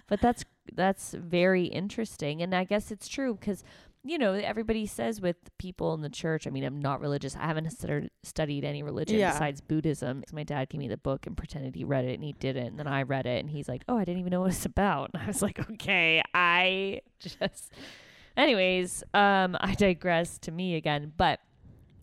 but 0.06 0.20
that's, 0.20 0.44
that's 0.74 1.12
very 1.14 1.64
interesting. 1.66 2.42
And 2.42 2.54
I 2.54 2.64
guess 2.64 2.90
it's 2.90 3.08
true 3.08 3.34
because, 3.34 3.62
you 4.02 4.18
know, 4.18 4.34
everybody 4.34 4.86
says 4.86 5.20
with 5.20 5.36
people 5.58 5.94
in 5.94 6.00
the 6.02 6.08
church, 6.10 6.46
I 6.46 6.50
mean, 6.50 6.64
I'm 6.64 6.78
not 6.80 7.00
religious. 7.00 7.34
I 7.36 7.40
haven't 7.46 7.70
stud- 7.70 8.10
studied 8.22 8.64
any 8.64 8.82
religion 8.82 9.18
Yeah. 9.18 9.32
besides 9.32 9.60
Buddhism. 9.60 10.24
My 10.32 10.42
dad 10.44 10.68
gave 10.68 10.78
me 10.78 10.88
the 10.88 10.96
book 10.96 11.26
and 11.26 11.36
pretended 11.36 11.74
he 11.74 11.84
read 11.84 12.04
it 12.04 12.14
and 12.14 12.22
he 12.24 12.32
didn't. 12.32 12.66
And 12.66 12.78
then 12.78 12.86
I 12.86 13.02
read 13.02 13.26
it 13.26 13.40
and 13.40 13.50
he's 13.50 13.68
like, 13.68 13.82
oh, 13.88 13.96
I 13.96 14.04
didn't 14.04 14.20
even 14.20 14.30
know 14.30 14.40
what 14.42 14.50
it's 14.50 14.66
about. 14.66 15.10
And 15.14 15.22
I 15.24 15.26
was 15.26 15.42
like, 15.42 15.58
okay, 15.70 16.22
I 16.34 17.00
just. 17.20 17.72
Anyways, 18.36 19.04
um, 19.14 19.56
I 19.60 19.74
digress 19.74 20.38
to 20.40 20.50
me 20.52 20.74
again. 20.74 21.12
But 21.16 21.40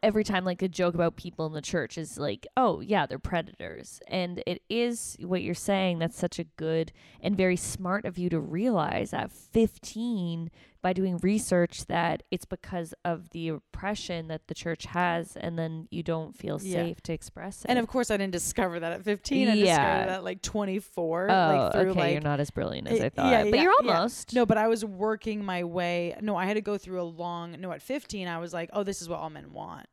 every 0.03 0.23
time 0.23 0.43
like 0.43 0.61
a 0.61 0.67
joke 0.67 0.95
about 0.95 1.15
people 1.15 1.45
in 1.45 1.53
the 1.53 1.61
church 1.61 1.97
is 1.97 2.17
like, 2.17 2.47
oh 2.57 2.79
yeah, 2.79 3.05
they're 3.05 3.19
predators. 3.19 4.01
And 4.07 4.43
it 4.47 4.61
is 4.69 5.17
what 5.21 5.43
you're 5.43 5.53
saying, 5.53 5.99
that's 5.99 6.17
such 6.17 6.39
a 6.39 6.43
good 6.43 6.91
and 7.21 7.37
very 7.37 7.57
smart 7.57 8.05
of 8.05 8.17
you 8.17 8.29
to 8.29 8.39
realize 8.39 9.13
at 9.13 9.31
15 9.31 10.49
by 10.81 10.93
doing 10.93 11.17
research 11.19 11.85
that 11.85 12.23
it's 12.31 12.45
because 12.45 12.93
of 13.05 13.29
the 13.29 13.49
oppression 13.49 14.27
that 14.29 14.47
the 14.47 14.55
church 14.55 14.85
has 14.85 15.37
and 15.37 15.57
then 15.59 15.87
you 15.91 16.01
don't 16.01 16.35
feel 16.35 16.59
Yeah. 16.61 16.83
safe 16.83 17.01
to 17.01 17.13
express 17.13 17.63
it. 17.63 17.69
And 17.69 17.77
of 17.77 17.87
course, 17.87 18.09
I 18.09 18.17
didn't 18.17 18.33
discover 18.33 18.79
that 18.79 18.91
at 18.91 19.03
15. 19.03 19.47
I 19.47 19.53
Yeah. 19.53 19.65
discovered 19.65 20.09
that 20.09 20.09
at 20.09 20.23
like 20.23 20.41
24. 20.41 21.29
oh, 21.29 21.33
like 21.33 21.71
through 21.73 21.81
okay, 21.91 21.99
like 21.99 22.11
you're 22.13 22.21
not 22.21 22.39
as 22.39 22.49
brilliant 22.49 22.87
as 22.87 22.99
Uh, 22.99 23.05
I 23.05 23.09
thought. 23.09 23.31
yeah, 23.31 23.43
but 23.43 23.53
yeah, 23.53 23.61
you're 23.61 23.73
almost. 23.79 24.33
No, 24.33 24.45
but 24.45 24.57
I 24.57 24.67
was 24.67 24.83
working 24.83 25.45
my 25.45 25.63
way. 25.63 26.15
No, 26.21 26.35
I 26.35 26.45
had 26.45 26.55
to 26.55 26.61
go 26.61 26.77
through 26.77 27.01
a 27.01 27.03
long. 27.03 27.55
No, 27.59 27.71
at 27.71 27.81
15, 27.81 28.27
I 28.27 28.39
was 28.39 28.51
like, 28.53 28.69
oh, 28.73 28.83
this 28.83 29.01
is 29.01 29.07
what 29.09 29.19
all 29.19 29.29
men 29.29 29.53
want. 29.53 29.85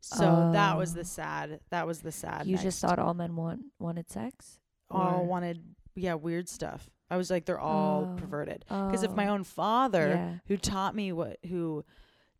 So 0.00 0.50
that 0.52 0.76
was 0.78 0.92
Oh. 0.92 0.98
the 0.98 1.04
sad. 1.04 1.58
That 1.70 1.86
was 1.88 2.00
the 2.02 2.12
sad. 2.12 2.46
You 2.46 2.52
next. 2.52 2.62
just 2.62 2.80
thought 2.80 3.00
all 3.00 3.14
men 3.14 3.34
want 3.34 3.62
wanted 3.80 4.08
sex? 4.08 4.60
all 4.88 5.22
Or- 5.22 5.24
wanted, 5.24 5.74
yeah, 5.96 6.14
weird 6.14 6.48
stuff. 6.48 6.88
I 7.10 7.16
was 7.16 7.30
like, 7.30 7.44
they're 7.44 7.60
all 7.60 8.12
Oh. 8.12 8.16
perverted. 8.18 8.64
Because 8.68 9.02
if 9.02 9.12
my 9.12 9.28
Oh, 9.28 9.34
own 9.34 9.44
father, 9.44 10.08
yeah. 10.08 10.34
who 10.46 10.56
taught 10.56 10.94
me 10.94 11.12
what 11.12 11.38
who 11.48 11.84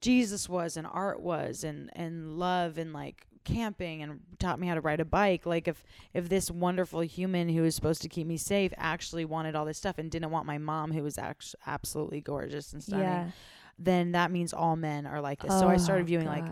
Jesus 0.01 0.49
was 0.49 0.77
and 0.77 0.87
art 0.87 1.21
was 1.21 1.65
and 1.65 1.91
and 1.95 2.39
love 2.39 2.77
and 2.79 2.93
like 2.93 3.27
camping 3.45 4.03
and 4.03 4.21
taught 4.41 4.59
me 4.59 4.67
how 4.67 4.75
to 4.75 4.81
ride 4.81 4.99
a 4.99 5.05
bike 5.05 5.47
like 5.47 5.69
if 5.69 5.85
if 6.13 6.29
this 6.29 6.51
wonderful 6.51 7.01
human 7.01 7.49
who 7.49 7.63
was 7.63 7.77
supposed 7.77 8.03
to 8.03 8.09
keep 8.09 8.27
me 8.27 8.37
safe 8.37 8.73
actually 8.77 9.25
wanted 9.25 9.55
all 9.55 9.65
this 9.65 9.79
stuff 9.79 9.99
and 9.99 10.11
didn't 10.11 10.33
want 10.33 10.47
my 10.47 10.59
mom 10.59 10.91
who 10.93 11.01
was 11.01 11.17
act- 11.17 11.55
absolutely 11.65 12.21
gorgeous 12.21 12.73
and 12.73 12.83
stunning 12.83 13.05
Yeah. 13.05 13.31
Then 13.79 14.13
that 14.13 14.31
means 14.31 14.53
all 14.55 14.75
men 14.77 15.07
are 15.07 15.21
like 15.21 15.43
this 15.43 15.59
so 15.59 15.69
i 15.69 15.77
started 15.77 16.05
Oh, 16.05 16.07
viewing 16.07 16.27
like 16.27 16.45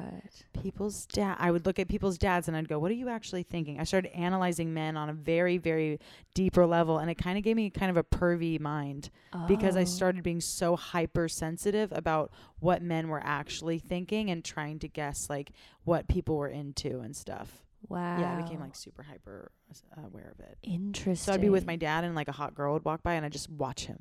people's 0.62 1.06
dad 1.06 1.36
i 1.38 1.50
would 1.50 1.64
look 1.66 1.78
at 1.78 1.88
people's 1.88 2.18
dads 2.18 2.48
and 2.48 2.56
i'd 2.56 2.68
go 2.68 2.78
what 2.78 2.90
are 2.90 2.94
you 2.94 3.08
actually 3.08 3.42
thinking 3.42 3.80
i 3.80 3.84
started 3.84 4.14
analyzing 4.14 4.74
men 4.74 4.96
on 4.96 5.08
a 5.08 5.12
very 5.12 5.56
very 5.58 5.98
deeper 6.34 6.66
level 6.66 6.98
and 6.98 7.10
it 7.10 7.14
kind 7.16 7.38
of 7.38 7.44
gave 7.44 7.56
me 7.56 7.70
kind 7.70 7.90
of 7.90 7.96
a 7.96 8.04
pervy 8.04 8.60
mind 8.60 9.10
because 9.46 9.76
I 9.76 9.82
Oh. 9.82 9.84
started 9.84 10.22
being 10.22 10.40
so 10.40 10.74
hypersensitive 10.76 11.92
about 11.92 12.30
what 12.60 12.82
men 12.82 13.08
were 13.08 13.20
actually 13.22 13.78
thinking 13.78 14.30
and 14.30 14.44
trying 14.44 14.78
to 14.80 14.88
guess 14.88 15.28
like 15.28 15.50
what 15.84 16.08
people 16.08 16.36
were 16.36 16.48
into 16.48 17.00
and 17.00 17.14
stuff. 17.16 17.64
Wow. 17.88 18.16
Yeah, 18.20 18.32
I 18.32 18.36
became 18.36 18.60
like 18.60 18.74
super 18.74 19.02
hyper 19.02 19.50
uh, 19.96 20.06
aware 20.06 20.32
of 20.32 20.40
it. 20.44 20.56
interesting. 20.62 21.16
So 21.26 21.34
I'd 21.34 21.40
be 21.40 21.50
with 21.50 21.66
my 21.66 21.76
dad 21.76 22.04
and 22.04 22.14
like 22.14 22.28
a 22.28 22.32
hot 22.32 22.54
girl 22.54 22.72
would 22.72 22.84
walk 22.84 23.02
by 23.02 23.14
and 23.14 23.26
I'd 23.26 23.32
just 23.32 23.50
watch 23.50 23.86
him. 23.86 23.98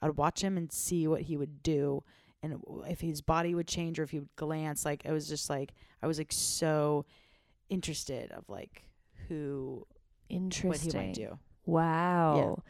I'd 0.00 0.16
watch 0.16 0.42
him 0.42 0.56
and 0.56 0.72
see 0.72 1.06
what 1.06 1.22
he 1.22 1.36
would 1.36 1.62
do 1.62 2.02
and 2.42 2.60
if 2.88 3.00
his 3.00 3.20
body 3.20 3.54
would 3.54 3.66
change 3.66 3.98
or 3.98 4.02
if 4.02 4.10
he 4.10 4.20
would 4.20 4.36
glance 4.36 4.84
like 4.84 5.04
it 5.04 5.12
was 5.12 5.28
just 5.28 5.48
like 5.50 5.72
I 6.02 6.06
was 6.06 6.18
like 6.18 6.32
so 6.32 7.04
interested 7.68 8.30
of 8.32 8.48
like 8.48 8.82
who 9.28 9.86
what 9.88 9.96
interesting. 10.28 10.92
he 10.92 11.06
might 11.06 11.14
do. 11.14 11.38
Wow. 11.64 12.62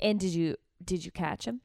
And 0.00 0.18
did 0.20 0.30
you 0.34 0.56
did 0.84 1.04
you 1.04 1.10
catch 1.10 1.44
him? 1.46 1.60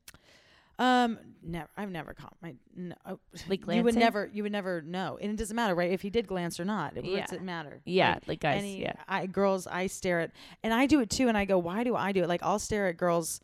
Um, 0.79 1.17
never. 1.41 1.69
I've 1.75 1.89
never 1.89 2.13
caught 2.13 2.35
my. 2.41 2.53
No, 2.75 2.93
oh, 3.05 3.19
Like 3.47 3.65
you 3.67 3.83
would 3.83 3.95
never. 3.95 4.29
You 4.31 4.43
would 4.43 4.51
never 4.51 4.81
know, 4.83 5.17
and 5.19 5.31
it 5.31 5.35
doesn't 5.37 5.55
matter, 5.55 5.73
right? 5.73 5.89
If 5.91 6.03
he 6.03 6.11
did 6.11 6.27
glance 6.27 6.59
or 6.59 6.65
not, 6.65 6.95
it, 6.95 7.03
Yeah. 7.03 7.25
it 7.31 7.41
matter? 7.41 7.81
Yeah, 7.83 8.13
Like, 8.13 8.27
like, 8.27 8.39
guys. 8.41 8.59
any 8.59 8.81
yeah. 8.81 8.93
I 9.07 9.25
girls, 9.25 9.65
I 9.65 9.87
stare 9.87 10.19
at, 10.19 10.31
and 10.61 10.71
I 10.73 10.85
do 10.85 10.99
it 10.99 11.09
too, 11.09 11.29
and 11.29 11.37
I 11.37 11.45
go, 11.45 11.57
why 11.57 11.83
do 11.83 11.95
I 11.95 12.11
do 12.11 12.21
it? 12.21 12.29
Like 12.29 12.43
I'll 12.43 12.59
stare 12.59 12.87
at 12.87 12.97
girls, 12.97 13.41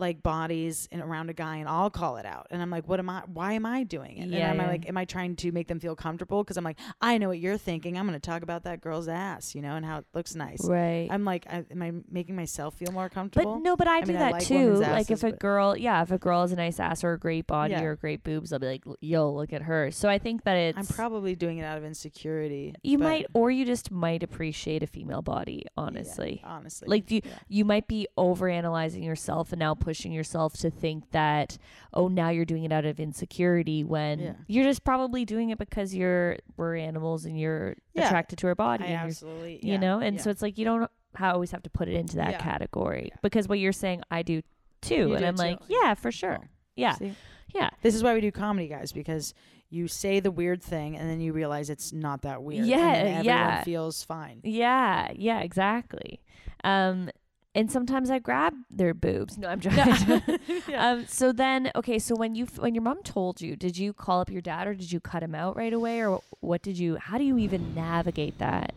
like 0.00 0.22
bodies 0.22 0.88
and 0.90 1.02
around 1.02 1.30
a 1.30 1.34
guy, 1.34 1.56
and 1.56 1.68
I'll 1.68 1.90
call 1.90 2.16
it 2.16 2.26
out, 2.26 2.46
and 2.50 2.60
I'm 2.60 2.70
like, 2.70 2.88
what 2.88 2.98
am 2.98 3.08
I? 3.08 3.22
Why 3.26 3.52
am 3.52 3.66
I 3.66 3.84
doing 3.84 4.16
it? 4.18 4.28
Yeah, 4.28 4.50
and 4.50 4.58
am 4.58 4.60
I 4.60 4.64
yeah. 4.64 4.70
like, 4.70 4.88
am 4.88 4.96
I 4.96 5.04
trying 5.04 5.36
to 5.36 5.52
make 5.52 5.68
them 5.68 5.80
feel 5.80 5.94
comfortable? 5.94 6.42
Because 6.42 6.56
I'm 6.56 6.64
like, 6.64 6.78
I 7.00 7.18
know 7.18 7.28
what 7.28 7.38
you're 7.38 7.58
thinking. 7.58 7.96
I'm 7.98 8.06
going 8.06 8.18
to 8.18 8.26
talk 8.26 8.42
about 8.42 8.64
that 8.64 8.80
girl's 8.80 9.08
ass, 9.08 9.54
you 9.54 9.62
know, 9.62 9.76
and 9.76 9.84
how 9.84 9.98
it 9.98 10.06
looks 10.14 10.34
nice. 10.34 10.64
Right. 10.64 11.08
I'm 11.10 11.24
like, 11.24 11.46
I, 11.48 11.64
am 11.70 11.82
I 11.82 11.92
making 12.10 12.36
myself 12.36 12.74
feel 12.76 12.92
more 12.92 13.08
comfortable? 13.08 13.54
But 13.54 13.62
no, 13.62 13.76
but 13.76 13.86
I, 13.88 14.00
do 14.00 14.12
mean, 14.12 14.16
I 14.16 14.24
that 14.26 14.32
like 14.32 14.44
too. 14.44 14.54
women's 14.54 14.80
Like 14.80 15.10
if 15.10 15.22
a 15.22 15.32
girl, 15.32 15.76
yeah, 15.76 16.02
if 16.02 16.10
a 16.10 16.18
girl 16.18 16.42
has 16.42 16.52
a 16.52 16.56
nice 16.56 16.80
ass 16.80 17.04
or 17.04 17.12
a 17.12 17.18
great 17.18 17.46
body 17.46 17.72
Yeah. 17.72 17.82
or 17.82 17.96
great 17.96 18.24
boobs, 18.24 18.52
I'll 18.52 18.58
be 18.58 18.66
like, 18.66 18.84
yo, 19.00 19.30
look 19.30 19.52
at 19.52 19.62
her. 19.62 19.90
So 19.90 20.08
I 20.08 20.18
think 20.18 20.44
that 20.44 20.56
it's 20.56 20.78
I'm 20.78 20.86
probably 20.86 21.34
doing 21.34 21.58
it 21.58 21.64
out 21.64 21.78
of 21.78 21.84
insecurity. 21.84 22.74
you 22.82 22.98
might, 22.98 23.26
or 23.34 23.50
you 23.50 23.64
just 23.64 23.90
might 23.90 24.22
appreciate 24.22 24.82
a 24.82 24.86
female 24.86 25.22
body. 25.22 25.66
Honestly, 25.76 26.40
honestly, 26.44 26.88
like 26.88 27.10
you, 27.10 27.20
you 27.48 27.64
might 27.64 27.86
be 27.88 28.06
over 28.16 28.48
analyzing 28.48 29.02
yourself 29.02 29.52
and 29.52 29.58
now 29.60 29.74
pushing 29.90 30.12
yourself 30.12 30.52
to 30.54 30.70
think 30.70 31.10
that 31.10 31.58
oh 31.94 32.06
now 32.06 32.28
you're 32.28 32.44
doing 32.44 32.62
it 32.64 32.70
out 32.72 32.84
of 32.84 33.00
insecurity 33.00 33.82
when 33.82 34.18
Yeah. 34.20 34.32
you're 34.46 34.62
just 34.64 34.84
probably 34.84 35.24
doing 35.24 35.50
it 35.50 35.58
because 35.58 35.92
you're 35.94 36.36
we're 36.56 36.76
animals 36.76 37.24
and 37.24 37.38
you're 37.38 37.74
Yeah. 37.92 38.06
attracted 38.06 38.38
to 38.38 38.46
our 38.46 38.54
body 38.54 38.84
and 38.84 38.94
absolutely, 39.10 39.54
you 39.62 39.72
yeah, 39.72 39.78
know 39.78 39.98
and 39.98 40.20
so 40.20 40.30
it's 40.30 40.42
like 40.42 40.58
you 40.58 40.64
don't 40.64 40.88
always 41.20 41.50
have 41.50 41.64
to 41.64 41.70
put 41.70 41.88
it 41.88 41.94
into 41.94 42.16
that 42.16 42.38
category 42.38 43.10
because 43.20 43.48
what 43.48 43.58
you're 43.58 43.72
saying 43.72 44.02
i 44.12 44.22
do 44.22 44.42
too 44.80 44.94
You 45.08 45.14
and 45.14 45.18
do 45.22 45.26
i'm 45.26 45.34
too. 45.36 45.42
like 45.42 45.58
yeah 45.68 45.94
for 45.94 46.12
sure 46.12 46.38
Oh, 46.40 46.46
yeah 46.76 46.92
see? 46.94 47.14
yeah 47.52 47.70
This 47.82 47.96
is 47.96 48.02
why 48.04 48.14
we 48.14 48.20
do 48.20 48.30
comedy, 48.30 48.68
guys, 48.68 48.92
because 48.92 49.34
you 49.70 49.88
say 49.88 50.20
the 50.20 50.30
weird 50.30 50.62
thing 50.62 50.96
and 50.96 51.10
then 51.10 51.20
you 51.20 51.32
realize 51.32 51.68
it's 51.68 51.92
not 51.92 52.22
that 52.22 52.42
weird. 52.44 52.60
and 52.60 52.68
Yeah, 52.68 52.92
then 52.92 53.06
everyone 53.06 53.24
yeah. 53.24 53.64
feels 53.64 54.04
fine. 54.04 54.40
yeah 54.44 55.10
yeah 55.16 55.40
exactly 55.40 56.20
um 56.62 57.10
and 57.54 57.70
sometimes 57.70 58.10
i 58.10 58.18
grab 58.18 58.54
their 58.70 58.94
boobs 58.94 59.36
no 59.38 59.48
i'm 59.48 59.60
joking 59.60 60.22
Yeah. 60.68 60.90
um 60.92 61.06
so 61.06 61.32
then 61.32 61.70
okay 61.74 61.98
so 61.98 62.14
when 62.14 62.34
you 62.34 62.46
when 62.58 62.74
your 62.74 62.82
mom 62.82 63.02
told 63.02 63.40
you 63.40 63.56
did 63.56 63.76
you 63.76 63.92
call 63.92 64.20
up 64.20 64.30
your 64.30 64.42
dad 64.42 64.66
or 64.68 64.74
did 64.74 64.92
you 64.92 65.00
cut 65.00 65.22
him 65.22 65.34
out 65.34 65.56
right 65.56 65.72
away 65.72 66.04
or 66.04 66.20
what 66.40 66.62
did 66.62 66.78
you 66.78 66.96
how 66.96 67.18
do 67.18 67.24
you 67.24 67.38
even 67.38 67.74
navigate 67.74 68.38
that 68.38 68.72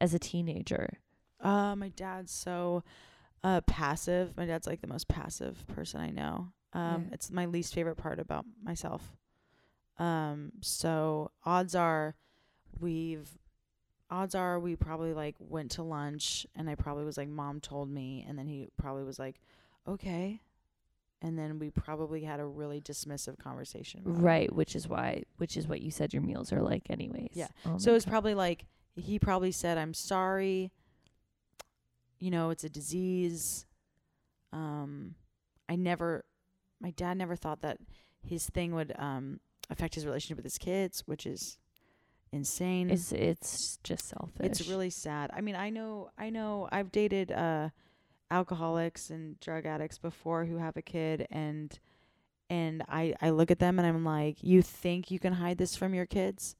as 0.00 0.12
a 0.14 0.18
teenager 0.18 0.98
Uh, 1.40 1.74
my 1.76 1.88
dad's 1.90 2.32
so 2.32 2.82
uh 3.44 3.60
passive. 3.62 4.36
My 4.36 4.44
dad's 4.46 4.66
like 4.66 4.80
the 4.80 4.88
most 4.88 5.06
passive 5.08 5.64
person 5.68 6.00
I 6.00 6.10
know. 6.10 6.48
Um, 6.72 7.06
Yeah. 7.06 7.14
it's 7.14 7.30
my 7.30 7.46
least 7.46 7.72
favorite 7.72 7.96
part 7.96 8.18
about 8.18 8.44
myself. 8.62 9.16
Um, 9.98 10.52
so 10.60 11.30
odds 11.44 11.74
are 11.74 12.14
we've 12.80 13.38
odds 14.10 14.34
are 14.34 14.58
we 14.58 14.74
probably 14.76 15.12
like 15.12 15.34
went 15.38 15.70
to 15.72 15.82
lunch 15.82 16.46
and 16.56 16.68
I 16.70 16.74
probably 16.74 17.04
was 17.04 17.16
like 17.18 17.28
mom 17.28 17.60
told 17.60 17.90
me 17.90 18.24
and 18.28 18.38
then 18.38 18.46
he 18.46 18.68
probably 18.78 19.04
was 19.04 19.18
like 19.18 19.40
okay 19.86 20.40
and 21.20 21.38
then 21.38 21.58
we 21.58 21.68
probably 21.70 22.22
had 22.22 22.40
a 22.40 22.46
really 22.46 22.80
dismissive 22.80 23.38
conversation 23.38 24.00
it. 24.06 24.08
right 24.10 24.52
which 24.54 24.74
is 24.76 24.88
why 24.88 25.24
which 25.36 25.56
is 25.56 25.66
what 25.68 25.80
you 25.82 25.90
said 25.90 26.12
your 26.14 26.22
meals 26.22 26.52
are 26.52 26.62
like 26.62 26.88
anyways 26.90 27.30
Yeah. 27.34 27.48
Oh 27.66 27.76
So 27.78 27.90
my 27.90 27.96
it's 27.96 28.04
God. 28.04 28.10
probably 28.12 28.34
like 28.34 28.64
he 28.96 29.18
probably 29.20 29.52
said, 29.52 29.78
"I'm 29.78 29.94
sorry. 29.94 30.72
You 32.18 32.32
know, 32.32 32.50
it's 32.50 32.64
a 32.64 32.68
disease." 32.68 33.64
Um, 34.52 35.14
I 35.68 35.76
never, 35.76 36.24
my 36.80 36.90
dad 36.90 37.16
never 37.16 37.36
thought 37.36 37.60
that 37.60 37.78
his 38.26 38.48
thing 38.50 38.74
would 38.74 38.92
um 38.98 39.38
affect 39.70 39.94
his 39.94 40.04
relationship 40.04 40.36
with 40.36 40.44
his 40.44 40.58
kids, 40.58 41.04
which 41.06 41.26
is 41.26 41.58
insane. 42.32 42.90
it's 42.90 43.12
it's 43.12 43.78
just 43.82 44.08
selfish 44.08 44.46
It's 44.46 44.68
really 44.68 44.90
sad. 44.90 45.30
I 45.32 45.40
mean, 45.40 45.56
I 45.56 45.70
know, 45.70 46.10
I 46.18 46.30
know, 46.30 46.68
I've 46.70 46.92
dated 46.92 47.32
uh 47.32 47.70
alcoholics 48.30 49.10
and 49.10 49.40
drug 49.40 49.64
addicts 49.64 49.98
before 49.98 50.44
who 50.44 50.58
have 50.58 50.76
a 50.76 50.82
kid, 50.82 51.26
and 51.30 51.78
and 52.50 52.82
I 52.88 53.14
I 53.20 53.30
look 53.30 53.50
at 53.50 53.58
them 53.58 53.78
and 53.78 53.86
I'm 53.88 54.04
like, 54.04 54.42
you 54.42 54.62
think 54.62 55.10
you 55.10 55.18
can 55.18 55.34
hide 55.34 55.58
this 55.58 55.76
from 55.76 55.94
your 55.94 56.06
kids? 56.06 56.56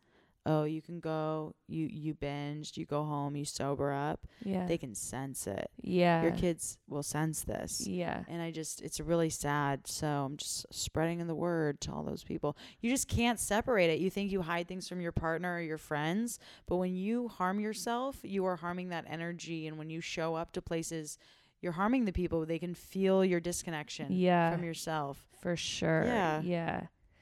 Oh, 0.50 0.64
you 0.64 0.80
can 0.80 0.98
go, 0.98 1.54
you 1.68 1.86
you 2.04 2.14
binged, 2.14 2.76
you 2.78 2.86
go 2.86 3.04
home, 3.04 3.36
you 3.36 3.44
sober 3.44 3.92
up. 3.92 4.20
yeah 4.44 4.66
They 4.66 4.78
can 4.78 4.94
sense 4.94 5.46
it. 5.46 5.70
yeah 5.82 6.22
Your 6.22 6.32
kids 6.32 6.78
will 6.88 7.02
sense 7.02 7.42
this. 7.42 7.86
yeah 7.86 8.24
And 8.28 8.40
I 8.40 8.50
just, 8.50 8.80
it's 8.80 8.98
really 8.98 9.28
sad. 9.30 9.86
So 9.86 10.06
I'm 10.06 10.36
just 10.38 10.64
spreading 10.72 11.26
the 11.26 11.34
word 11.34 11.80
to 11.82 11.92
all 11.92 12.02
those 12.02 12.24
people. 12.24 12.56
You 12.80 12.90
just 12.90 13.08
can't 13.08 13.38
separate 13.38 13.90
it. 13.90 13.98
You 14.00 14.08
think 14.10 14.32
you 14.32 14.40
hide 14.42 14.66
things 14.68 14.88
from 14.88 15.00
your 15.00 15.12
partner 15.12 15.56
or 15.56 15.60
your 15.60 15.78
friends, 15.90 16.38
but 16.66 16.76
when 16.76 16.94
you 16.96 17.28
harm 17.28 17.60
yourself, 17.60 18.16
you 18.22 18.46
are 18.46 18.56
harming 18.56 18.88
that 18.88 19.04
energy. 19.08 19.66
And 19.66 19.76
when 19.78 19.90
you 19.90 20.00
show 20.00 20.34
up 20.34 20.52
to 20.52 20.62
places, 20.62 21.18
you're 21.60 21.72
harming 21.72 22.04
the 22.06 22.12
people. 22.12 22.46
They 22.46 22.58
can 22.58 22.74
feel 22.74 23.24
your 23.24 23.40
disconnection 23.40 24.06
yeah 24.12 24.52
from 24.54 24.64
yourself. 24.64 25.26
for 25.42 25.56
sure 25.56 26.04
Yeah. 26.06 26.40
yeah 26.42 26.80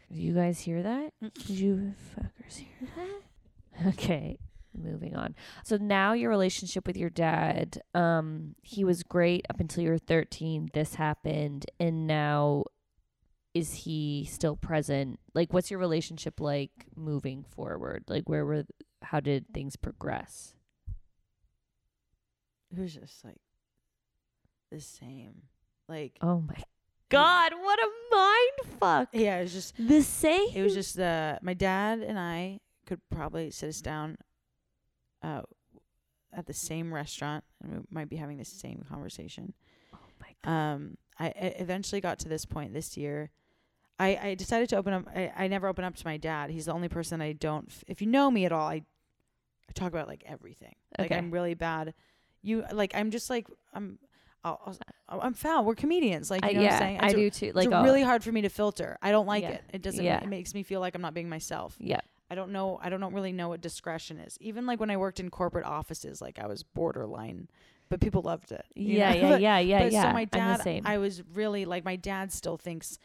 Did 0.09 0.19
you 0.19 0.35
guys 0.35 0.61
hear 0.61 0.83
that? 0.83 1.13
Did 1.21 1.49
you 1.51 1.95
fuckers 2.17 2.57
hear 2.59 2.89
that? 2.97 3.23
Okay. 3.89 4.39
moving 4.75 5.15
on. 5.17 5.35
So 5.65 5.77
now 5.77 6.13
your 6.15 6.31
relationship 6.31 6.87
with 6.87 6.97
your 6.97 7.11
dad, 7.11 7.81
um, 7.95 8.55
he 8.63 8.85
was 8.85 9.03
great 9.03 9.45
up 9.51 9.61
until 9.61 9.83
you 9.85 9.91
were 9.91 9.99
13. 9.99 10.71
This 10.73 10.95
happened. 10.95 11.67
And 11.79 12.07
now 12.07 12.65
is 13.53 13.73
he 13.75 14.27
still 14.31 14.57
present? 14.57 15.19
Like, 15.35 15.53
what's 15.53 15.71
your 15.71 15.81
relationship 15.81 16.41
like 16.41 16.71
moving 16.95 17.43
forward? 17.43 18.05
Like, 18.09 18.29
where 18.29 18.45
were, 18.47 18.65
how 19.03 19.21
did 19.21 19.47
things 19.53 19.77
progress? 19.77 20.55
It 22.71 22.79
was 22.81 22.95
just 22.95 23.25
like 23.25 23.41
the 24.71 24.81
same. 24.81 25.43
Like 25.89 26.17
Oh 26.21 26.41
my 26.41 26.57
God, 27.09 27.53
what 27.61 27.79
a 27.79 27.89
mind 28.15 28.79
fuck. 28.81 29.09
yeah, 29.13 29.39
it 29.39 29.43
was 29.43 29.53
just 29.53 29.75
The 29.79 30.03
same. 30.03 30.49
it 30.55 30.63
was 30.63 30.75
just 30.75 30.99
uh 30.99 31.39
my 31.43 31.55
dad 31.55 32.01
and 32.01 32.19
I 32.19 32.61
could 32.87 33.01
probably 33.11 33.51
sit 33.51 33.69
us 33.69 33.81
down 33.81 34.17
uh 35.23 35.43
at 36.33 36.47
the 36.47 36.53
same 36.53 36.93
restaurant 36.93 37.45
and 37.63 37.73
we 37.73 37.79
might 37.91 38.09
be 38.09 38.17
having 38.17 38.39
the 38.39 38.45
same 38.45 38.85
conversation. 38.89 39.55
oh 39.95 39.99
my 40.21 40.29
God. 40.45 40.51
Um 40.51 40.97
I, 41.19 41.27
I 41.29 41.55
eventually 41.59 42.01
got 42.01 42.19
to 42.21 42.29
this 42.29 42.45
point 42.45 42.75
this 42.75 42.97
year. 42.97 43.31
I, 43.99 44.19
I 44.23 44.35
decided 44.35 44.69
to 44.71 44.77
open 44.77 44.93
up 44.93 45.05
I, 45.15 45.33
I 45.37 45.49
never 45.49 45.69
open 45.69 45.85
up 45.85 45.97
to 45.97 46.07
my 46.07 46.17
dad. 46.19 46.51
He's 46.51 46.67
the 46.67 46.73
only 46.73 46.89
person 46.89 47.21
I 47.23 47.33
don't 47.33 47.67
f- 47.69 47.85
if 47.87 48.01
you 48.03 48.07
know 48.09 48.31
me 48.31 48.45
at 48.45 48.53
all, 48.53 48.69
I 48.69 48.83
I 49.69 49.73
talk 49.75 49.89
about 49.89 50.09
like 50.09 50.23
everything. 50.27 50.75
Like 50.99 51.11
Okay. 51.11 51.19
I'm 51.19 51.31
really 51.31 51.55
bad. 51.55 51.95
You 52.43 52.65
like 52.73 52.95
I'm 52.95 53.11
just 53.11 53.31
like 53.31 53.47
I'm 53.73 53.99
I'll, 54.47 54.61
I'll, 54.66 54.76
oh, 55.11 55.20
I'm 55.20 55.34
foul. 55.34 55.64
We're 55.64 55.74
comedians. 55.74 56.30
Like 56.30 56.44
you 56.44 56.51
I, 56.51 56.53
know 56.55 56.62
what 56.62 56.72
I'm 56.72 56.78
saying? 56.78 57.01
I 57.01 57.05
It's 57.07 57.14
a- 57.14 57.16
do 57.16 57.30
too. 57.30 57.53
Like, 57.55 57.66
it's 57.66 57.74
oh, 57.74 57.82
really 57.82 58.03
hard 58.03 58.22
for 58.24 58.32
me 58.32 58.42
to 58.42 58.49
filter. 58.49 58.97
I 59.03 59.11
don't 59.11 59.26
like 59.26 59.42
Yeah. 59.42 59.51
it. 59.51 59.64
It 59.72 59.82
doesn't. 59.82 60.05
Yeah. 60.05 60.22
It 60.22 60.28
makes 60.28 60.55
me 60.55 60.62
feel 60.62 60.80
like 60.80 60.94
I'm 60.94 61.03
not 61.03 61.14
being 61.14 61.28
myself. 61.28 61.76
yeah. 61.78 62.01
I 62.28 62.34
don't 62.34 62.51
know. 62.51 62.80
I 62.82 62.88
don't 62.88 63.14
really 63.14 63.30
know 63.30 63.51
what 63.51 63.61
discretion 63.61 64.18
is. 64.18 64.36
Even 64.40 64.66
like 64.66 64.80
when 64.80 64.90
I 64.90 64.97
worked 64.97 65.20
in 65.20 65.30
corporate 65.30 65.64
offices, 65.64 66.20
like 66.20 66.40
I 66.40 66.49
was 66.49 66.64
borderline, 66.64 67.47
but 67.88 68.01
people 68.01 68.22
loved 68.22 68.51
it. 68.51 68.64
Yeah, 68.74 69.11
know? 69.12 69.14
yeah, 69.20 69.28
But- 69.30 69.40
yeah, 69.40 69.59
yeah, 69.61 69.78
but 69.84 69.92
yeah. 69.92 70.03
so 70.03 70.12
my 70.12 70.24
dad. 70.24 70.82
I 70.84 70.99
was 70.99 71.22
really 71.34 71.64
like 71.66 71.84
my 71.84 71.94
dad 71.94 72.32
still 72.32 72.57
thinks 72.57 72.99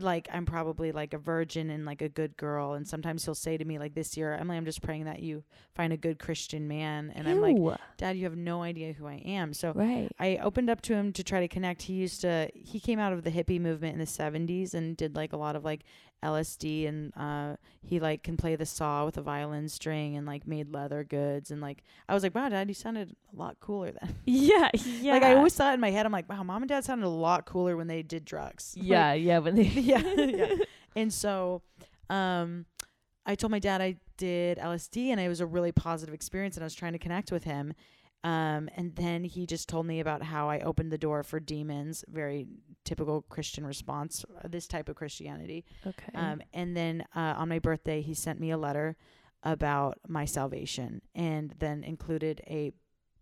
like 0.00 0.28
I'm 0.32 0.46
probably 0.46 0.92
like 0.92 1.14
a 1.14 1.18
virgin 1.18 1.70
and 1.70 1.84
like 1.84 2.02
a 2.02 2.08
good 2.08 2.36
girl. 2.36 2.74
And 2.74 2.86
sometimes 2.86 3.24
he'll 3.24 3.34
say 3.34 3.56
to 3.56 3.64
me 3.64 3.78
like 3.78 3.94
this 3.94 4.16
year, 4.16 4.34
Emily, 4.34 4.56
I'm 4.56 4.64
just 4.64 4.82
praying 4.82 5.04
that 5.04 5.20
you 5.20 5.44
find 5.74 5.92
a 5.92 5.96
good 5.96 6.18
Christian 6.18 6.68
man. 6.68 7.12
And 7.14 7.28
I'm 7.28 7.40
like, 7.40 7.56
Ew. 7.56 7.74
Dad, 7.96 8.16
you 8.16 8.24
have 8.24 8.36
no 8.36 8.62
idea 8.62 8.92
who 8.92 9.06
I 9.06 9.22
am. 9.24 9.52
So 9.52 9.72
right. 9.74 10.08
I 10.18 10.38
opened 10.38 10.70
up 10.70 10.80
to 10.82 10.94
him 10.94 11.12
to 11.12 11.24
try 11.24 11.40
to 11.40 11.48
connect. 11.48 11.82
He 11.82 11.94
used 11.94 12.20
to 12.22 12.50
he 12.54 12.80
came 12.80 12.98
out 12.98 13.12
of 13.12 13.24
the 13.24 13.30
hippie 13.30 13.60
movement 13.60 13.94
in 13.94 13.98
the 13.98 14.04
70s 14.04 14.74
and 14.74 14.96
did 14.96 15.14
like 15.16 15.32
a 15.32 15.36
lot 15.36 15.56
of 15.56 15.64
like 15.64 15.82
LSD 16.22 16.88
and 16.88 17.12
uh 17.16 17.56
he 17.82 18.00
like 18.00 18.22
can 18.22 18.36
play 18.36 18.56
the 18.56 18.64
saw 18.64 19.04
with 19.04 19.18
a 19.18 19.22
violin 19.22 19.68
string 19.68 20.16
and 20.16 20.26
like 20.26 20.46
made 20.46 20.72
leather 20.72 21.04
goods 21.04 21.50
and 21.50 21.60
like 21.60 21.82
I 22.08 22.14
was 22.14 22.22
like, 22.22 22.34
"Wow, 22.34 22.48
dad, 22.48 22.68
you 22.68 22.74
sounded 22.74 23.14
a 23.32 23.36
lot 23.36 23.60
cooler 23.60 23.92
then." 23.92 24.14
Yeah, 24.24 24.70
yeah. 24.74 25.12
Like 25.14 25.22
I 25.22 25.34
always 25.34 25.54
thought 25.54 25.74
in 25.74 25.80
my 25.80 25.90
head 25.90 26.06
I'm 26.06 26.12
like, 26.12 26.28
"Wow, 26.28 26.42
mom 26.42 26.62
and 26.62 26.68
dad 26.68 26.84
sounded 26.84 27.06
a 27.06 27.08
lot 27.08 27.44
cooler 27.44 27.76
when 27.76 27.88
they 27.88 28.02
did 28.02 28.24
drugs." 28.24 28.74
Like, 28.78 28.86
Yeah, 28.86 29.12
yeah. 29.12 29.38
When 29.38 29.54
they. 29.54 29.62
yeah, 29.64 29.98
yeah. 29.98 30.54
And 30.96 31.12
so 31.12 31.62
um 32.08 32.66
I 33.26 33.34
told 33.34 33.50
my 33.50 33.58
dad 33.58 33.80
I 33.82 33.96
did 34.16 34.58
LSD 34.58 35.08
and 35.08 35.20
it 35.20 35.28
was 35.28 35.40
a 35.40 35.46
really 35.46 35.72
positive 35.72 36.14
experience 36.14 36.56
and 36.56 36.62
I 36.64 36.66
was 36.66 36.74
trying 36.74 36.92
to 36.92 36.98
connect 36.98 37.32
with 37.32 37.44
him. 37.44 37.74
Um, 38.24 38.70
and 38.74 38.96
then 38.96 39.22
he 39.22 39.46
just 39.46 39.68
told 39.68 39.84
me 39.84 40.00
about 40.00 40.22
how 40.22 40.48
I 40.48 40.60
opened 40.60 40.90
the 40.90 40.98
door 40.98 41.22
for 41.22 41.38
demons, 41.38 42.04
very 42.08 42.46
typical 42.82 43.20
Christian 43.28 43.66
response, 43.66 44.24
uh, 44.42 44.48
this 44.48 44.66
type 44.66 44.88
of 44.88 44.96
Christianity. 44.96 45.66
Okay. 45.86 46.10
Um, 46.14 46.40
and 46.54 46.74
then 46.74 47.04
uh, 47.14 47.34
on 47.36 47.50
my 47.50 47.58
birthday, 47.58 48.00
he 48.00 48.14
sent 48.14 48.40
me 48.40 48.50
a 48.50 48.56
letter 48.56 48.96
about 49.42 49.98
my 50.08 50.24
salvation 50.24 51.02
and 51.14 51.54
then 51.58 51.84
included 51.84 52.40
a 52.46 52.72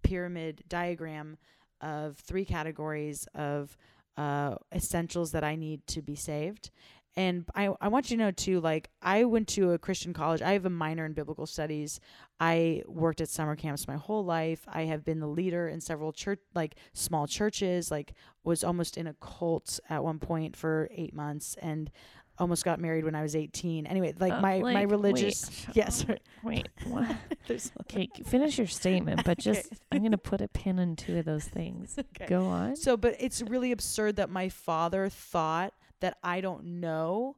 pyramid 0.04 0.62
diagram 0.68 1.36
of 1.80 2.16
three 2.18 2.44
categories 2.44 3.26
of 3.34 3.76
uh, 4.16 4.54
essentials 4.72 5.32
that 5.32 5.42
I 5.42 5.56
need 5.56 5.84
to 5.88 6.00
be 6.00 6.14
saved. 6.14 6.70
And 7.14 7.44
I, 7.54 7.68
I 7.80 7.88
want 7.88 8.10
you 8.10 8.16
to 8.16 8.22
know 8.22 8.30
too, 8.30 8.60
like 8.60 8.88
I 9.02 9.24
went 9.24 9.48
to 9.48 9.72
a 9.72 9.78
Christian 9.78 10.14
college. 10.14 10.40
I 10.40 10.52
have 10.52 10.64
a 10.64 10.70
minor 10.70 11.04
in 11.04 11.12
biblical 11.12 11.46
studies. 11.46 12.00
I 12.40 12.82
worked 12.86 13.20
at 13.20 13.28
summer 13.28 13.54
camps 13.54 13.86
my 13.86 13.96
whole 13.96 14.24
life. 14.24 14.60
I 14.66 14.82
have 14.84 15.04
been 15.04 15.20
the 15.20 15.26
leader 15.26 15.68
in 15.68 15.80
several 15.80 16.12
church, 16.12 16.40
like 16.54 16.76
small 16.94 17.26
churches, 17.26 17.90
like 17.90 18.14
was 18.44 18.64
almost 18.64 18.96
in 18.96 19.06
a 19.06 19.14
cult 19.14 19.78
at 19.90 20.02
one 20.02 20.18
point 20.18 20.56
for 20.56 20.88
eight 20.90 21.12
months 21.14 21.54
and 21.60 21.90
almost 22.38 22.64
got 22.64 22.80
married 22.80 23.04
when 23.04 23.14
I 23.14 23.20
was 23.22 23.36
18. 23.36 23.86
Anyway, 23.86 24.14
like 24.18 24.32
Uh, 24.32 24.40
my, 24.40 24.60
my 24.60 24.82
religious, 24.82 25.66
wait. 25.68 25.76
yes, 25.76 26.06
Wait. 26.42 26.68
What? 26.86 27.14
there's 27.46 27.70
Okay, 27.82 28.08
finish 28.24 28.56
your 28.56 28.66
statement, 28.66 29.22
but 29.24 29.38
Okay. 29.38 29.52
just 29.52 29.72
I'm 29.92 30.02
gonna 30.02 30.16
put 30.18 30.40
a 30.40 30.48
pin 30.48 30.78
in 30.78 30.96
two 30.96 31.18
of 31.18 31.26
those 31.26 31.44
things. 31.44 31.96
Okay. 31.98 32.26
Go 32.26 32.46
on. 32.46 32.74
So, 32.74 32.96
but 32.96 33.16
it's 33.20 33.42
really 33.42 33.70
absurd 33.70 34.16
that 34.16 34.30
my 34.30 34.48
father 34.48 35.08
thought 35.10 35.74
that 36.02 36.18
I 36.22 36.40
don't 36.40 36.80
know 36.80 37.36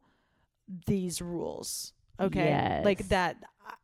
these 0.87 1.23
rules. 1.23 1.93
Okay. 2.21 2.83
Like 2.85 3.09
that 3.09 3.37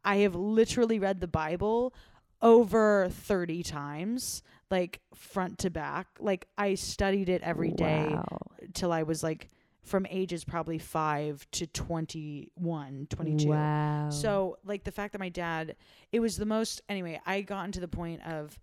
I 0.05 0.17
have 0.19 0.35
literally 0.35 0.99
read 0.99 1.21
the 1.21 1.29
Bible 1.29 1.95
over 2.43 3.09
30 3.11 3.63
times, 3.63 4.43
like 4.71 5.01
front 5.15 5.59
to 5.61 5.71
back. 5.71 6.07
Like 6.19 6.47
I 6.59 6.75
studied 6.75 7.29
it 7.29 7.43
every 7.43 7.71
day 7.71 8.09
Wow. 8.11 8.39
till 8.75 8.93
I 8.93 9.03
was 9.05 9.23
like 9.23 9.49
from 9.83 10.07
ages 10.11 10.45
probably 10.45 10.79
5 10.79 11.47
to 11.53 11.67
21, 11.67 13.07
22. 13.11 13.49
Wow. 13.49 14.11
So, 14.11 14.59
like 14.65 14.85
the 14.85 14.93
fact 14.93 15.13
that 15.13 15.19
my 15.19 15.31
dad, 15.31 15.77
it 16.13 16.21
was 16.21 16.37
the 16.37 16.45
most. 16.47 16.83
Anyway, 16.89 17.21
I 17.27 17.41
gotten 17.41 17.73
to 17.73 17.81
the 17.81 17.89
point 17.89 18.21
of, 18.27 18.59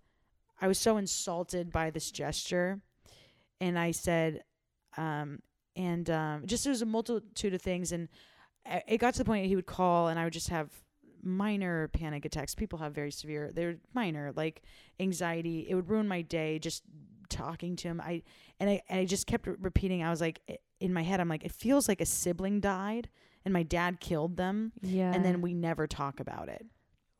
I 0.60 0.68
was 0.68 0.78
so 0.78 0.96
insulted 0.96 1.72
by 1.72 1.90
this 1.90 2.10
gesture, 2.12 2.80
and 3.60 3.76
I 3.78 3.90
said, 3.90 4.44
um, 4.96 5.40
and 5.78 6.10
um, 6.10 6.42
just 6.44 6.64
there 6.64 6.72
was 6.72 6.82
a 6.82 6.86
multitude 6.86 7.54
of 7.54 7.62
things, 7.62 7.92
and 7.92 8.08
it 8.86 8.98
got 8.98 9.14
to 9.14 9.18
the 9.18 9.24
point 9.24 9.46
he 9.46 9.56
would 9.56 9.66
call, 9.66 10.08
and 10.08 10.18
I 10.18 10.24
would 10.24 10.32
just 10.32 10.48
have 10.48 10.68
minor 11.22 11.88
panic 11.88 12.24
attacks. 12.24 12.54
People 12.54 12.80
have 12.80 12.94
very 12.94 13.12
severe. 13.12 13.50
They're 13.52 13.76
minor, 13.94 14.32
like 14.34 14.62
anxiety. 15.00 15.66
It 15.68 15.74
would 15.74 15.88
ruin 15.88 16.08
my 16.08 16.22
day 16.22 16.58
just 16.58 16.82
talking 17.30 17.76
to 17.76 17.88
him. 17.88 18.00
I 18.04 18.22
and 18.58 18.68
I 18.68 18.82
and 18.88 19.00
I 19.00 19.04
just 19.04 19.26
kept 19.26 19.46
re- 19.46 19.54
repeating. 19.58 20.02
I 20.02 20.10
was 20.10 20.20
like 20.20 20.40
in 20.80 20.92
my 20.92 21.02
head, 21.02 21.20
I'm 21.20 21.28
like, 21.28 21.44
it 21.44 21.52
feels 21.52 21.88
like 21.88 22.00
a 22.00 22.06
sibling 22.06 22.60
died, 22.60 23.08
and 23.44 23.52
my 23.54 23.62
dad 23.62 24.00
killed 24.00 24.36
them 24.36 24.72
yeah. 24.82 25.12
and 25.14 25.24
then 25.24 25.40
we 25.40 25.54
never 25.54 25.86
talk 25.86 26.20
about 26.20 26.48
it. 26.48 26.66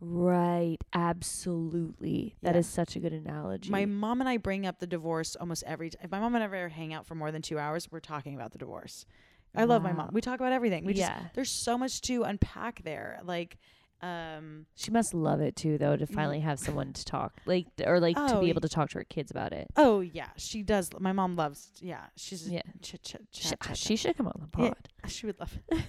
Right. 0.00 0.76
Absolutely. 0.92 2.36
That 2.42 2.56
is 2.56 2.66
Yeah. 2.68 2.74
such 2.74 2.96
a 2.96 3.00
good 3.00 3.12
analogy. 3.12 3.70
My 3.70 3.84
mom 3.84 4.20
and 4.20 4.28
I 4.28 4.36
bring 4.36 4.64
up 4.66 4.78
the 4.78 4.86
divorce 4.86 5.36
almost 5.36 5.64
every 5.66 5.90
time. 5.90 6.02
If 6.04 6.10
my 6.10 6.20
mom 6.20 6.34
and 6.34 6.42
I 6.42 6.46
ever 6.46 6.68
hang 6.68 6.94
out 6.94 7.06
for 7.06 7.14
more 7.14 7.32
than 7.32 7.42
two 7.42 7.58
hours, 7.58 7.90
we're 7.90 8.00
talking 8.00 8.34
about 8.34 8.52
the 8.52 8.58
divorce. 8.58 9.06
I 9.54 9.64
love 9.64 9.82
my 9.82 9.92
mom. 9.92 10.10
We 10.12 10.20
talk 10.20 10.38
about 10.38 10.52
everything. 10.52 10.84
We 10.84 10.92
just 10.94 11.10
yeah. 11.10 11.28
there's 11.34 11.50
so 11.50 11.76
much 11.76 12.00
to 12.02 12.22
unpack 12.22 12.82
there. 12.84 13.18
Like, 13.24 13.56
um, 14.02 14.66
She 14.76 14.92
must 14.92 15.14
love 15.14 15.40
it 15.40 15.56
too, 15.56 15.78
though, 15.78 15.96
to 15.96 16.06
finally 16.06 16.38
have 16.40 16.60
someone 16.60 16.92
to 16.92 17.04
talk, 17.04 17.32
like, 17.46 17.66
or 17.84 17.98
like 17.98 18.14
to 18.14 18.36
Oh, 18.36 18.40
be 18.40 18.50
able 18.50 18.60
to 18.60 18.68
talk 18.68 18.90
to 18.90 18.98
her 18.98 19.04
kids 19.04 19.32
about 19.32 19.52
it. 19.52 19.66
oh 19.76 19.98
yeah, 20.00 20.28
she 20.36 20.62
does. 20.62 20.90
My 21.00 21.12
mom 21.12 21.34
loves. 21.34 21.72
Yeah, 21.80 22.04
she's 22.14 22.48
Yeah. 22.48 22.62
Ch- 22.82 23.02
ch- 23.02 23.16
ch- 23.32 23.54
She, 23.58 23.74
she 23.74 23.96
should 23.96 24.16
come 24.16 24.28
on 24.28 24.38
the 24.40 24.46
pod. 24.46 24.76
chat. 25.02 25.10
she 25.10 25.26
would 25.26 25.40
love 25.40 25.58
it. 25.72 25.84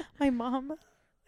my 0.20 0.30
mom 0.30 0.72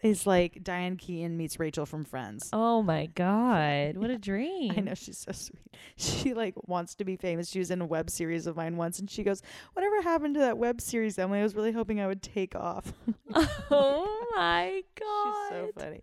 is 0.03 0.25
like 0.25 0.63
Diane 0.63 0.97
Keaton 0.97 1.37
meets 1.37 1.59
Rachel 1.59 1.85
from 1.85 2.03
Friends. 2.03 2.49
Oh 2.53 2.81
my 2.81 3.05
god, 3.07 3.97
what 3.97 4.09
a 4.09 4.17
dream! 4.29 4.73
I 4.75 4.81
know 4.81 4.93
she's 4.95 5.17
so 5.19 5.31
sweet. 5.31 5.61
She 5.95 6.33
like 6.33 6.53
wants 6.67 6.95
to 6.95 7.05
be 7.05 7.15
famous. 7.15 7.49
She 7.49 7.59
was 7.59 7.71
in 7.71 7.81
a 7.81 7.85
web 7.85 8.09
series 8.09 8.47
of 8.47 8.55
mine 8.55 8.77
once, 8.77 8.99
and 8.99 9.09
she 9.09 9.23
goes, 9.23 9.41
"Whatever 9.73 10.01
happened 10.01 10.35
to 10.35 10.39
that 10.41 10.57
web 10.57 10.81
series, 10.81 11.17
Emily? 11.19 11.39
I 11.39 11.43
was 11.43 11.55
really 11.55 11.71
hoping 11.71 11.99
I 11.99 12.07
would 12.07 12.21
take 12.21 12.55
off." 12.55 12.93
oh 13.71 14.25
my 14.35 14.81
God. 14.99 15.49
She's 15.49 15.57
so 15.57 15.69
funny. 15.79 16.01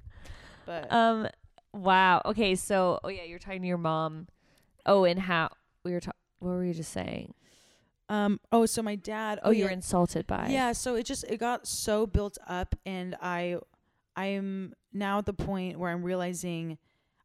But 0.66 0.92
Um. 0.92 1.28
Wow. 1.72 2.22
Okay. 2.24 2.55
So. 2.55 2.99
Oh 3.05 3.09
yeah, 3.09 3.24
you're 3.24 3.38
talking 3.38 3.62
to 3.62 3.68
your 3.68 3.78
mom. 3.78 4.26
Oh, 4.86 5.05
and 5.05 5.18
how 5.20 5.51
we 5.84 5.92
were 5.92 6.01
talking. 6.01 6.18
What 6.40 6.51
were 6.51 6.64
you 6.64 6.74
just 6.74 6.92
saying? 6.92 7.34
um, 8.11 8.40
oh, 8.53 8.64
so 8.64 8.80
my 8.80 8.94
dad. 8.94 9.38
Oh, 9.42 9.51
you 9.51 9.64
were 9.64 9.70
yeah, 9.70 9.74
insulted 9.76 10.26
by. 10.26 10.49
yeah. 10.49 10.72
So 10.72 10.94
it 10.94 11.05
just 11.05 11.24
it 11.28 11.38
got 11.38 11.66
so 11.66 12.07
built 12.07 12.38
up, 12.46 12.74
and 12.86 13.14
I, 13.20 13.59
I'm 14.18 14.74
now 14.92 15.18
at 15.18 15.26
the 15.26 15.32
point 15.32 15.78
where 15.78 15.90
I'm 15.90 16.02
realizing 16.02 16.78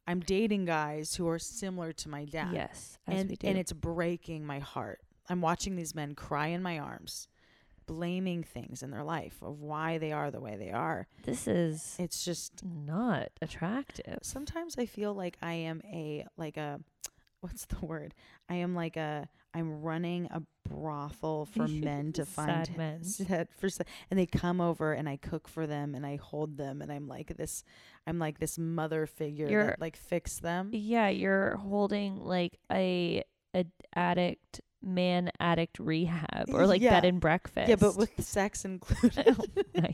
I'm 0.05 0.19
dating 0.19 0.65
guys 0.65 1.15
who 1.15 1.27
are 1.27 1.39
similar 1.39 1.93
to 1.93 2.09
my 2.09 2.25
dad. 2.25 2.53
Yes. 2.53 2.97
As 3.07 3.21
and 3.21 3.37
and 3.43 3.57
it's 3.57 3.73
breaking 3.73 4.45
my 4.45 4.59
heart. 4.59 4.99
I'm 5.29 5.41
watching 5.41 5.75
these 5.75 5.95
men 5.95 6.15
cry 6.15 6.47
in 6.47 6.61
my 6.61 6.77
arms, 6.77 7.29
blaming 7.85 8.43
things 8.43 8.83
in 8.83 8.91
their 8.91 9.03
life 9.03 9.41
of 9.41 9.61
why 9.61 9.97
they 9.97 10.11
are 10.11 10.29
the 10.29 10.41
way 10.41 10.57
they 10.57 10.71
are. 10.71 11.07
this 11.23 11.47
is 11.47 11.95
It's 11.97 12.25
just 12.25 12.63
not 12.63 13.29
attractive. 13.41 14.19
sometimes 14.21 14.75
I 14.77 14.85
feel 14.85 15.13
like 15.13 15.37
I 15.41 15.53
am 15.53 15.81
a 15.85 16.25
like 16.37 16.57
a 16.57 16.79
what's 17.39 17.65
the 17.65 17.85
word? 17.85 18.13
I 18.49 18.55
am 18.55 18.75
like 18.75 18.97
a 18.97 19.29
I'm 19.53 19.81
running 19.81 20.27
a 20.31 20.41
brothel 20.69 21.45
for 21.53 21.67
men 21.67 22.13
to 22.13 22.25
find 22.25 22.67
Sad 22.67 22.77
men. 22.77 23.03
sad 23.03 23.47
for 23.57 23.69
and 24.09 24.19
they 24.19 24.25
come 24.25 24.59
over 24.61 24.93
and 24.93 25.07
I 25.07 25.17
cook 25.17 25.47
for 25.47 25.67
them 25.67 25.93
and 25.95 26.05
I 26.05 26.15
hold 26.17 26.57
them 26.57 26.81
and 26.81 26.91
I'm 26.91 27.07
like 27.07 27.35
this 27.37 27.63
I'm 28.07 28.19
like 28.19 28.39
this 28.39 28.57
mother 28.57 29.05
figure 29.05 29.47
You're- 29.49 29.65
that 29.67 29.81
like 29.81 29.95
fix 29.95 30.39
them. 30.39 30.69
Yeah, 30.73 31.09
you're 31.09 31.55
holding 31.57 32.17
like 32.17 32.57
a 32.71 33.23
a 33.55 33.65
addict 33.95 34.61
man 34.81 35.31
addict 35.39 35.79
rehab 35.79 36.45
or 36.51 36.65
like 36.67 36.81
Yeah. 36.81 36.89
bed 36.91 37.05
and 37.05 37.19
breakfast. 37.21 37.69
Yeah, 37.69 37.75
but 37.75 37.95
with 37.95 38.11
sex 38.23 38.65
included. 38.65 39.37
Oh 39.39 39.45
my 39.75 39.93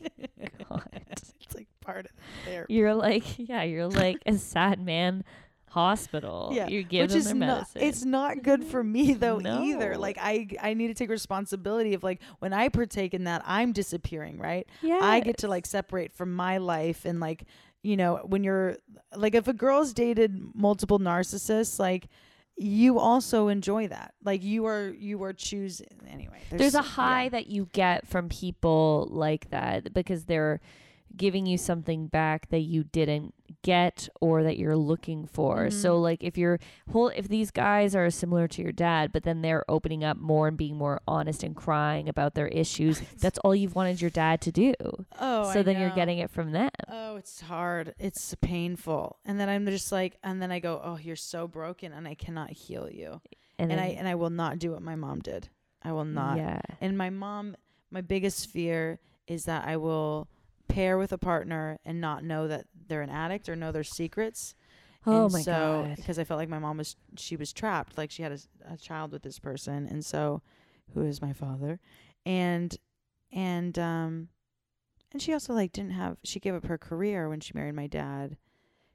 God. 0.69 1.01
it's 1.11 1.33
like 1.53 1.67
part 1.81 2.05
of 2.05 2.11
there. 2.45 2.65
you're 2.69 2.95
like 2.95 3.23
yeah, 3.37 3.63
you're 3.63 3.87
like 3.89 4.17
a 4.25 4.37
sad 4.37 4.79
man 4.79 5.23
hospital. 5.69 6.51
Yeah, 6.53 6.67
you 6.67 6.83
give 6.83 7.03
Which 7.03 7.11
them 7.11 7.19
is 7.19 7.25
their 7.25 7.35
not 7.35 7.45
medicine. 7.47 7.81
it's 7.81 8.05
not 8.05 8.43
good 8.43 8.63
for 8.63 8.83
me 8.83 9.13
though 9.15 9.41
either. 9.43 9.97
Like 9.97 10.17
I 10.19 10.47
I 10.61 10.73
need 10.73 10.87
to 10.87 10.93
take 10.93 11.09
responsibility 11.09 11.93
of 11.93 12.03
like 12.03 12.21
when 12.39 12.53
I 12.53 12.69
partake 12.69 13.13
in 13.13 13.25
that 13.25 13.43
I'm 13.45 13.71
disappearing, 13.71 14.37
right? 14.37 14.67
yeah. 14.81 14.99
I 15.01 15.19
get 15.19 15.37
to 15.39 15.47
like 15.47 15.65
separate 15.65 16.13
from 16.13 16.33
my 16.33 16.57
life 16.57 17.05
and 17.05 17.19
like 17.19 17.45
you 17.81 17.95
know 17.95 18.17
when 18.25 18.43
you're 18.43 18.77
like 19.15 19.35
if 19.35 19.47
a 19.47 19.53
girl's 19.53 19.93
dated 19.93 20.37
multiple 20.53 20.99
narcissists 20.99 21.79
like 21.79 22.07
you 22.57 22.99
also 22.99 23.47
enjoy 23.47 23.87
that 23.87 24.13
like 24.23 24.43
you 24.43 24.65
are 24.65 24.89
you 24.89 25.23
are 25.23 25.31
choosing 25.31 25.87
anyway 26.09 26.41
there's 26.51 26.75
a 26.75 26.79
yeah. 26.79 26.83
high 26.83 27.29
that 27.29 27.47
you 27.47 27.69
get 27.71 28.05
from 28.05 28.27
people 28.27 29.07
like 29.11 29.49
that 29.51 29.93
because 29.93 30.25
they're 30.25 30.59
giving 31.15 31.45
you 31.45 31.57
something 31.57 32.07
back 32.07 32.49
that 32.49 32.59
you 32.59 32.83
didn't 32.83 33.33
get 33.61 34.07
or 34.21 34.43
that 34.43 34.57
you're 34.57 34.77
looking 34.77 35.27
for. 35.27 35.69
So 35.69 35.97
Mhm. 35.97 36.01
like 36.01 36.23
if 36.23 36.37
you're 36.37 36.59
whole 36.91 37.09
if 37.09 37.27
these 37.27 37.51
guys 37.51 37.93
are 37.95 38.09
similar 38.09 38.47
to 38.47 38.61
your 38.61 38.71
dad 38.71 39.11
but 39.11 39.23
then 39.23 39.41
they're 39.41 39.65
opening 39.69 40.03
up 40.03 40.17
more 40.17 40.47
and 40.47 40.55
being 40.57 40.77
more 40.77 41.01
honest 41.07 41.43
and 41.43 41.55
crying 41.55 42.07
about 42.07 42.35
their 42.35 42.47
issues, 42.47 43.01
that's 43.19 43.37
all 43.39 43.53
you've 43.53 43.75
wanted 43.75 43.99
your 44.01 44.09
dad 44.11 44.39
to 44.41 44.51
do. 44.51 44.73
oh 45.19 45.51
so 45.51 45.59
I 45.59 45.63
then 45.63 45.79
you're 45.79 45.89
getting 45.95 46.19
it 46.19 46.29
from 46.29 46.51
them. 46.51 46.69
oh 46.87 47.17
it's 47.17 47.41
hard 47.41 47.93
it's 47.99 48.33
painful 48.41 49.17
and 49.25 49.39
then 49.39 49.49
i'm 49.49 49.65
just 49.67 49.91
like 49.91 50.17
and 50.23 50.41
then 50.41 50.51
i 50.51 50.59
go 50.59 50.79
oh 50.83 50.97
you're 51.01 51.15
so 51.15 51.47
broken 51.47 51.91
and 51.91 52.07
i 52.07 52.13
cannot 52.15 52.51
heal 52.51 52.89
you 52.89 53.21
And, 53.57 53.71
and, 53.71 53.71
then, 53.71 53.79
i 53.79 53.87
and 53.89 54.07
i 54.07 54.15
will 54.15 54.29
not 54.29 54.57
do 54.59 54.71
what 54.71 54.81
my 54.81 54.95
mom 54.95 55.19
did 55.19 55.49
i 55.83 55.91
will 55.91 56.05
not 56.05 56.37
Yeah. 56.37 56.61
And 56.81 56.97
my 56.97 57.09
mom, 57.09 57.55
my 57.91 58.01
biggest 58.01 58.49
fear 58.49 58.99
is 59.27 59.45
that 59.45 59.65
I 59.67 59.77
will 59.77 60.27
pair 60.69 60.97
with 60.97 61.11
a 61.11 61.17
partner 61.17 61.77
and 61.83 61.99
not 61.99 62.23
know 62.23 62.47
that 62.47 62.67
they're 62.87 63.01
an 63.01 63.09
addict 63.09 63.49
or 63.49 63.55
know 63.57 63.73
their 63.73 63.83
secrets. 63.83 64.55
Oh 65.05 65.25
and 65.25 65.33
my 65.33 65.41
so, 65.41 65.83
god. 65.87 65.95
Because 65.97 66.19
I 66.19 66.23
felt 66.23 66.37
like 66.37 66.47
my 66.47 66.59
mom 66.59 66.77
was, 66.77 66.95
she 67.17 67.35
was 67.35 67.51
trapped. 67.51 67.97
Like 67.97 68.11
she 68.11 68.23
had 68.23 68.39
a 68.69 68.77
child 68.77 69.11
with 69.11 69.23
this 69.23 69.39
person. 69.39 69.87
And 69.87 70.05
so, 70.05 70.41
who 70.93 71.05
is 71.05 71.21
my 71.21 71.33
father. 71.33 71.79
And, 72.25 72.75
and, 73.31 73.77
um, 73.77 74.29
and 75.11 75.21
she 75.21 75.33
also 75.33 75.53
like 75.53 75.71
didn't 75.71 75.91
have, 75.91 76.17
she 76.23 76.39
gave 76.39 76.55
up 76.55 76.65
her 76.65 76.77
career 76.77 77.27
when 77.27 77.39
she 77.39 77.53
married 77.53 77.75
my 77.75 77.87
dad. 77.87 78.37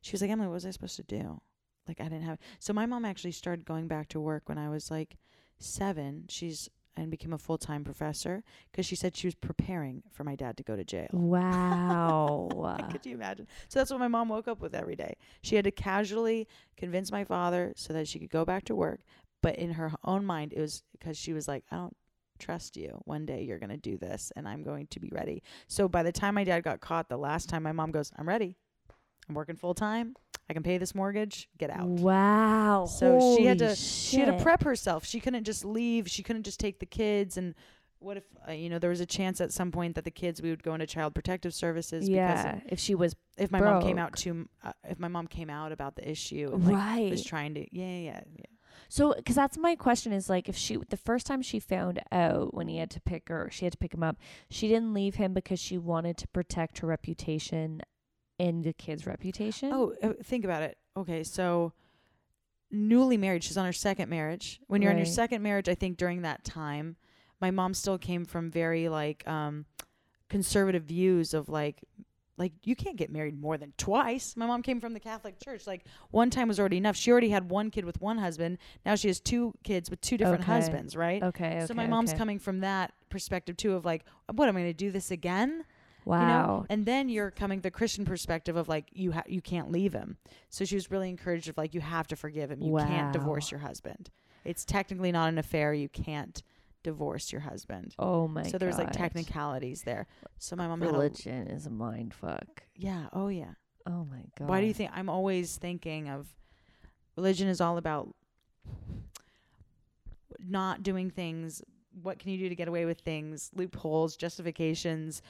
She 0.00 0.12
was 0.12 0.20
like, 0.22 0.30
Emily, 0.30 0.48
what 0.48 0.54
was 0.54 0.66
I 0.66 0.70
supposed 0.70 0.96
to 0.96 1.02
do? 1.02 1.40
Like 1.88 2.00
I 2.00 2.04
didn't 2.04 2.22
have, 2.22 2.38
so 2.58 2.72
my 2.72 2.86
mom 2.86 3.04
actually 3.04 3.32
started 3.32 3.64
going 3.64 3.88
back 3.88 4.08
to 4.08 4.20
work 4.20 4.48
when 4.48 4.58
I 4.58 4.68
was 4.68 4.90
like 4.90 5.16
seven. 5.58 6.24
She's, 6.28 6.68
and 6.96 7.10
became 7.10 7.32
a 7.32 7.38
full 7.38 7.58
time 7.58 7.84
professor 7.84 8.42
because 8.70 8.86
she 8.86 8.96
said 8.96 9.16
she 9.16 9.26
was 9.26 9.34
preparing 9.34 10.02
for 10.10 10.24
my 10.24 10.34
dad 10.34 10.56
to 10.56 10.62
go 10.62 10.76
to 10.76 10.84
jail. 10.84 11.08
Wow. 11.12 12.48
Could 12.90 13.06
you 13.06 13.14
imagine? 13.14 13.46
So 13.68 13.78
that's 13.78 13.90
what 13.90 14.00
my 14.00 14.08
mom 14.08 14.28
woke 14.28 14.48
up 14.48 14.60
with 14.60 14.74
every 14.74 14.96
day. 14.96 15.16
She 15.42 15.56
had 15.56 15.64
to 15.64 15.70
casually 15.70 16.48
convince 16.76 17.10
my 17.10 17.24
father 17.24 17.72
so 17.76 17.92
that 17.92 18.08
she 18.08 18.18
could 18.18 18.30
go 18.30 18.44
back 18.44 18.64
to 18.64 18.74
work. 18.74 19.00
But 19.42 19.56
in 19.56 19.72
her 19.72 19.92
own 20.04 20.24
mind, 20.24 20.52
it 20.54 20.60
was 20.60 20.82
because 20.92 21.18
she 21.18 21.32
was 21.32 21.46
like, 21.46 21.64
I 21.70 21.76
don't 21.76 21.96
trust 22.38 22.76
you. 22.76 23.00
One 23.04 23.26
day 23.26 23.42
you're 23.42 23.58
going 23.58 23.70
to 23.70 23.76
do 23.76 23.96
this 23.96 24.32
and 24.36 24.48
I'm 24.48 24.62
going 24.62 24.86
to 24.88 25.00
be 25.00 25.10
ready. 25.12 25.42
So 25.68 25.88
by 25.88 26.02
the 26.02 26.12
time 26.12 26.34
my 26.34 26.44
dad 26.44 26.62
got 26.62 26.80
caught, 26.80 27.08
the 27.08 27.16
last 27.16 27.48
time 27.48 27.62
my 27.62 27.72
mom 27.72 27.90
goes, 27.90 28.10
I'm 28.16 28.28
ready. 28.28 28.56
I'm 29.28 29.34
working 29.34 29.56
full 29.56 29.74
time. 29.74 30.14
I 30.48 30.52
can 30.52 30.62
pay 30.62 30.78
this 30.78 30.94
mortgage. 30.94 31.48
Get 31.58 31.70
out. 31.70 31.86
Wow. 31.86 32.86
So 32.86 33.36
she 33.36 33.44
had 33.44 33.60
Holy 33.60 33.74
to 33.74 33.76
she 33.76 34.18
had 34.18 34.36
to 34.36 34.42
prep 34.42 34.62
herself. 34.62 35.04
She 35.04 35.20
couldn't 35.20 35.44
just 35.44 35.64
leave. 35.64 36.08
She 36.08 36.22
couldn't 36.22 36.44
just 36.44 36.60
take 36.60 36.80
the 36.80 36.86
kids 36.86 37.36
and 37.36 37.54
what 37.98 38.18
if 38.18 38.24
uh, 38.46 38.52
you 38.52 38.68
know 38.68 38.78
there 38.78 38.90
was 38.90 39.00
a 39.00 39.06
chance 39.06 39.40
at 39.40 39.50
some 39.50 39.72
point 39.72 39.94
that 39.94 40.04
the 40.04 40.10
kids 40.10 40.42
we 40.42 40.50
would 40.50 40.62
go 40.62 40.74
into 40.74 40.86
child 40.86 41.14
protective 41.14 41.54
services 41.54 42.06
Yeah. 42.06 42.60
If 42.66 42.78
she 42.78 42.94
was 42.94 43.16
if 43.38 43.50
my 43.50 43.60
mom 43.60 43.82
came 43.82 43.98
out 43.98 44.14
to 44.18 44.46
uh, 44.62 44.72
if 44.88 44.98
my 44.98 45.08
mom 45.08 45.26
came 45.26 45.48
out 45.48 45.72
about 45.72 45.96
the 45.96 46.08
issue 46.08 46.50
and 46.52 46.66
like 46.66 46.74
right. 46.76 47.10
was 47.10 47.24
trying 47.24 47.54
to 47.54 47.60
yeah 47.74 47.86
yeah 47.86 47.98
yeah, 48.00 48.20
yeah. 48.36 48.44
So, 48.88 49.14
because 49.14 49.34
that's 49.34 49.56
my 49.56 49.76
question 49.76 50.12
is 50.12 50.28
like, 50.28 50.48
if 50.48 50.56
she, 50.56 50.76
the 50.76 50.96
first 50.96 51.26
time 51.26 51.42
she 51.42 51.58
found 51.58 52.00
out 52.12 52.54
when 52.54 52.68
he 52.68 52.78
had 52.78 52.90
to 52.90 53.00
pick 53.00 53.28
her, 53.28 53.48
she 53.50 53.64
had 53.64 53.72
to 53.72 53.78
pick 53.78 53.94
him 53.94 54.02
up, 54.02 54.16
she 54.50 54.68
didn't 54.68 54.94
leave 54.94 55.16
him 55.16 55.34
because 55.34 55.58
she 55.58 55.78
wanted 55.78 56.16
to 56.18 56.28
protect 56.28 56.78
her 56.78 56.86
reputation 56.86 57.80
and 58.38 58.64
the 58.64 58.72
kid's 58.72 59.06
reputation. 59.06 59.72
Oh, 59.72 59.94
uh, 60.02 60.12
think 60.22 60.44
about 60.44 60.62
it. 60.62 60.76
Okay, 60.96 61.22
so 61.24 61.72
newly 62.70 63.16
married, 63.16 63.44
she's 63.44 63.56
on 63.56 63.64
her 63.64 63.72
second 63.72 64.08
marriage. 64.08 64.60
When 64.66 64.82
you're 64.82 64.90
on 64.90 64.98
your 64.98 65.06
second 65.06 65.42
marriage, 65.42 65.68
I 65.68 65.74
think 65.74 65.96
during 65.96 66.22
that 66.22 66.44
time, 66.44 66.96
my 67.40 67.50
mom 67.50 67.74
still 67.74 67.98
came 67.98 68.24
from 68.24 68.50
very 68.50 68.88
like 68.88 69.26
um 69.28 69.66
conservative 70.28 70.84
views 70.84 71.34
of 71.34 71.48
like 71.48 71.82
like 72.36 72.52
you 72.64 72.74
can't 72.74 72.96
get 72.96 73.12
married 73.12 73.38
more 73.40 73.56
than 73.56 73.72
twice. 73.76 74.36
My 74.36 74.46
mom 74.46 74.62
came 74.62 74.80
from 74.80 74.92
the 74.92 75.00
Catholic 75.00 75.38
Church. 75.38 75.66
Like 75.66 75.84
one 76.10 76.30
time 76.30 76.48
was 76.48 76.58
already 76.58 76.78
enough. 76.78 76.96
She 76.96 77.12
already 77.12 77.28
had 77.28 77.48
one 77.48 77.70
kid 77.70 77.84
with 77.84 78.00
one 78.00 78.18
husband. 78.18 78.58
Now 78.84 78.96
she 78.96 79.08
has 79.08 79.20
two 79.20 79.54
kids 79.62 79.88
with 79.88 80.00
two 80.00 80.16
different 80.16 80.42
Okay. 80.42 80.52
husbands, 80.52 80.96
right? 80.96 81.22
okay. 81.22 81.58
okay 81.58 81.66
so 81.66 81.74
my 81.74 81.86
mom's 81.86 82.10
okay. 82.10 82.18
coming 82.18 82.38
from 82.40 82.60
that 82.60 82.92
perspective 83.08 83.56
too 83.56 83.74
of 83.74 83.84
like 83.84 84.04
what 84.32 84.48
am 84.48 84.56
I 84.56 84.60
going 84.62 84.72
to 84.72 84.76
do 84.76 84.90
this 84.90 85.10
again? 85.10 85.64
Wow. 86.04 86.20
you 86.20 86.26
know? 86.26 86.66
And 86.68 86.86
then 86.86 87.08
you're 87.08 87.30
coming 87.30 87.60
the 87.60 87.70
christian 87.70 88.04
perspective 88.04 88.56
of 88.56 88.68
like 88.68 88.86
you 88.92 89.12
ha- 89.12 89.22
you 89.26 89.40
can't 89.40 89.70
leave 89.70 89.92
him. 89.92 90.16
So 90.50 90.64
she 90.64 90.74
was 90.74 90.90
really 90.90 91.08
encouraged 91.08 91.48
of 91.48 91.56
like 91.56 91.74
you 91.74 91.80
have 91.80 92.06
to 92.08 92.16
forgive 92.16 92.50
him. 92.50 92.62
You 92.62 92.76
can't 92.76 93.12
divorce 93.12 93.50
your 93.50 93.60
husband. 93.60 94.10
It's 94.44 94.64
technically 94.64 95.12
not 95.12 95.28
an 95.30 95.38
affair. 95.38 95.72
You 95.72 95.88
can't 95.88 96.42
divorce 96.82 97.32
your 97.32 97.40
husband. 97.40 97.94
Oh 97.98 98.28
my 98.28 98.42
god. 98.42 98.50
so 98.52 98.58
there's 98.58 98.76
like 98.76 98.92
technicalities 98.92 99.82
there. 99.82 100.06
So 100.38 100.54
my 100.56 100.68
mom 100.68 100.80
had 100.82 100.90
a, 100.90 100.92
Religion 100.92 101.46
is 101.48 101.64
a 101.66 101.70
mind 101.70 102.12
fuck. 102.12 102.62
yeah. 102.76 103.06
Oh 103.12 103.28
yeah. 103.28 103.52
Oh 103.86 104.06
my 104.10 104.24
god. 104.38 104.48
why 104.48 104.60
do 104.62 104.66
you 104.66 104.72
think 104.72 104.90
i'm 104.94 105.10
always 105.10 105.56
thinking 105.56 106.08
of 106.08 106.26
religion 107.16 107.48
is 107.48 107.60
all 107.60 107.76
about 107.76 108.14
not 110.38 110.82
doing 110.82 111.10
things 111.10 111.62
what 112.02 112.18
can 112.18 112.30
you 112.30 112.38
do 112.38 112.48
to 112.48 112.54
get 112.54 112.66
away 112.66 112.84
with 112.86 113.00
things 113.00 113.50
loopholes 113.54 114.16
justifications 114.16 115.22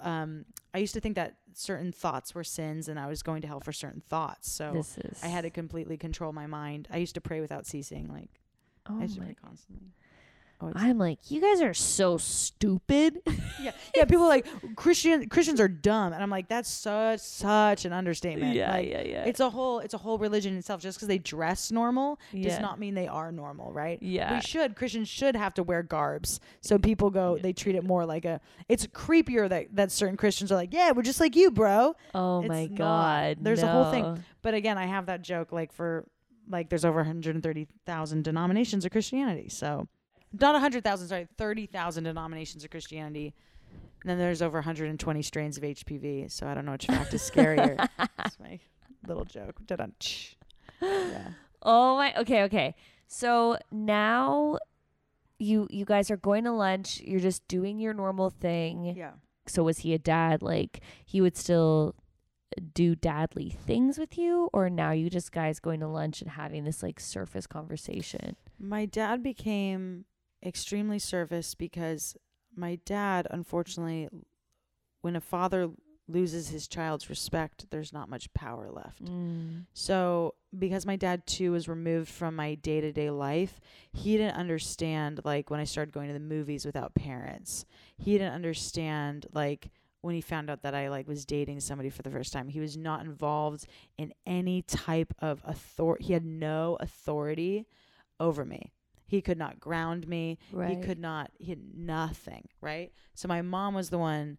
um 0.00 0.44
i 0.72 0.78
used 0.78 0.94
to 0.94 1.00
think 1.00 1.14
that 1.16 1.36
certain 1.54 1.92
thoughts 1.92 2.34
were 2.34 2.44
sins 2.44 2.88
and 2.88 2.98
i 2.98 3.06
was 3.06 3.22
going 3.22 3.40
to 3.42 3.48
hell 3.48 3.60
for 3.60 3.72
certain 3.72 4.02
thoughts 4.08 4.50
so 4.50 4.72
is. 4.98 5.22
i 5.22 5.28
had 5.28 5.42
to 5.42 5.50
completely 5.50 5.96
control 5.96 6.32
my 6.32 6.46
mind 6.46 6.88
i 6.90 6.96
used 6.96 7.14
to 7.14 7.20
pray 7.20 7.40
without 7.40 7.66
ceasing 7.66 8.08
like 8.08 8.40
Oh 8.88 8.98
i 8.98 9.02
used 9.02 9.14
to 9.16 9.22
pray 9.22 9.36
constantly 9.40 9.88
Always. 10.60 10.76
I'm 10.78 10.98
like, 10.98 11.30
you 11.30 11.40
guys 11.40 11.60
are 11.60 11.74
so 11.74 12.16
stupid. 12.16 13.20
yeah 13.62 13.72
yeah 13.94 14.04
people 14.04 14.24
are 14.24 14.28
like 14.28 14.46
christian 14.76 15.28
christians 15.28 15.60
are 15.60 15.68
dumb 15.68 16.12
and 16.12 16.22
i'm 16.22 16.28
like 16.30 16.48
that's 16.48 16.68
such 16.68 17.20
such 17.20 17.84
an 17.84 17.92
understatement 17.92 18.48
like, 18.56 18.56
yeah, 18.88 19.00
yeah. 19.02 19.24
it's 19.24 19.40
a 19.40 19.48
whole 19.48 19.78
it's 19.78 19.94
a 19.94 19.98
whole 19.98 20.18
religion 20.18 20.56
itself 20.56 20.80
just 20.80 20.98
because 20.98 21.08
they 21.08 21.18
dress 21.18 21.70
normal 21.70 22.18
yeah. 22.32 22.50
does 22.50 22.60
not 22.60 22.78
mean 22.78 22.94
they 22.94 23.06
are 23.06 23.30
normal 23.32 23.72
right 23.72 24.02
Yeah. 24.02 24.34
we 24.34 24.40
should 24.40 24.76
christians 24.76 25.08
should 25.08 25.36
have 25.36 25.54
to 25.54 25.62
wear 25.62 25.82
garbs 25.82 26.40
so 26.60 26.78
people 26.78 27.10
go 27.10 27.38
they 27.38 27.52
treat 27.52 27.74
it 27.76 27.84
more 27.84 28.04
like 28.04 28.24
a 28.24 28.40
it's 28.68 28.86
creepier 28.88 29.48
that 29.48 29.74
that 29.76 29.92
certain 29.92 30.16
christians 30.16 30.50
are 30.52 30.56
like 30.56 30.72
yeah 30.74 30.90
we're 30.92 31.02
just 31.02 31.20
like 31.20 31.36
you 31.36 31.50
bro 31.50 31.94
Oh 32.14 32.40
it's 32.40 32.48
my 32.48 32.66
not. 32.66 32.76
god. 32.76 33.36
There's 33.40 33.62
a 33.62 33.68
whole 33.68 33.90
thing. 33.90 34.22
but 34.42 34.54
again 34.54 34.76
i 34.78 34.86
have 34.86 35.06
that 35.06 35.22
joke 35.22 35.52
like 35.52 35.72
for 35.72 36.04
like 36.50 36.68
there's 36.68 36.84
over 36.84 36.98
130000 36.98 38.22
denominations 38.24 38.84
of 38.84 38.90
christianity 38.90 39.48
so 39.48 39.86
not 40.40 40.54
a 40.54 40.58
100000 40.58 41.08
sorry 41.08 41.28
30000 41.38 42.04
denominations 42.04 42.64
of 42.64 42.70
christianity. 42.70 43.34
And 44.02 44.10
then 44.10 44.18
there's 44.18 44.42
over 44.42 44.58
120 44.58 45.22
strains 45.22 45.56
of 45.56 45.62
hpv 45.62 46.30
so 46.30 46.46
i 46.46 46.54
don't 46.54 46.66
know 46.66 46.72
which 46.72 46.86
fact 46.86 47.14
is 47.14 47.22
scarier. 47.22 47.76
That's 48.18 48.38
my 48.38 48.58
little 49.06 49.24
joke. 49.24 49.56
Yeah. 50.80 51.28
Oh 51.62 51.96
my 51.96 52.14
okay, 52.20 52.42
okay. 52.44 52.74
So 53.06 53.56
now 53.70 54.58
you 55.38 55.66
you 55.70 55.84
guys 55.84 56.10
are 56.10 56.16
going 56.16 56.44
to 56.44 56.52
lunch, 56.52 57.00
you're 57.00 57.20
just 57.20 57.46
doing 57.48 57.78
your 57.78 57.94
normal 57.94 58.30
thing. 58.30 58.94
yeah. 58.96 59.12
So 59.46 59.62
was 59.62 59.78
he 59.78 59.92
a 59.92 59.98
dad? 59.98 60.42
Like 60.42 60.80
he 61.04 61.20
would 61.20 61.36
still 61.36 61.94
do 62.72 62.94
dadly 62.94 63.52
things 63.54 63.98
with 63.98 64.16
you? 64.16 64.48
Or 64.52 64.70
now 64.70 64.92
you 64.92 65.10
just 65.10 65.32
guys 65.32 65.60
going 65.60 65.80
to 65.80 65.88
lunch 65.88 66.22
and 66.22 66.30
having 66.30 66.64
this 66.64 66.82
like 66.82 67.00
surface 67.00 67.46
conversation? 67.46 68.36
My 68.58 68.86
dad 68.86 69.22
became 69.22 70.04
extremely 70.44 70.98
surface 70.98 71.54
because 71.54 72.16
my 72.54 72.78
dad, 72.84 73.26
unfortunately, 73.30 74.08
when 75.02 75.16
a 75.16 75.20
father 75.20 75.70
loses 76.06 76.48
his 76.48 76.68
child's 76.68 77.08
respect, 77.08 77.66
there's 77.70 77.92
not 77.92 78.08
much 78.10 78.32
power 78.34 78.70
left. 78.70 79.04
Mm. 79.04 79.64
So, 79.72 80.34
because 80.56 80.86
my 80.86 80.96
dad 80.96 81.26
too 81.26 81.52
was 81.52 81.68
removed 81.68 82.08
from 82.08 82.36
my 82.36 82.54
day 82.56 82.80
to 82.80 82.92
day 82.92 83.10
life, 83.10 83.60
he 83.92 84.16
didn't 84.16 84.36
understand 84.36 85.20
like 85.24 85.50
when 85.50 85.60
I 85.60 85.64
started 85.64 85.92
going 85.92 86.08
to 86.08 86.14
the 86.14 86.20
movies 86.20 86.66
without 86.66 86.94
parents. 86.94 87.64
He 87.96 88.12
didn't 88.12 88.34
understand 88.34 89.26
like 89.32 89.70
when 90.02 90.14
he 90.14 90.20
found 90.20 90.50
out 90.50 90.62
that 90.62 90.74
I 90.74 90.90
like 90.90 91.08
was 91.08 91.24
dating 91.24 91.60
somebody 91.60 91.88
for 91.88 92.02
the 92.02 92.10
first 92.10 92.32
time. 92.32 92.48
He 92.48 92.60
was 92.60 92.76
not 92.76 93.04
involved 93.04 93.66
in 93.96 94.12
any 94.26 94.60
type 94.62 95.14
of 95.20 95.40
authority. 95.44 96.04
He 96.04 96.12
had 96.12 96.26
no 96.26 96.76
authority 96.78 97.66
over 98.20 98.44
me. 98.44 98.72
He 99.14 99.22
could 99.22 99.38
not 99.38 99.60
ground 99.60 100.08
me. 100.08 100.38
Right. 100.50 100.70
He 100.70 100.76
could 100.82 100.98
not. 100.98 101.30
He 101.38 101.50
had 101.50 101.60
nothing. 101.76 102.48
Right. 102.60 102.92
So 103.14 103.28
my 103.28 103.42
mom 103.42 103.74
was 103.74 103.90
the 103.90 103.98
one. 103.98 104.38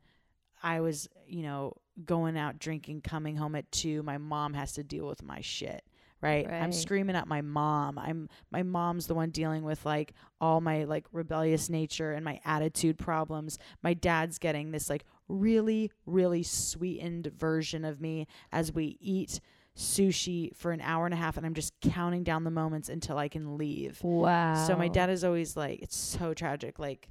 I 0.61 0.82
was, 0.82 1.07
you 1.26 1.43
know, 1.43 1.78
going 2.03 2.38
out 2.38 2.59
drinking, 2.59 3.01
coming 3.01 3.38
home 3.38 3.55
at 3.55 3.71
two. 3.71 4.03
My 4.03 4.17
mom 4.17 4.53
has 4.53 4.73
to 4.73 4.84
deal 4.84 5.07
with 5.07 5.23
my 5.23 5.39
shit. 5.39 5.82
Right? 6.21 6.49
I'm 6.49 6.71
screaming 6.71 7.15
at 7.15 7.28
my 7.28 7.41
mom. 7.41 7.99
I'm 7.99 8.30
my 8.51 8.63
mom's 8.63 9.05
the 9.05 9.13
one 9.13 9.30
dealing 9.30 9.63
with 9.63 9.86
like 9.86 10.13
all 10.41 10.59
my 10.59 10.86
like 10.86 11.05
rebellious 11.11 11.69
nature 11.69 12.13
and 12.13 12.26
my 12.26 12.41
attitude 12.43 12.97
problems. 12.97 13.59
My 13.84 13.93
dad's 13.93 14.39
getting 14.39 14.71
this 14.71 14.89
like 14.89 15.05
really 15.28 15.91
really 16.05 16.41
sweetened 16.41 17.28
version 17.28 17.86
of 17.86 18.01
me 18.01 18.28
as 18.51 18.73
we 18.73 18.97
eat 18.99 19.39
sushi 19.76 20.55
for 20.55 20.71
an 20.71 20.80
hour 20.82 21.05
and 21.05 21.13
a 21.13 21.17
half 21.17 21.36
and 21.38 21.45
I'm 21.45 21.53
just 21.53 21.73
counting 21.82 22.23
down 22.23 22.43
the 22.45 22.51
moments 22.51 22.88
until 22.89 23.17
I 23.17 23.28
can 23.28 23.57
leave. 23.57 24.01
Wow. 24.03 24.65
So 24.67 24.76
my 24.78 24.88
dad 24.88 25.09
is 25.09 25.23
always 25.23 25.57
like, 25.57 25.82
it's 25.82 25.97
so 25.97 26.34
tragic. 26.34 26.80
Like, 26.80 27.09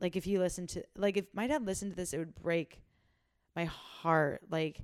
like 0.00 0.14
if 0.16 0.26
you 0.26 0.38
listen 0.38 0.66
to, 0.68 0.84
like 0.96 1.16
if 1.16 1.26
my 1.34 1.46
dad 1.46 1.66
listened 1.66 1.92
to 1.92 1.96
this, 1.96 2.12
it 2.12 2.18
would 2.18 2.34
break 2.34 2.80
my 3.56 3.64
heart. 3.64 4.42
Like, 4.50 4.80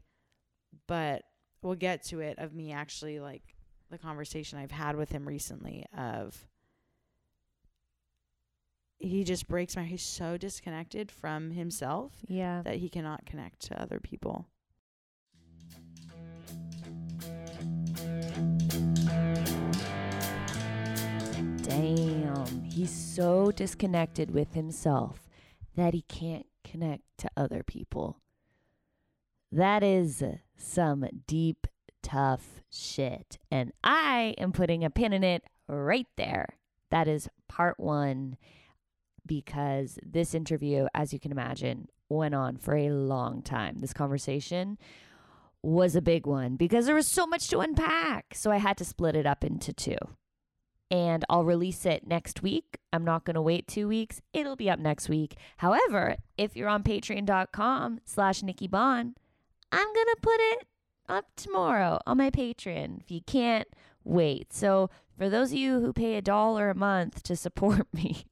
but 0.88 1.22
we'll 1.62 1.74
get 1.76 2.02
to 2.04 2.20
it 2.20 2.38
of 2.38 2.52
me 2.54 2.72
actually 2.72 3.20
like 3.20 3.42
the 3.90 3.98
conversation 3.98 4.58
I've 4.58 4.72
had 4.72 4.96
with 4.96 5.10
him 5.10 5.26
recently 5.28 5.84
of 5.96 6.46
he 8.98 9.24
just 9.24 9.46
breaks 9.46 9.76
my 9.76 9.84
he's 9.84 10.02
so 10.02 10.36
disconnected 10.36 11.10
from 11.12 11.50
himself 11.50 12.12
Yeah. 12.28 12.62
that 12.62 12.76
he 12.76 12.88
cannot 12.88 13.26
connect 13.26 13.60
to 13.66 13.80
other 13.80 14.00
people. 14.00 14.48
Damn. 21.76 22.62
He's 22.62 22.90
so 22.90 23.50
disconnected 23.50 24.30
with 24.30 24.54
himself 24.54 25.28
that 25.74 25.92
he 25.92 26.02
can't 26.02 26.46
connect 26.64 27.02
to 27.18 27.30
other 27.36 27.62
people. 27.62 28.18
That 29.52 29.82
is 29.82 30.24
some 30.56 31.04
deep, 31.26 31.66
tough 32.02 32.62
shit. 32.70 33.36
And 33.50 33.72
I 33.84 34.34
am 34.38 34.52
putting 34.52 34.84
a 34.84 34.90
pin 34.90 35.12
in 35.12 35.22
it 35.22 35.44
right 35.68 36.06
there. 36.16 36.56
That 36.90 37.08
is 37.08 37.28
part 37.46 37.78
one 37.78 38.38
because 39.26 39.98
this 40.02 40.34
interview, 40.34 40.86
as 40.94 41.12
you 41.12 41.20
can 41.20 41.30
imagine, 41.30 41.88
went 42.08 42.34
on 42.34 42.56
for 42.56 42.74
a 42.74 42.88
long 42.88 43.42
time. 43.42 43.80
This 43.80 43.92
conversation 43.92 44.78
was 45.62 45.94
a 45.94 46.00
big 46.00 46.26
one 46.26 46.56
because 46.56 46.86
there 46.86 46.94
was 46.94 47.08
so 47.08 47.26
much 47.26 47.48
to 47.48 47.58
unpack. 47.58 48.34
So 48.34 48.50
I 48.50 48.56
had 48.56 48.78
to 48.78 48.84
split 48.86 49.14
it 49.14 49.26
up 49.26 49.44
into 49.44 49.74
two 49.74 49.98
and 50.90 51.24
I'll 51.28 51.44
release 51.44 51.84
it 51.84 52.06
next 52.06 52.42
week. 52.42 52.78
I'm 52.92 53.04
not 53.04 53.24
going 53.24 53.34
to 53.34 53.42
wait 53.42 53.66
two 53.66 53.88
weeks. 53.88 54.20
It'll 54.32 54.56
be 54.56 54.70
up 54.70 54.78
next 54.78 55.08
week. 55.08 55.36
However, 55.58 56.16
if 56.38 56.56
you're 56.56 56.68
on 56.68 56.82
patreon.com 56.82 58.00
slash 58.04 58.42
Nikki 58.42 58.68
Bond, 58.68 59.16
I'm 59.72 59.92
going 59.92 60.06
to 60.06 60.16
put 60.22 60.38
it 60.38 60.66
up 61.08 61.26
tomorrow 61.36 62.00
on 62.06 62.18
my 62.18 62.30
Patreon 62.30 63.00
if 63.00 63.10
you 63.10 63.20
can't 63.20 63.68
wait. 64.04 64.52
So 64.52 64.90
for 65.16 65.28
those 65.28 65.52
of 65.52 65.58
you 65.58 65.80
who 65.80 65.92
pay 65.92 66.16
a 66.16 66.22
dollar 66.22 66.70
a 66.70 66.74
month 66.74 67.22
to 67.24 67.36
support 67.36 67.86
me, 67.92 68.24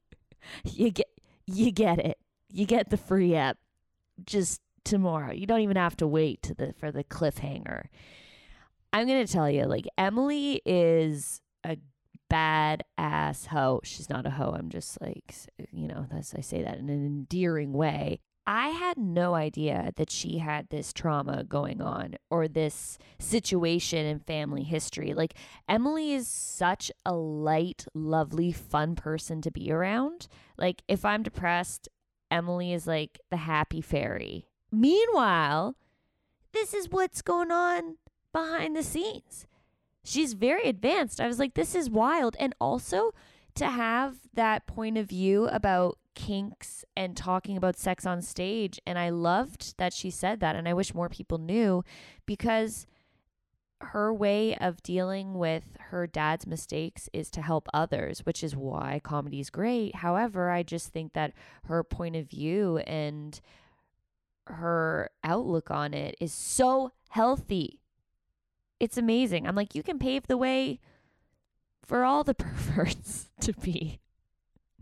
you 0.63 0.91
get 0.91 1.07
you 1.45 1.71
get 1.71 1.99
it. 1.99 2.17
You 2.51 2.65
get 2.65 2.89
the 2.89 2.97
free 2.97 3.35
app 3.35 3.57
just 4.25 4.61
tomorrow. 4.83 5.31
You 5.31 5.45
don't 5.45 5.61
even 5.61 5.77
have 5.77 5.97
to 5.97 6.07
wait 6.07 6.41
to 6.43 6.53
the 6.53 6.73
for 6.73 6.91
the 6.91 7.03
cliffhanger. 7.03 7.85
I'm 8.93 9.07
going 9.07 9.25
to 9.25 9.31
tell 9.31 9.49
you 9.49 9.65
like 9.65 9.85
Emily 9.97 10.61
is 10.65 11.41
a 11.65 11.77
bad 12.29 12.83
ass 12.97 13.47
hoe. 13.47 13.81
She's 13.83 14.09
not 14.09 14.25
a 14.25 14.31
hoe. 14.31 14.55
I'm 14.57 14.69
just 14.69 14.99
like, 15.01 15.35
you 15.71 15.87
know, 15.87 16.05
that's 16.11 16.33
I 16.35 16.41
say 16.41 16.63
that 16.63 16.77
in 16.77 16.89
an 16.89 17.05
endearing 17.05 17.73
way. 17.73 18.19
I 18.47 18.69
had 18.69 18.97
no 18.97 19.33
idea 19.33 19.91
that 19.95 20.11
she 20.11 20.37
had 20.37 20.69
this 20.69 20.93
trauma 20.93 21.43
going 21.43 21.81
on 21.81 22.15
or 22.29 22.47
this 22.47 22.99
situation 23.17 24.05
in 24.05 24.19
family 24.19 24.61
history. 24.61 25.15
Like 25.15 25.33
Emily 25.67 26.13
is 26.13 26.27
such 26.27 26.91
a 27.05 27.13
light, 27.15 27.85
lovely, 27.95 28.51
fun 28.51 28.95
person 28.95 29.41
to 29.41 29.51
be 29.51 29.71
around. 29.71 30.27
Like 30.57 30.83
if 30.87 31.03
I'm 31.03 31.23
depressed, 31.23 31.89
Emily 32.29 32.71
is 32.71 32.85
like 32.85 33.19
the 33.31 33.37
happy 33.37 33.81
fairy. 33.81 34.45
Meanwhile, 34.71 35.75
this 36.53 36.73
is 36.73 36.89
what's 36.89 37.23
going 37.23 37.51
on 37.51 37.97
behind 38.31 38.75
the 38.75 38.83
scenes 38.83 39.47
she's 40.05 40.33
very 40.33 40.69
advanced. 40.69 41.19
I 41.19 41.27
was 41.27 41.39
like, 41.39 41.55
this 41.55 41.75
is 41.75 41.89
wild. 41.89 42.35
And 42.39 42.55
also 42.61 43.13
to 43.55 43.67
have 43.67 44.17
that 44.33 44.67
point 44.67 44.97
of 44.97 45.09
view 45.09 45.47
about 45.47 45.97
kinks 46.13 46.85
and 46.95 47.17
talking 47.17 47.57
about 47.57 47.77
sex 47.77 48.05
on 48.05 48.21
stage. 48.21 48.79
And 48.85 48.97
I 48.97 49.09
loved 49.09 49.77
that 49.77 49.93
she 49.93 50.09
said 50.09 50.39
that. 50.39 50.55
And 50.55 50.67
I 50.67 50.73
wish 50.73 50.93
more 50.93 51.09
people 51.09 51.37
knew 51.37 51.83
because 52.25 52.85
her 53.81 54.13
way 54.13 54.55
of 54.55 54.81
dealing 54.83 55.33
with 55.33 55.75
her 55.89 56.07
dad's 56.07 56.47
mistakes 56.47 57.09
is 57.11 57.29
to 57.31 57.41
help 57.41 57.67
others, 57.73 58.25
which 58.25 58.43
is 58.43 58.55
why 58.55 59.01
comedy 59.03 59.39
is 59.39 59.49
great. 59.49 59.95
However, 59.95 60.49
I 60.49 60.63
just 60.63 60.89
think 60.89 61.13
that 61.13 61.33
her 61.65 61.83
point 61.83 62.15
of 62.15 62.29
view 62.29 62.77
and 62.79 63.39
her 64.47 65.09
outlook 65.23 65.71
on 65.71 65.93
it 65.93 66.15
is 66.21 66.31
so 66.31 66.91
healthy 67.09 67.79
it's 68.85 68.99
amazing. 68.99 69.47
I'm 69.47 69.55
like, 69.55 69.73
you 69.73 69.81
can 69.81 69.97
pave 69.97 70.27
the 70.27 70.37
way 70.37 70.79
for 71.83 72.05
all 72.05 72.23
the 72.23 72.35
perverts 72.45 73.31
to 73.41 73.51
be 73.53 73.99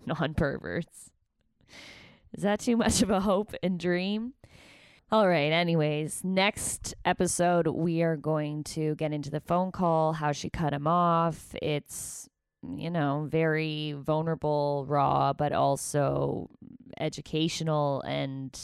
non 0.06 0.34
perverts. 0.34 1.12
Is 2.34 2.44
that 2.44 2.60
too 2.60 2.76
much 2.76 3.02
of 3.02 3.10
a 3.10 3.22
hope 3.22 3.54
and 3.64 3.80
dream? 3.80 4.34
All 5.10 5.28
right, 5.28 5.54
anyways, 5.54 6.22
next 6.24 6.96
episode, 7.06 7.68
we 7.68 8.02
are 8.02 8.18
going 8.18 8.66
to 8.76 8.96
get 8.96 9.14
into 9.14 9.30
the 9.30 9.40
phone 9.40 9.72
call, 9.72 10.12
how 10.12 10.34
she 10.34 10.50
cut 10.50 10.74
him 10.74 10.88
off. 10.88 11.56
It's, 11.62 12.28
you 12.76 12.90
know, 12.90 13.28
very 13.30 13.94
vulnerable, 13.94 14.86
raw, 14.88 15.32
but 15.32 15.54
also 15.54 16.50
educational 17.00 18.02
and 18.02 18.60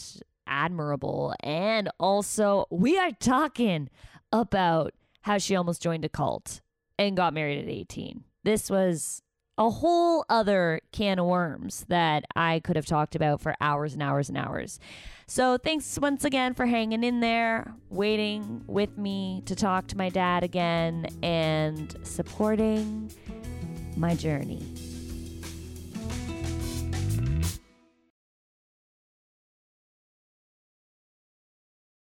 admirable. 0.48 1.34
And 1.42 1.90
also, 1.98 2.66
we 2.72 2.98
are 2.98 3.12
talking 3.12 3.90
about 4.32 4.94
how 5.22 5.38
she 5.38 5.56
almost 5.56 5.82
joined 5.82 6.06
a 6.06 6.10
cult 6.10 6.62
and 6.98 7.18
got 7.18 7.34
married 7.34 7.64
at 7.64 7.70
18. 7.70 8.24
This 8.44 8.70
was 8.70 9.22
a 9.58 9.70
whole 9.70 10.26
other 10.30 10.80
can 10.94 11.20
of 11.20 11.26
worms 11.26 11.86
that 11.90 12.24
I 12.36 12.62
could 12.62 12.78
have 12.78 12.86
talked 12.86 13.14
about 13.14 13.42
for 13.42 13.56
hours 13.60 13.94
and 13.94 14.02
hours 14.02 14.30
and 14.30 14.38
hours. 14.38 14.80
So, 15.28 15.58
thanks 15.58 16.00
once 16.02 16.24
again 16.24 16.54
for 16.54 16.66
hanging 16.66 17.04
in 17.04 17.20
there, 17.20 17.76
waiting 17.90 18.64
with 18.68 18.98
me 18.98 19.44
to 19.46 19.56
talk 19.56 19.88
to 19.88 19.98
my 19.98 20.10
dad 20.10 20.44
again, 20.44 21.08
and 21.22 21.96
supporting 22.04 23.12
my 23.98 24.16
journey. 24.16 24.89